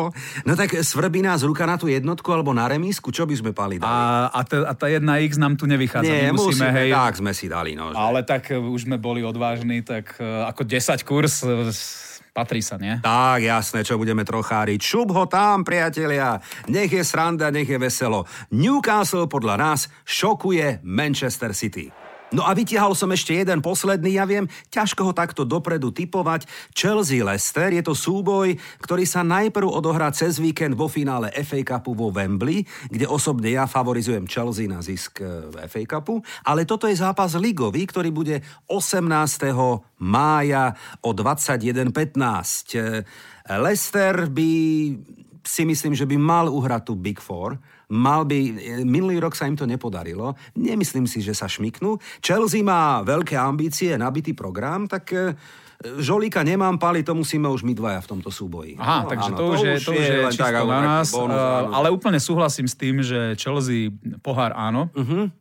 No 0.46 0.54
tak 0.54 0.78
svrbí 0.78 1.26
nás 1.26 1.42
ruka 1.42 1.66
na 1.66 1.82
tú 1.82 1.90
jednotku 1.90 2.30
alebo 2.30 2.54
na 2.54 2.70
remísku, 2.70 3.10
čo 3.10 3.26
by 3.26 3.34
sme 3.34 3.52
pali 3.58 3.82
dali? 3.82 3.90
A, 3.90 4.30
a, 4.30 4.42
t- 4.46 4.62
a 4.62 4.74
tá 4.78 4.86
jedna 4.86 5.18
X 5.26 5.42
nám 5.42 5.58
tu 5.58 5.66
nevychádza. 5.66 6.06
Nie, 6.06 6.30
My 6.30 6.38
musíme, 6.38 6.70
musíme 6.70 6.70
hej, 6.76 6.90
tak 6.94 7.16
sme 7.18 7.32
si 7.34 7.50
dali. 7.50 7.74
No, 7.74 7.90
že... 7.90 7.98
Ale 7.98 8.22
tak 8.22 8.54
e, 8.54 8.62
už 8.62 8.86
sme 8.86 9.02
boli 9.02 9.26
odvážni, 9.26 9.82
tak 9.82 10.20
ako 10.22 10.62
10 10.68 11.08
kurz 11.08 11.47
patrí 12.38 12.62
sa, 12.62 12.78
nie? 12.78 13.02
Tak, 13.02 13.42
jasné, 13.42 13.82
čo 13.82 13.98
budeme 13.98 14.22
trocháriť. 14.22 14.78
Šup 14.78 15.10
ho 15.10 15.26
tam, 15.26 15.66
priatelia. 15.66 16.38
Nech 16.70 16.94
je 16.94 17.02
sranda, 17.02 17.50
nech 17.50 17.66
je 17.66 17.82
veselo. 17.82 18.30
Newcastle 18.54 19.26
podľa 19.26 19.56
nás 19.58 19.80
šokuje 20.06 20.86
Manchester 20.86 21.58
City. 21.58 22.07
No 22.28 22.44
a 22.44 22.52
vytiahol 22.52 22.92
som 22.92 23.08
ešte 23.16 23.40
jeden 23.40 23.64
posledný, 23.64 24.20
ja 24.20 24.28
viem, 24.28 24.52
ťažko 24.68 25.00
ho 25.08 25.14
takto 25.16 25.48
dopredu 25.48 25.96
typovať. 25.96 26.44
Chelsea-Leicester 26.76 27.72
je 27.72 27.80
to 27.80 27.96
súboj, 27.96 28.52
ktorý 28.84 29.08
sa 29.08 29.24
najprv 29.24 29.64
odohrá 29.64 30.12
cez 30.12 30.36
víkend 30.36 30.76
vo 30.76 30.92
finále 30.92 31.32
FA 31.48 31.64
Cupu 31.64 31.96
vo 31.96 32.12
Wembley, 32.12 32.68
kde 32.92 33.08
osobne 33.08 33.56
ja 33.56 33.64
favorizujem 33.64 34.28
Chelsea 34.28 34.68
na 34.68 34.84
zisk 34.84 35.24
e, 35.24 35.56
FA 35.72 35.84
Cupu, 35.88 36.20
ale 36.44 36.68
toto 36.68 36.92
je 36.92 37.00
zápas 37.00 37.32
ligový, 37.40 37.88
ktorý 37.88 38.12
bude 38.12 38.44
18. 38.68 39.08
mája 40.04 40.76
o 41.00 41.16
21.15. 41.16 41.96
E, 42.76 43.08
Leicester 43.56 44.28
by 44.28 44.52
si 45.48 45.64
myslím, 45.64 45.96
že 45.96 46.04
by 46.04 46.20
mal 46.20 46.52
uhrať 46.52 46.92
tú 46.92 47.00
Big 47.00 47.24
Four, 47.24 47.56
mal 47.88 48.28
by, 48.28 48.40
minulý 48.84 49.20
rok 49.24 49.34
sa 49.36 49.48
im 49.48 49.56
to 49.56 49.64
nepodarilo, 49.64 50.36
nemyslím 50.60 51.08
si, 51.08 51.24
že 51.24 51.32
sa 51.32 51.48
šmiknú. 51.48 51.96
Chelsea 52.20 52.60
má 52.60 53.00
veľké 53.04 53.40
ambície, 53.40 53.96
nabitý 53.96 54.36
program, 54.36 54.92
tak 54.92 55.08
e, 55.16 55.32
Žolíka 55.78 56.44
nemám, 56.44 56.76
Pali, 56.76 57.06
to 57.06 57.16
musíme 57.16 57.48
už 57.48 57.64
my 57.64 57.72
dvaja 57.72 58.04
v 58.04 58.10
tomto 58.12 58.28
súboji. 58.28 58.76
Aha, 58.76 59.08
no, 59.08 59.10
takže 59.14 59.32
áno, 59.32 59.38
to, 59.40 59.44
už 59.56 59.60
je, 59.64 59.76
to 59.80 59.92
už 59.96 60.04
je, 60.04 60.16
je 60.20 60.24
čisto 60.36 60.44
tak, 60.44 60.54
na 60.68 60.80
nás, 60.84 61.08
bonus, 61.16 61.38
áno. 61.38 61.70
ale 61.72 61.88
úplne 61.94 62.20
súhlasím 62.20 62.68
s 62.68 62.76
tým, 62.76 63.00
že 63.00 63.38
Chelsea 63.40 63.94
pohár 64.20 64.52
áno. 64.58 64.92
Uh-huh. 64.92 65.32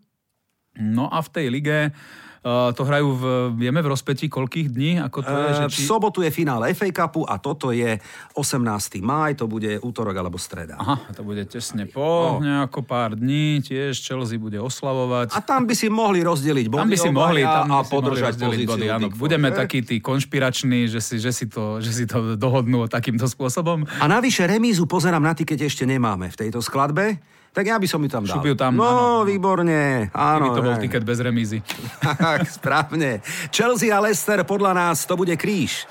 No 0.77 1.11
a 1.11 1.19
v 1.25 1.29
tej 1.35 1.47
lige 1.51 1.79
Uh, 1.91 2.26
to 2.47 2.83
hrajú 2.87 3.09
v, 3.19 3.25
vieme 3.59 3.83
v 3.83 3.91
rozpetí 3.91 4.31
koľkých 4.31 4.71
dní? 4.71 5.03
Ako 5.03 5.19
to 5.19 5.35
je, 5.35 5.51
že 5.51 5.65
či... 5.75 5.83
V 5.83 5.91
sobotu 5.91 6.23
je 6.23 6.31
finále 6.31 6.71
FA 6.79 6.87
Cupu 6.95 7.27
a 7.27 7.43
toto 7.43 7.75
je 7.75 7.99
18. 8.39 9.03
maj, 9.03 9.35
to 9.35 9.51
bude 9.51 9.83
útorok 9.83 10.15
alebo 10.15 10.39
streda. 10.39 10.79
Aha, 10.79 11.11
to 11.11 11.27
bude 11.27 11.43
tesne 11.51 11.91
po, 11.91 12.39
no. 12.39 12.47
nejako 12.47 12.87
pár 12.87 13.19
dní, 13.19 13.67
tiež 13.67 13.99
Chelsea 13.99 14.39
bude 14.39 14.63
oslavovať. 14.63 15.35
A 15.35 15.43
tam 15.43 15.67
by 15.67 15.75
si 15.75 15.91
mohli 15.91 16.23
rozdeliť 16.23 16.67
body 16.71 16.83
tam 16.87 16.91
by 16.95 16.99
si 16.99 17.11
mohli, 17.11 17.43
tam 17.43 17.67
a 17.75 17.83
podržať 17.83 18.39
pozíciu. 18.39 18.71
Body, 18.71 18.87
áno. 18.95 19.07
Budeme 19.11 19.51
takí 19.51 19.83
tí 19.83 19.99
konšpirační, 19.99 20.87
že 20.87 21.03
si, 21.03 21.19
že, 21.19 21.35
si 21.35 21.51
to, 21.51 21.83
že 21.83 21.91
si 21.91 22.05
to 22.07 22.39
dohodnú 22.39 22.87
takýmto 22.87 23.27
spôsobom. 23.27 23.83
A 23.99 24.07
navyše 24.07 24.47
remízu 24.47 24.87
pozerám 24.87 25.23
na 25.23 25.35
tikete 25.35 25.67
ešte 25.67 25.83
nemáme 25.83 26.31
v 26.31 26.47
tejto 26.47 26.63
skladbe. 26.63 27.19
Tak 27.57 27.65
ja 27.65 27.81
by 27.81 27.89
som 27.89 28.05
ju 28.05 28.11
tam 28.13 28.29
dal. 28.29 28.37
Šupiu 28.37 28.53
tam, 28.53 28.77
no, 28.77 28.85
áno. 28.85 29.25
výborne. 29.25 30.13
Áno, 30.13 30.53
to 30.53 30.61
bol 30.61 30.77
tiket 30.77 31.01
bez 31.09 31.25
remízy. 31.25 31.65
tak, 32.05 32.45
správne. 32.53 33.25
Chelsea 33.49 33.89
a 33.89 33.97
Leicester 33.97 34.45
podľa 34.45 34.77
nás 34.77 35.09
to 35.09 35.17
bude 35.17 35.33
kríž. 35.41 35.89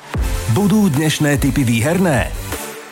Budú 0.54 0.94
dnešné 0.94 1.42
typy 1.42 1.66
výherné? 1.66 2.30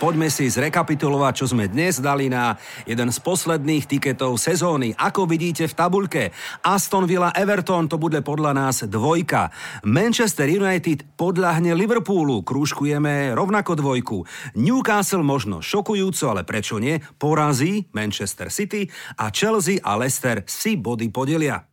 Poďme 0.03 0.27
si 0.27 0.51
zrekapitulovať, 0.51 1.31
čo 1.31 1.45
sme 1.55 1.71
dnes 1.71 2.03
dali 2.03 2.27
na 2.27 2.59
jeden 2.83 3.07
z 3.07 3.23
posledných 3.23 3.87
tiketov 3.87 4.35
sezóny. 4.35 4.91
Ako 4.99 5.23
vidíte 5.23 5.63
v 5.63 5.77
tabuľke, 5.79 6.23
Aston 6.59 7.07
Villa 7.07 7.31
Everton 7.31 7.87
to 7.87 7.95
bude 7.95 8.19
podľa 8.19 8.51
nás 8.51 8.83
dvojka. 8.83 9.47
Manchester 9.87 10.51
United 10.51 11.15
podľahne 11.15 11.71
Liverpoolu, 11.71 12.43
krúžkujeme 12.43 13.31
rovnako 13.31 13.79
dvojku. 13.79 14.17
Newcastle 14.59 15.23
možno 15.23 15.63
šokujúco, 15.63 16.35
ale 16.35 16.43
prečo 16.43 16.83
nie, 16.83 16.99
porazí 17.15 17.87
Manchester 17.95 18.51
City 18.51 18.91
a 19.15 19.31
Chelsea 19.31 19.79
a 19.79 19.95
Leicester 19.95 20.43
si 20.43 20.75
body 20.75 21.15
podelia. 21.15 21.72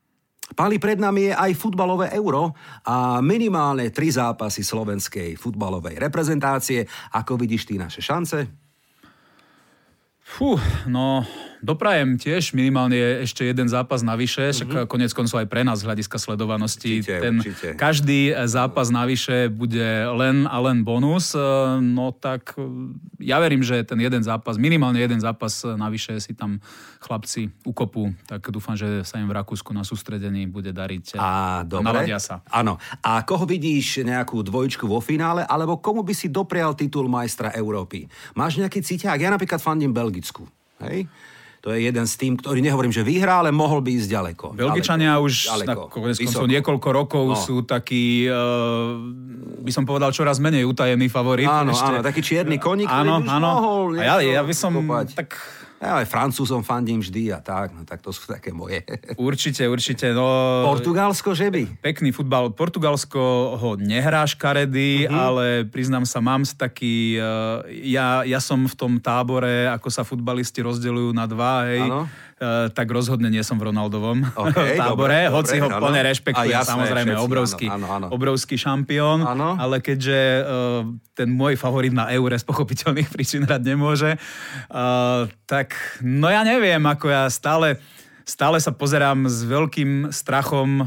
Pali, 0.51 0.83
pred 0.83 0.99
nami 0.99 1.31
je 1.31 1.35
aj 1.35 1.53
futbalové 1.55 2.11
euro 2.15 2.53
a 2.83 3.23
minimálne 3.23 3.95
tri 3.95 4.11
zápasy 4.11 4.67
slovenskej 4.67 5.39
futbalovej 5.39 5.97
reprezentácie. 5.97 6.85
Ako 7.15 7.39
vidíš 7.39 7.71
ty 7.71 7.79
naše 7.79 8.03
šance? 8.03 8.51
Fú, 10.21 10.59
no 10.87 11.27
doprajem 11.61 12.17
tiež 12.17 12.57
minimálne 12.57 13.25
ešte 13.25 13.45
jeden 13.45 13.69
zápas 13.69 14.01
navyše, 14.01 14.53
však 14.53 14.69
mm-hmm. 14.69 14.91
konec 14.91 15.11
koncov 15.13 15.41
aj 15.45 15.49
pre 15.49 15.63
nás 15.63 15.85
z 15.85 15.87
hľadiska 15.89 16.17
sledovanosti. 16.17 17.01
Určite, 17.01 17.17
ten, 17.21 17.35
určite. 17.41 17.69
Každý 17.77 18.35
zápas 18.49 18.89
navyše 18.89 19.53
bude 19.53 20.09
len 20.17 20.49
a 20.49 20.57
len 20.61 20.83
bonus, 20.83 21.37
e, 21.37 21.41
no 21.81 22.13
tak 22.17 22.57
e, 22.57 22.65
ja 23.21 23.39
verím, 23.39 23.61
že 23.61 23.85
ten 23.85 24.01
jeden 24.01 24.25
zápas, 24.25 24.57
minimálne 24.57 25.01
jeden 25.01 25.21
zápas 25.21 25.65
navyše 25.65 26.17
si 26.19 26.33
tam 26.33 26.59
chlapci 27.01 27.53
ukopú, 27.65 28.13
tak 28.29 28.45
dúfam, 28.53 28.77
že 28.77 29.05
sa 29.05 29.21
im 29.21 29.29
v 29.29 29.37
Rakúsku 29.37 29.73
na 29.73 29.85
sústredení 29.85 30.45
bude 30.49 30.73
dariť. 30.73 31.17
A 31.17 31.63
dobre. 31.65 32.05
sa. 32.21 32.45
Áno. 32.53 32.77
A 33.01 33.25
koho 33.25 33.49
vidíš 33.49 34.05
nejakú 34.05 34.45
dvojčku 34.45 34.85
vo 34.85 35.01
finále, 35.01 35.45
alebo 35.49 35.81
komu 35.81 36.05
by 36.05 36.13
si 36.13 36.29
doprial 36.29 36.77
titul 36.77 37.09
majstra 37.09 37.53
Európy? 37.57 38.05
Máš 38.37 38.61
nejaký 38.61 38.85
cítiak? 38.85 39.17
Ja 39.17 39.33
napríklad 39.33 39.65
fandím 39.65 39.97
Belgicku. 39.97 40.45
Hej? 40.81 41.09
To 41.61 41.77
je 41.77 41.85
jeden 41.85 42.09
z 42.09 42.15
tým, 42.17 42.41
ktorý 42.41 42.65
nehovorím, 42.65 42.89
že 42.89 43.05
vyhrá, 43.05 43.45
ale 43.45 43.53
mohol 43.53 43.85
by 43.85 43.93
ísť 43.93 44.09
ďaleko. 44.09 44.47
Belgičania 44.57 45.21
ďaleko, 45.21 45.27
už 45.29 45.35
ďaleko, 45.45 45.81
na 45.93 46.49
niekoľko 46.49 46.89
rokov 46.89 47.25
no. 47.29 47.37
sú 47.37 47.69
takí, 47.69 48.25
uh, 48.25 48.97
by 49.61 49.69
som 49.69 49.85
povedal, 49.85 50.09
čoraz 50.09 50.41
menej 50.41 50.65
utajený 50.65 51.13
favorit. 51.13 51.45
Áno, 51.45 51.77
ešte. 51.77 51.85
áno, 51.85 51.99
taký 52.01 52.25
čierny 52.25 52.57
koník, 52.57 52.89
áno, 52.89 53.21
áno. 53.21 53.49
mohol 53.61 54.01
a 54.01 54.25
ja, 54.25 54.41
ja 54.41 54.43
by 54.43 54.55
som 54.57 54.73
kopať. 54.73 55.21
tak 55.21 55.37
ja 55.81 55.97
aj 55.97 56.13
Francúzom 56.13 56.61
fandím 56.61 57.01
vždy 57.01 57.33
a 57.33 57.41
tak, 57.41 57.73
no 57.73 57.89
tak 57.89 58.05
to 58.05 58.13
sú 58.13 58.29
také 58.29 58.53
moje. 58.53 58.85
Určite, 59.17 59.65
určite. 59.65 60.13
No, 60.13 60.29
Portugalsko, 60.69 61.33
že 61.33 61.49
by? 61.49 61.81
Pekný 61.81 62.13
futbal. 62.13 62.53
Portugalsko 62.53 63.57
ho 63.57 63.71
nehrá 63.81 64.29
škaredy, 64.29 65.09
uh-huh. 65.09 65.17
ale 65.17 65.45
priznám 65.65 66.05
sa, 66.05 66.21
mám 66.21 66.45
taký... 66.45 67.17
Uh, 67.17 67.65
ja, 67.81 68.29
ja 68.29 68.45
som 68.45 68.69
v 68.69 68.75
tom 68.77 68.93
tábore, 69.01 69.65
ako 69.73 69.89
sa 69.89 70.05
futbalisti 70.05 70.61
rozdeľujú 70.61 71.17
na 71.17 71.25
dva, 71.25 71.65
hej. 71.65 71.89
Ano 71.89 72.05
tak 72.73 72.89
rozhodne 72.89 73.29
nie 73.29 73.45
som 73.45 73.61
v 73.61 73.69
Ronaldovom 73.69 74.25
okay, 74.49 74.81
tábore, 74.81 75.29
dobre, 75.29 75.29
hoci 75.29 75.57
dobre, 75.61 75.65
ho 75.69 75.69
plne 75.77 76.01
rešpektujem, 76.09 76.57
jasné, 76.57 76.73
samozrejme, 76.73 77.13
všetci, 77.13 77.27
obrovský, 77.29 77.67
áno, 77.69 77.87
áno. 77.93 78.07
obrovský 78.09 78.57
šampión, 78.57 79.21
áno. 79.29 79.61
ale 79.61 79.85
keďže 79.85 80.19
uh, 80.41 80.89
ten 81.13 81.29
môj 81.29 81.61
favorit 81.61 81.93
na 81.93 82.09
Eure 82.09 82.41
z 82.41 82.49
pochopiteľných 82.49 83.13
príčin 83.15 83.45
hrať 83.45 83.61
nemôže, 83.61 84.17
uh, 84.17 85.29
tak 85.45 85.77
no 86.01 86.33
ja 86.33 86.41
neviem, 86.41 86.81
ako 86.81 87.13
ja 87.13 87.29
stále 87.29 87.77
stále 88.31 88.63
sa 88.63 88.71
pozerám 88.71 89.27
s 89.27 89.43
veľkým 89.43 90.15
strachom 90.15 90.87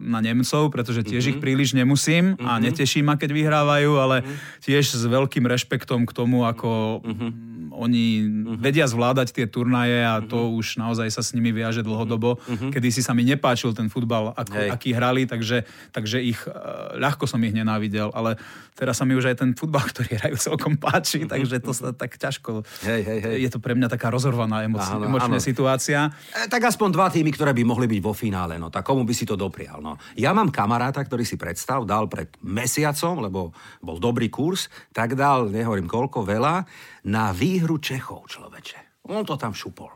na 0.00 0.24
Nemcov, 0.24 0.72
pretože 0.72 1.04
tiež 1.04 1.20
mm-hmm. 1.20 1.32
ich 1.36 1.38
príliš 1.44 1.70
nemusím 1.76 2.34
mm-hmm. 2.34 2.48
a 2.48 2.52
mhm. 2.56 2.62
neteší 2.64 3.00
ma, 3.04 3.20
keď 3.20 3.30
vyhrávajú, 3.36 3.92
ale 4.00 4.16
mm-hmm. 4.24 4.64
tiež 4.64 4.84
s 4.96 5.04
veľkým 5.04 5.44
rešpektom 5.44 6.08
k 6.08 6.12
tomu, 6.16 6.48
ako 6.48 7.04
mm-hmm. 7.04 7.30
Oni 7.74 8.22
mm-hmm. 8.22 8.56
vedia 8.62 8.86
zvládať 8.86 9.34
tie 9.34 9.46
turnaje 9.50 10.00
a 10.06 10.18
mm-hmm. 10.18 10.30
to 10.30 10.38
už 10.54 10.78
naozaj 10.78 11.10
sa 11.10 11.20
s 11.20 11.34
nimi 11.34 11.50
viaže 11.50 11.82
dlhodobo. 11.82 12.38
Mm-hmm. 12.38 12.70
Kedy 12.70 12.88
si 12.94 13.02
sa 13.02 13.12
mi 13.12 13.26
nepáčil 13.26 13.74
ten 13.74 13.90
futbal, 13.90 14.32
ako, 14.34 14.70
aký 14.70 14.94
hrali, 14.94 15.26
takže, 15.26 15.66
takže 15.90 16.22
ich, 16.22 16.38
uh, 16.46 16.94
ľahko 16.96 17.26
som 17.26 17.42
ich 17.42 17.54
nenávidel, 17.54 18.14
ale 18.14 18.38
teraz 18.74 18.98
sa 18.98 19.04
mi 19.06 19.14
už 19.14 19.30
aj 19.30 19.36
ten 19.42 19.50
futbal, 19.54 19.82
ktorý 19.92 20.18
hrajú 20.18 20.36
celkom 20.38 20.74
páči, 20.78 21.26
takže 21.26 21.58
to 21.62 21.74
sa 21.74 21.90
tak 21.90 22.14
ťažko... 22.18 22.62
Hej, 22.86 23.02
hej, 23.02 23.18
hej. 23.22 23.36
Je 23.46 23.50
to 23.50 23.58
pre 23.58 23.74
mňa 23.74 23.90
taká 23.90 24.10
rozorvaná 24.10 24.62
emoc, 24.62 24.86
áno, 24.86 25.06
emočná 25.06 25.38
áno. 25.38 25.42
situácia. 25.42 26.10
E, 26.30 26.46
tak 26.46 26.66
aspoň 26.66 26.88
dva 26.94 27.06
týmy, 27.10 27.30
ktoré 27.34 27.50
by 27.54 27.62
mohli 27.66 27.86
byť 27.90 28.00
vo 28.02 28.14
finále. 28.14 28.58
No 28.58 28.70
tak 28.70 28.86
komu 28.86 29.02
by 29.02 29.14
si 29.14 29.26
to 29.26 29.34
doprial? 29.34 29.82
No. 29.82 29.98
Ja 30.14 30.30
mám 30.30 30.50
kamaráta, 30.54 31.02
ktorý 31.02 31.26
si 31.26 31.34
predstav, 31.34 31.86
dal 31.86 32.06
pred 32.06 32.30
mesiacom, 32.42 33.24
lebo 33.24 33.50
bol 33.82 33.98
dobrý 33.98 34.30
kurz, 34.30 34.70
tak 34.90 35.18
dal, 35.18 35.50
nehovorím 35.50 35.88
koľko, 35.90 36.26
veľa, 36.26 36.66
na 37.04 37.32
výhru 37.36 37.76
Čechov, 37.78 38.28
človeče. 38.28 39.04
On 39.12 39.24
to 39.24 39.36
tam 39.36 39.52
šupol. 39.52 39.92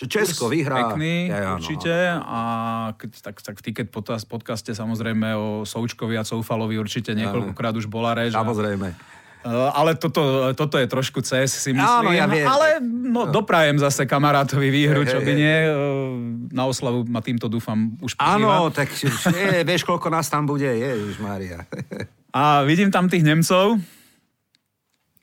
Česko 0.00 0.48
vyhrá. 0.48 0.96
Pekný, 0.96 1.28
ja, 1.28 1.36
ja, 1.36 1.50
určite. 1.60 1.92
No. 1.92 2.24
A 2.24 2.40
keď, 2.96 3.10
tak, 3.20 3.36
tak 3.44 3.54
v 3.60 3.62
Ticket 3.68 3.88
podcaste 4.24 4.72
samozrejme 4.72 5.36
o 5.36 5.46
Součkovi 5.68 6.16
a 6.16 6.24
Coufalovi 6.24 6.80
určite 6.80 7.12
niekoľkokrát 7.12 7.76
už 7.76 7.84
bola 7.84 8.16
reč. 8.16 8.32
Samozrejme. 8.32 8.96
Uh, 9.40 9.72
ale 9.72 9.96
toto, 9.96 10.52
toto 10.52 10.76
je 10.76 10.84
trošku 10.84 11.24
cez, 11.24 11.48
si 11.48 11.72
myslím. 11.72 12.04
Áno, 12.04 12.12
ja 12.12 12.28
viem. 12.28 12.44
Ale 12.44 12.76
no, 12.84 13.24
doprajem 13.28 13.80
zase 13.80 14.04
kamarátovi 14.04 14.68
výhru, 14.68 15.00
čo 15.04 15.16
by 15.20 15.32
nie. 15.32 15.56
Na 16.52 16.68
oslavu 16.68 17.08
ma 17.08 17.24
týmto 17.24 17.48
dúfam 17.48 17.96
už 18.04 18.20
požíva. 18.20 18.36
Áno, 18.36 18.68
tak 18.68 18.92
je, 19.00 19.64
vieš, 19.64 19.88
koľko 19.88 20.12
nás 20.12 20.28
tam 20.28 20.44
bude, 20.44 20.68
Ježiš 20.68 21.20
Mária. 21.24 21.64
A 22.36 22.68
vidím 22.68 22.92
tam 22.92 23.08
tých 23.08 23.24
Nemcov. 23.24 23.80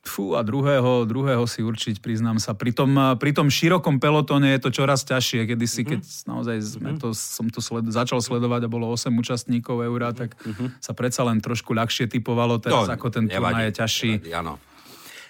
Fú, 0.08 0.34
a 0.34 0.42
druhého, 0.42 1.04
druhého 1.04 1.44
si 1.46 1.60
určiť, 1.60 2.00
priznám 2.00 2.40
sa. 2.40 2.56
Pri 2.56 2.72
tom, 2.72 2.96
pri 3.20 3.36
tom 3.36 3.52
širokom 3.52 4.00
pelotóne 4.00 4.56
je 4.56 4.64
to 4.64 4.70
čoraz 4.72 5.04
ťažšie. 5.04 5.44
Kedy 5.44 5.66
si, 5.68 5.84
keď 5.84 6.02
naozaj 6.26 6.58
sme 6.64 6.96
mm-hmm. 6.96 7.02
to, 7.04 7.12
som 7.12 7.52
to 7.52 7.60
sled, 7.60 7.92
začal 7.92 8.24
sledovať 8.24 8.66
a 8.66 8.70
bolo 8.72 8.88
8 8.90 9.12
účastníkov 9.12 9.84
Eura, 9.84 10.16
tak 10.16 10.40
mm-hmm. 10.40 10.80
sa 10.80 10.96
predsa 10.96 11.28
len 11.28 11.44
trošku 11.44 11.76
ľahšie 11.76 12.08
typovalo 12.08 12.58
teraz, 12.64 12.88
no, 12.88 12.96
ako 12.96 13.08
ten 13.12 13.28
turnaj 13.28 13.70
je 13.70 13.74
ťažší. 13.76 14.12
Nevadí, 14.24 14.32
áno. 14.34 14.56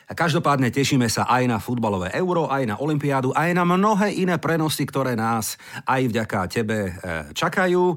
A 0.07 0.15
každopádne 0.15 0.71
tešíme 0.71 1.03
sa 1.11 1.27
aj 1.27 1.43
na 1.51 1.59
futbalové 1.59 2.15
euro, 2.15 2.47
aj 2.47 2.63
na 2.63 2.79
olympiádu, 2.79 3.35
aj 3.35 3.51
na 3.51 3.67
mnohé 3.67 4.15
iné 4.15 4.39
prenosy, 4.39 4.87
ktoré 4.87 5.19
nás 5.19 5.59
aj 5.83 6.07
vďaka 6.07 6.39
tebe 6.47 6.79
e, 6.79 6.91
čakajú. 7.35 7.91
E, 7.91 7.95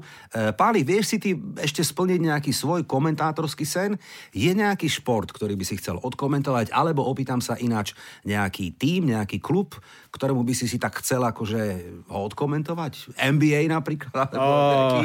Páli, 0.51 0.83
vieš 0.83 1.15
si 1.15 1.17
ty 1.23 1.31
ešte 1.55 1.79
splniť 1.79 2.19
nejaký 2.19 2.51
svoj 2.51 2.83
komentátorský 2.83 3.63
sen? 3.63 3.95
Je 4.35 4.51
nejaký 4.51 4.91
šport, 4.91 5.31
ktorý 5.31 5.55
by 5.55 5.63
si 5.63 5.79
chcel 5.79 6.03
odkomentovať, 6.03 6.75
alebo 6.75 7.07
opýtam 7.07 7.39
sa 7.39 7.55
ináč 7.55 7.95
nejaký 8.27 8.75
tým, 8.75 9.15
nejaký 9.15 9.39
klub, 9.39 9.79
ktorému 10.11 10.43
by 10.43 10.51
si 10.51 10.67
si 10.67 10.75
tak 10.75 10.99
chcel 10.99 11.23
akože 11.23 11.61
ho 12.11 12.19
odkomentovať? 12.27 13.15
NBA 13.15 13.71
napríklad? 13.71 14.35
Oh? 14.35 14.99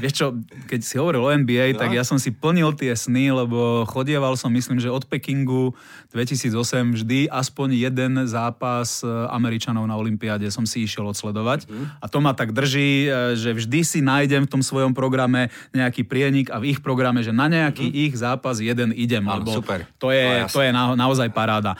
Vieš 0.00 0.14
čo, 0.16 0.26
keď 0.64 0.80
si 0.80 0.96
hovoril 0.96 1.20
o 1.20 1.28
NBA, 1.28 1.76
no? 1.76 1.80
tak 1.84 1.92
ja 1.92 2.00
som 2.00 2.16
si 2.16 2.32
plnil 2.32 2.72
tie 2.80 2.96
sny, 2.96 3.36
lebo 3.44 3.84
chodieval 3.84 4.32
som, 4.40 4.48
myslím, 4.56 4.80
že 4.80 4.88
od 4.88 5.04
Pekingu 5.04 5.76
2008 6.16 6.96
vždy 6.96 7.28
aspoň 7.28 7.68
jeden 7.76 8.24
zápas 8.24 9.04
e, 9.04 9.08
Američanov 9.28 9.84
na 9.84 10.00
Olympiáde 10.00 10.48
som 10.48 10.64
si 10.64 10.88
išiel 10.88 11.12
odsledovať. 11.12 11.68
Mm. 11.68 11.84
A 12.00 12.04
to 12.08 12.18
ma 12.24 12.32
tak 12.32 12.56
drží, 12.56 13.04
e, 13.04 13.36
že 13.36 13.52
vždy 13.52 13.80
si 13.84 14.00
nájdem 14.00 14.48
v 14.48 14.50
tom 14.50 14.64
svojom 14.64 14.96
programe 14.96 15.52
nejaký 15.76 16.08
prienik 16.08 16.48
a 16.48 16.56
v 16.56 16.72
ich 16.72 16.80
programe, 16.80 17.20
že 17.20 17.36
na 17.36 17.52
nejaký 17.52 17.92
mm. 17.92 17.96
ich 18.08 18.12
zápas 18.16 18.64
jeden 18.64 18.96
idem. 18.96 19.28
Áno, 19.28 19.44
super. 19.44 19.84
To 20.00 20.08
je, 20.08 20.24
no, 20.24 20.48
to 20.48 20.64
je 20.64 20.72
na, 20.72 20.96
naozaj 20.96 21.28
paráda. 21.36 21.76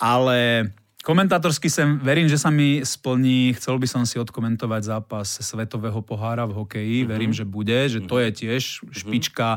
Ale 0.00 0.72
Komentátorsky 1.04 1.68
sem 1.68 2.00
verím, 2.00 2.32
že 2.32 2.40
sa 2.40 2.48
mi 2.48 2.80
splní. 2.80 3.52
Chcel 3.60 3.76
by 3.76 3.84
som 3.84 4.02
si 4.08 4.16
odkomentovať 4.16 4.88
zápas 4.88 5.36
Svetového 5.36 6.00
pohára 6.00 6.48
v 6.48 6.64
hokeji. 6.64 7.04
Mm-hmm. 7.04 7.12
Verím, 7.12 7.32
že 7.36 7.44
bude, 7.44 7.76
že 7.92 8.00
to 8.00 8.16
je 8.24 8.32
tiež 8.32 8.80
mhm. 8.80 8.88
špička 8.88 9.48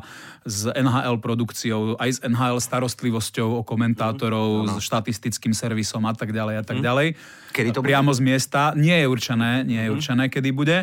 s 0.43 0.67
NHL 0.75 1.23
produkciou, 1.23 1.95
aj 2.03 2.09
s 2.11 2.19
NHL 2.19 2.59
starostlivosťou 2.59 3.63
o 3.63 3.63
komentátorov, 3.63 4.67
mm-hmm. 4.67 4.75
s 4.75 4.83
štatistickým 4.91 5.55
servisom 5.55 6.03
a 6.03 6.11
tak 6.11 6.35
ďalej 6.35 6.55
a 6.59 6.63
tak 6.67 6.83
mhm. 6.83 6.85
ďalej. 6.85 7.07
Kedy 7.55 7.69
to 7.71 7.79
Priamo 7.79 8.11
bude? 8.11 8.19
z 8.19 8.21
miesta. 8.27 8.75
Nie 8.75 8.99
je 8.99 9.07
určené, 9.07 9.63
nie 9.63 9.79
je 9.79 9.87
mhm. 9.87 9.95
určené, 9.95 10.23
kedy 10.27 10.51
bude. 10.51 10.77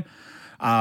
A 0.58 0.72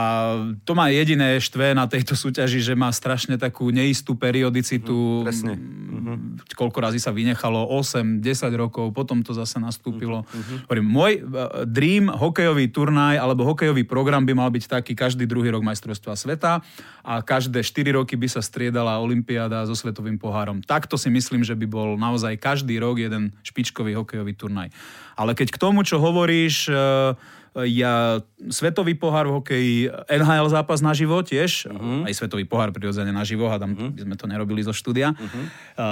to 0.63 0.77
má 0.77 0.93
jediné 0.93 1.41
štve 1.41 1.73
na 1.73 1.89
tejto 1.89 2.13
súťaži, 2.13 2.61
že 2.61 2.77
má 2.77 2.93
strašne 2.93 3.41
takú 3.41 3.73
neistú 3.73 4.13
periodicitu. 4.13 4.93
Mm, 4.93 5.25
presne. 5.25 5.53
Mm-hmm. 5.57 6.17
Koľko 6.53 6.77
razy 6.83 6.99
sa 7.01 7.09
vynechalo? 7.09 7.73
8, 7.73 8.21
10 8.21 8.53
rokov, 8.53 8.93
potom 8.93 9.25
to 9.25 9.33
zase 9.33 9.57
nastúpilo. 9.57 10.23
Mm-hmm. 10.23 10.57
Hovorím, 10.69 10.87
môj 10.87 11.13
uh, 11.21 11.65
dream 11.65 12.07
hokejový 12.11 12.69
turnaj 12.69 13.17
alebo 13.17 13.47
hokejový 13.49 13.83
program 13.87 14.21
by 14.23 14.33
mal 14.37 14.49
byť 14.53 14.69
taký 14.69 14.93
každý 14.93 15.25
druhý 15.25 15.49
rok 15.49 15.65
majstrovstva 15.65 16.13
sveta 16.13 16.61
a 17.01 17.13
každé 17.25 17.65
4 17.65 17.97
roky 17.97 18.13
by 18.13 18.29
sa 18.29 18.41
striedala 18.45 19.01
Olympiáda 19.01 19.65
so 19.65 19.73
svetovým 19.73 20.21
pohárom. 20.21 20.61
Takto 20.61 20.95
si 20.95 21.09
myslím, 21.09 21.41
že 21.41 21.57
by 21.57 21.65
bol 21.65 21.89
naozaj 21.97 22.37
každý 22.37 22.77
rok 22.77 23.01
jeden 23.01 23.33
špičkový 23.41 23.97
hokejový 23.97 24.37
turnaj. 24.37 24.69
Ale 25.17 25.33
keď 25.33 25.53
k 25.53 25.61
tomu, 25.61 25.81
čo 25.81 25.97
hovoríš, 26.01 26.69
uh, 26.69 27.17
ja 27.53 28.17
svetový 28.49 28.97
pohár 28.97 29.29
v 29.29 29.37
hokeji, 29.37 29.75
NHL 30.09 30.49
zápas 30.49 30.81
na 30.81 30.89
živo 30.97 31.21
tiež, 31.21 31.69
uh-huh. 31.69 32.09
aj 32.09 32.13
svetový 32.17 32.49
pohár 32.49 32.73
prirodzene 32.73 33.13
na 33.13 33.21
živo, 33.21 33.45
a 33.45 33.61
tam 33.61 33.77
uh-huh. 33.77 33.93
by 33.93 34.01
sme 34.01 34.15
to 34.17 34.25
nerobili 34.25 34.65
zo 34.65 34.73
štúdia. 34.73 35.13
Uh-huh. 35.13 35.45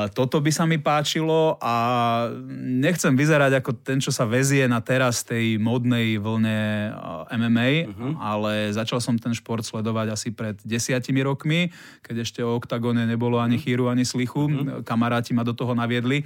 Toto 0.10 0.42
by 0.42 0.50
sa 0.50 0.66
mi 0.66 0.82
páčilo 0.82 1.62
a 1.62 1.74
nechcem 2.66 3.14
vyzerať 3.14 3.62
ako 3.62 3.72
ten, 3.86 4.02
čo 4.02 4.10
sa 4.10 4.26
vezie 4.26 4.66
na 4.66 4.82
teraz 4.82 5.22
tej 5.22 5.62
modnej 5.62 6.18
vlne 6.18 6.92
MMA, 7.30 7.70
uh-huh. 7.86 8.12
ale 8.18 8.74
začal 8.74 8.98
som 8.98 9.22
ten 9.22 9.38
šport 9.38 9.62
sledovať 9.62 10.18
asi 10.18 10.34
pred 10.34 10.58
desiatimi 10.66 11.22
rokmi, 11.22 11.70
keď 12.02 12.26
ešte 12.26 12.42
o 12.42 12.58
oktagóne 12.58 13.06
nebolo 13.06 13.38
ani 13.38 13.62
chýru, 13.62 13.86
ani 13.86 14.02
slichu. 14.02 14.50
Uh-huh. 14.50 14.82
Kamaráti 14.82 15.38
ma 15.38 15.46
do 15.46 15.54
toho 15.54 15.78
naviedli 15.78 16.26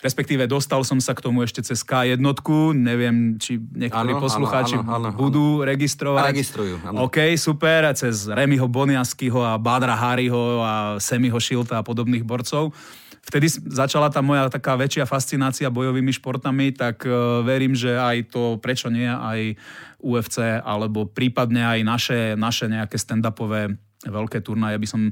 respektíve 0.00 0.48
dostal 0.48 0.82
som 0.82 0.98
sa 0.98 1.12
k 1.12 1.20
tomu 1.22 1.44
ešte 1.44 1.62
cez 1.62 1.84
K1, 1.84 2.18
neviem, 2.74 3.38
či 3.38 3.58
niektorí 3.58 4.14
ano, 4.16 4.22
poslucháči 4.22 4.80
ano, 4.80 4.86
ano, 4.88 5.08
ano, 5.12 5.18
budú 5.18 5.60
registrovať. 5.62 6.30
Registrujú, 6.34 6.74
ano. 6.82 7.06
OK, 7.06 7.36
super, 7.38 7.90
cez 7.94 8.26
Remiho 8.26 8.66
Boniaskyho 8.66 9.40
a 9.44 9.54
Badra 9.60 9.94
Hariho 9.94 10.62
a 10.64 10.72
Semiho 10.98 11.38
Šilta 11.38 11.80
a 11.80 11.86
podobných 11.86 12.24
borcov. 12.24 12.74
Vtedy 13.24 13.48
začala 13.72 14.12
tá 14.12 14.20
moja 14.20 14.52
taká 14.52 14.76
väčšia 14.76 15.08
fascinácia 15.08 15.72
bojovými 15.72 16.12
športami, 16.12 16.76
tak 16.76 17.08
uh, 17.08 17.40
verím, 17.40 17.72
že 17.72 17.96
aj 17.96 18.28
to, 18.28 18.60
prečo 18.60 18.92
nie, 18.92 19.08
aj 19.08 19.56
UFC, 20.04 20.60
alebo 20.60 21.08
prípadne 21.08 21.64
aj 21.64 21.78
naše, 21.80 22.20
naše 22.36 22.68
nejaké 22.68 23.00
stand-upové 23.00 23.80
veľké 24.04 24.44
turnaje 24.44 24.76
by 24.76 24.88
som 24.88 25.02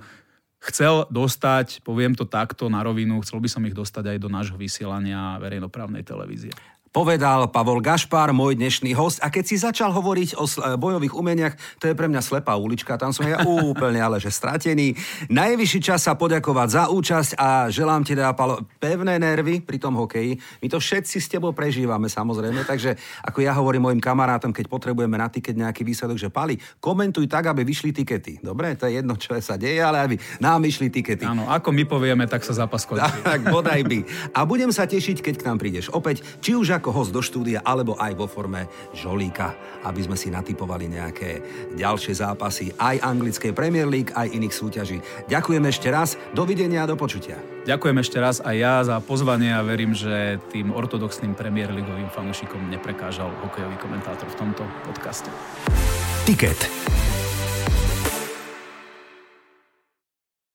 chcel 0.62 1.10
dostať, 1.10 1.82
poviem 1.82 2.14
to 2.14 2.22
takto 2.22 2.70
na 2.70 2.86
rovinu, 2.86 3.18
chcel 3.26 3.42
by 3.42 3.48
som 3.50 3.66
ich 3.66 3.74
dostať 3.74 4.14
aj 4.14 4.18
do 4.22 4.30
nášho 4.30 4.54
vysielania 4.54 5.36
verejnoprávnej 5.42 6.06
televízie. 6.06 6.54
Povedal 6.92 7.48
Pavol 7.48 7.80
Gašpár, 7.80 8.36
môj 8.36 8.60
dnešný 8.60 8.92
host. 8.92 9.16
A 9.24 9.32
keď 9.32 9.44
si 9.48 9.56
začal 9.56 9.96
hovoriť 9.96 10.36
o 10.36 10.44
bojových 10.76 11.16
umeniach, 11.16 11.56
to 11.80 11.88
je 11.88 11.96
pre 11.96 12.04
mňa 12.04 12.20
slepá 12.20 12.52
ulička, 12.60 13.00
tam 13.00 13.16
som 13.16 13.24
ja 13.24 13.40
úplne 13.72 13.96
ale 13.96 14.20
že 14.20 14.28
stratený. 14.28 14.92
Najvyšší 15.32 15.80
čas 15.80 16.04
sa 16.04 16.20
poďakovať 16.20 16.68
za 16.68 16.84
účasť 16.92 17.40
a 17.40 17.72
želám 17.72 18.04
ti 18.04 18.12
teda, 18.12 18.36
Palo, 18.36 18.60
pevné 18.76 19.16
nervy 19.16 19.64
pri 19.64 19.80
tom 19.80 19.96
hokeji. 19.96 20.36
My 20.60 20.68
to 20.68 20.76
všetci 20.76 21.16
s 21.16 21.32
tebou 21.32 21.56
prežívame 21.56 22.12
samozrejme, 22.12 22.60
takže 22.68 23.00
ako 23.24 23.40
ja 23.40 23.56
hovorím 23.56 23.88
mojim 23.88 24.02
kamarátom, 24.04 24.52
keď 24.52 24.68
potrebujeme 24.68 25.16
na 25.16 25.32
tiket 25.32 25.56
nejaký 25.56 25.88
výsledok, 25.88 26.20
že 26.20 26.28
Pali, 26.28 26.60
komentuj 26.76 27.24
tak, 27.24 27.48
aby 27.56 27.64
vyšli 27.64 27.96
tikety. 27.96 28.44
Dobre, 28.44 28.76
to 28.76 28.84
je 28.84 29.00
jedno, 29.00 29.16
čo 29.16 29.32
sa 29.40 29.56
deje, 29.56 29.80
ale 29.80 29.96
aby 29.96 30.20
nám 30.44 30.60
vyšli 30.60 30.92
tikety. 30.92 31.24
Áno, 31.24 31.48
ako 31.48 31.72
my 31.72 31.88
povieme, 31.88 32.28
tak 32.28 32.44
sa 32.44 32.52
zápas 32.52 32.84
končí. 32.84 33.24
Tak, 33.24 33.48
bodaj 33.48 33.80
by. 33.80 33.98
A 34.36 34.44
budem 34.44 34.68
sa 34.68 34.84
tešiť, 34.84 35.24
keď 35.24 35.34
k 35.40 35.46
nám 35.48 35.56
prídeš 35.56 35.88
opäť, 35.88 36.20
či 36.44 36.52
už 36.52 36.81
ako 36.82 36.90
host 36.90 37.14
do 37.14 37.22
štúdia, 37.22 37.62
alebo 37.62 37.94
aj 37.94 38.18
vo 38.18 38.26
forme 38.26 38.66
žolíka, 38.90 39.54
aby 39.86 40.02
sme 40.02 40.18
si 40.18 40.34
natypovali 40.34 40.90
nejaké 40.90 41.30
ďalšie 41.78 42.18
zápasy 42.18 42.74
aj 42.74 42.98
anglickej 42.98 43.54
Premier 43.54 43.86
League, 43.86 44.10
aj 44.10 44.34
iných 44.34 44.50
súťaží. 44.50 44.98
Ďakujem 45.30 45.62
ešte 45.70 45.88
raz, 45.94 46.18
dovidenia 46.34 46.82
a 46.82 46.90
do 46.90 46.98
počutia. 46.98 47.38
Ďakujem 47.62 47.96
ešte 48.02 48.18
raz 48.18 48.42
aj 48.42 48.56
ja 48.58 48.82
za 48.82 48.98
pozvanie 48.98 49.54
a 49.54 49.62
verím, 49.62 49.94
že 49.94 50.42
tým 50.50 50.74
ortodoxným 50.74 51.38
Premier 51.38 51.70
Leagueovým 51.70 52.10
fanúšikom 52.10 52.66
neprekážal 52.66 53.30
hokejový 53.46 53.78
komentátor 53.78 54.26
v 54.26 54.36
tomto 54.42 54.66
podcaste. 54.82 55.30
Ticket. 56.26 56.58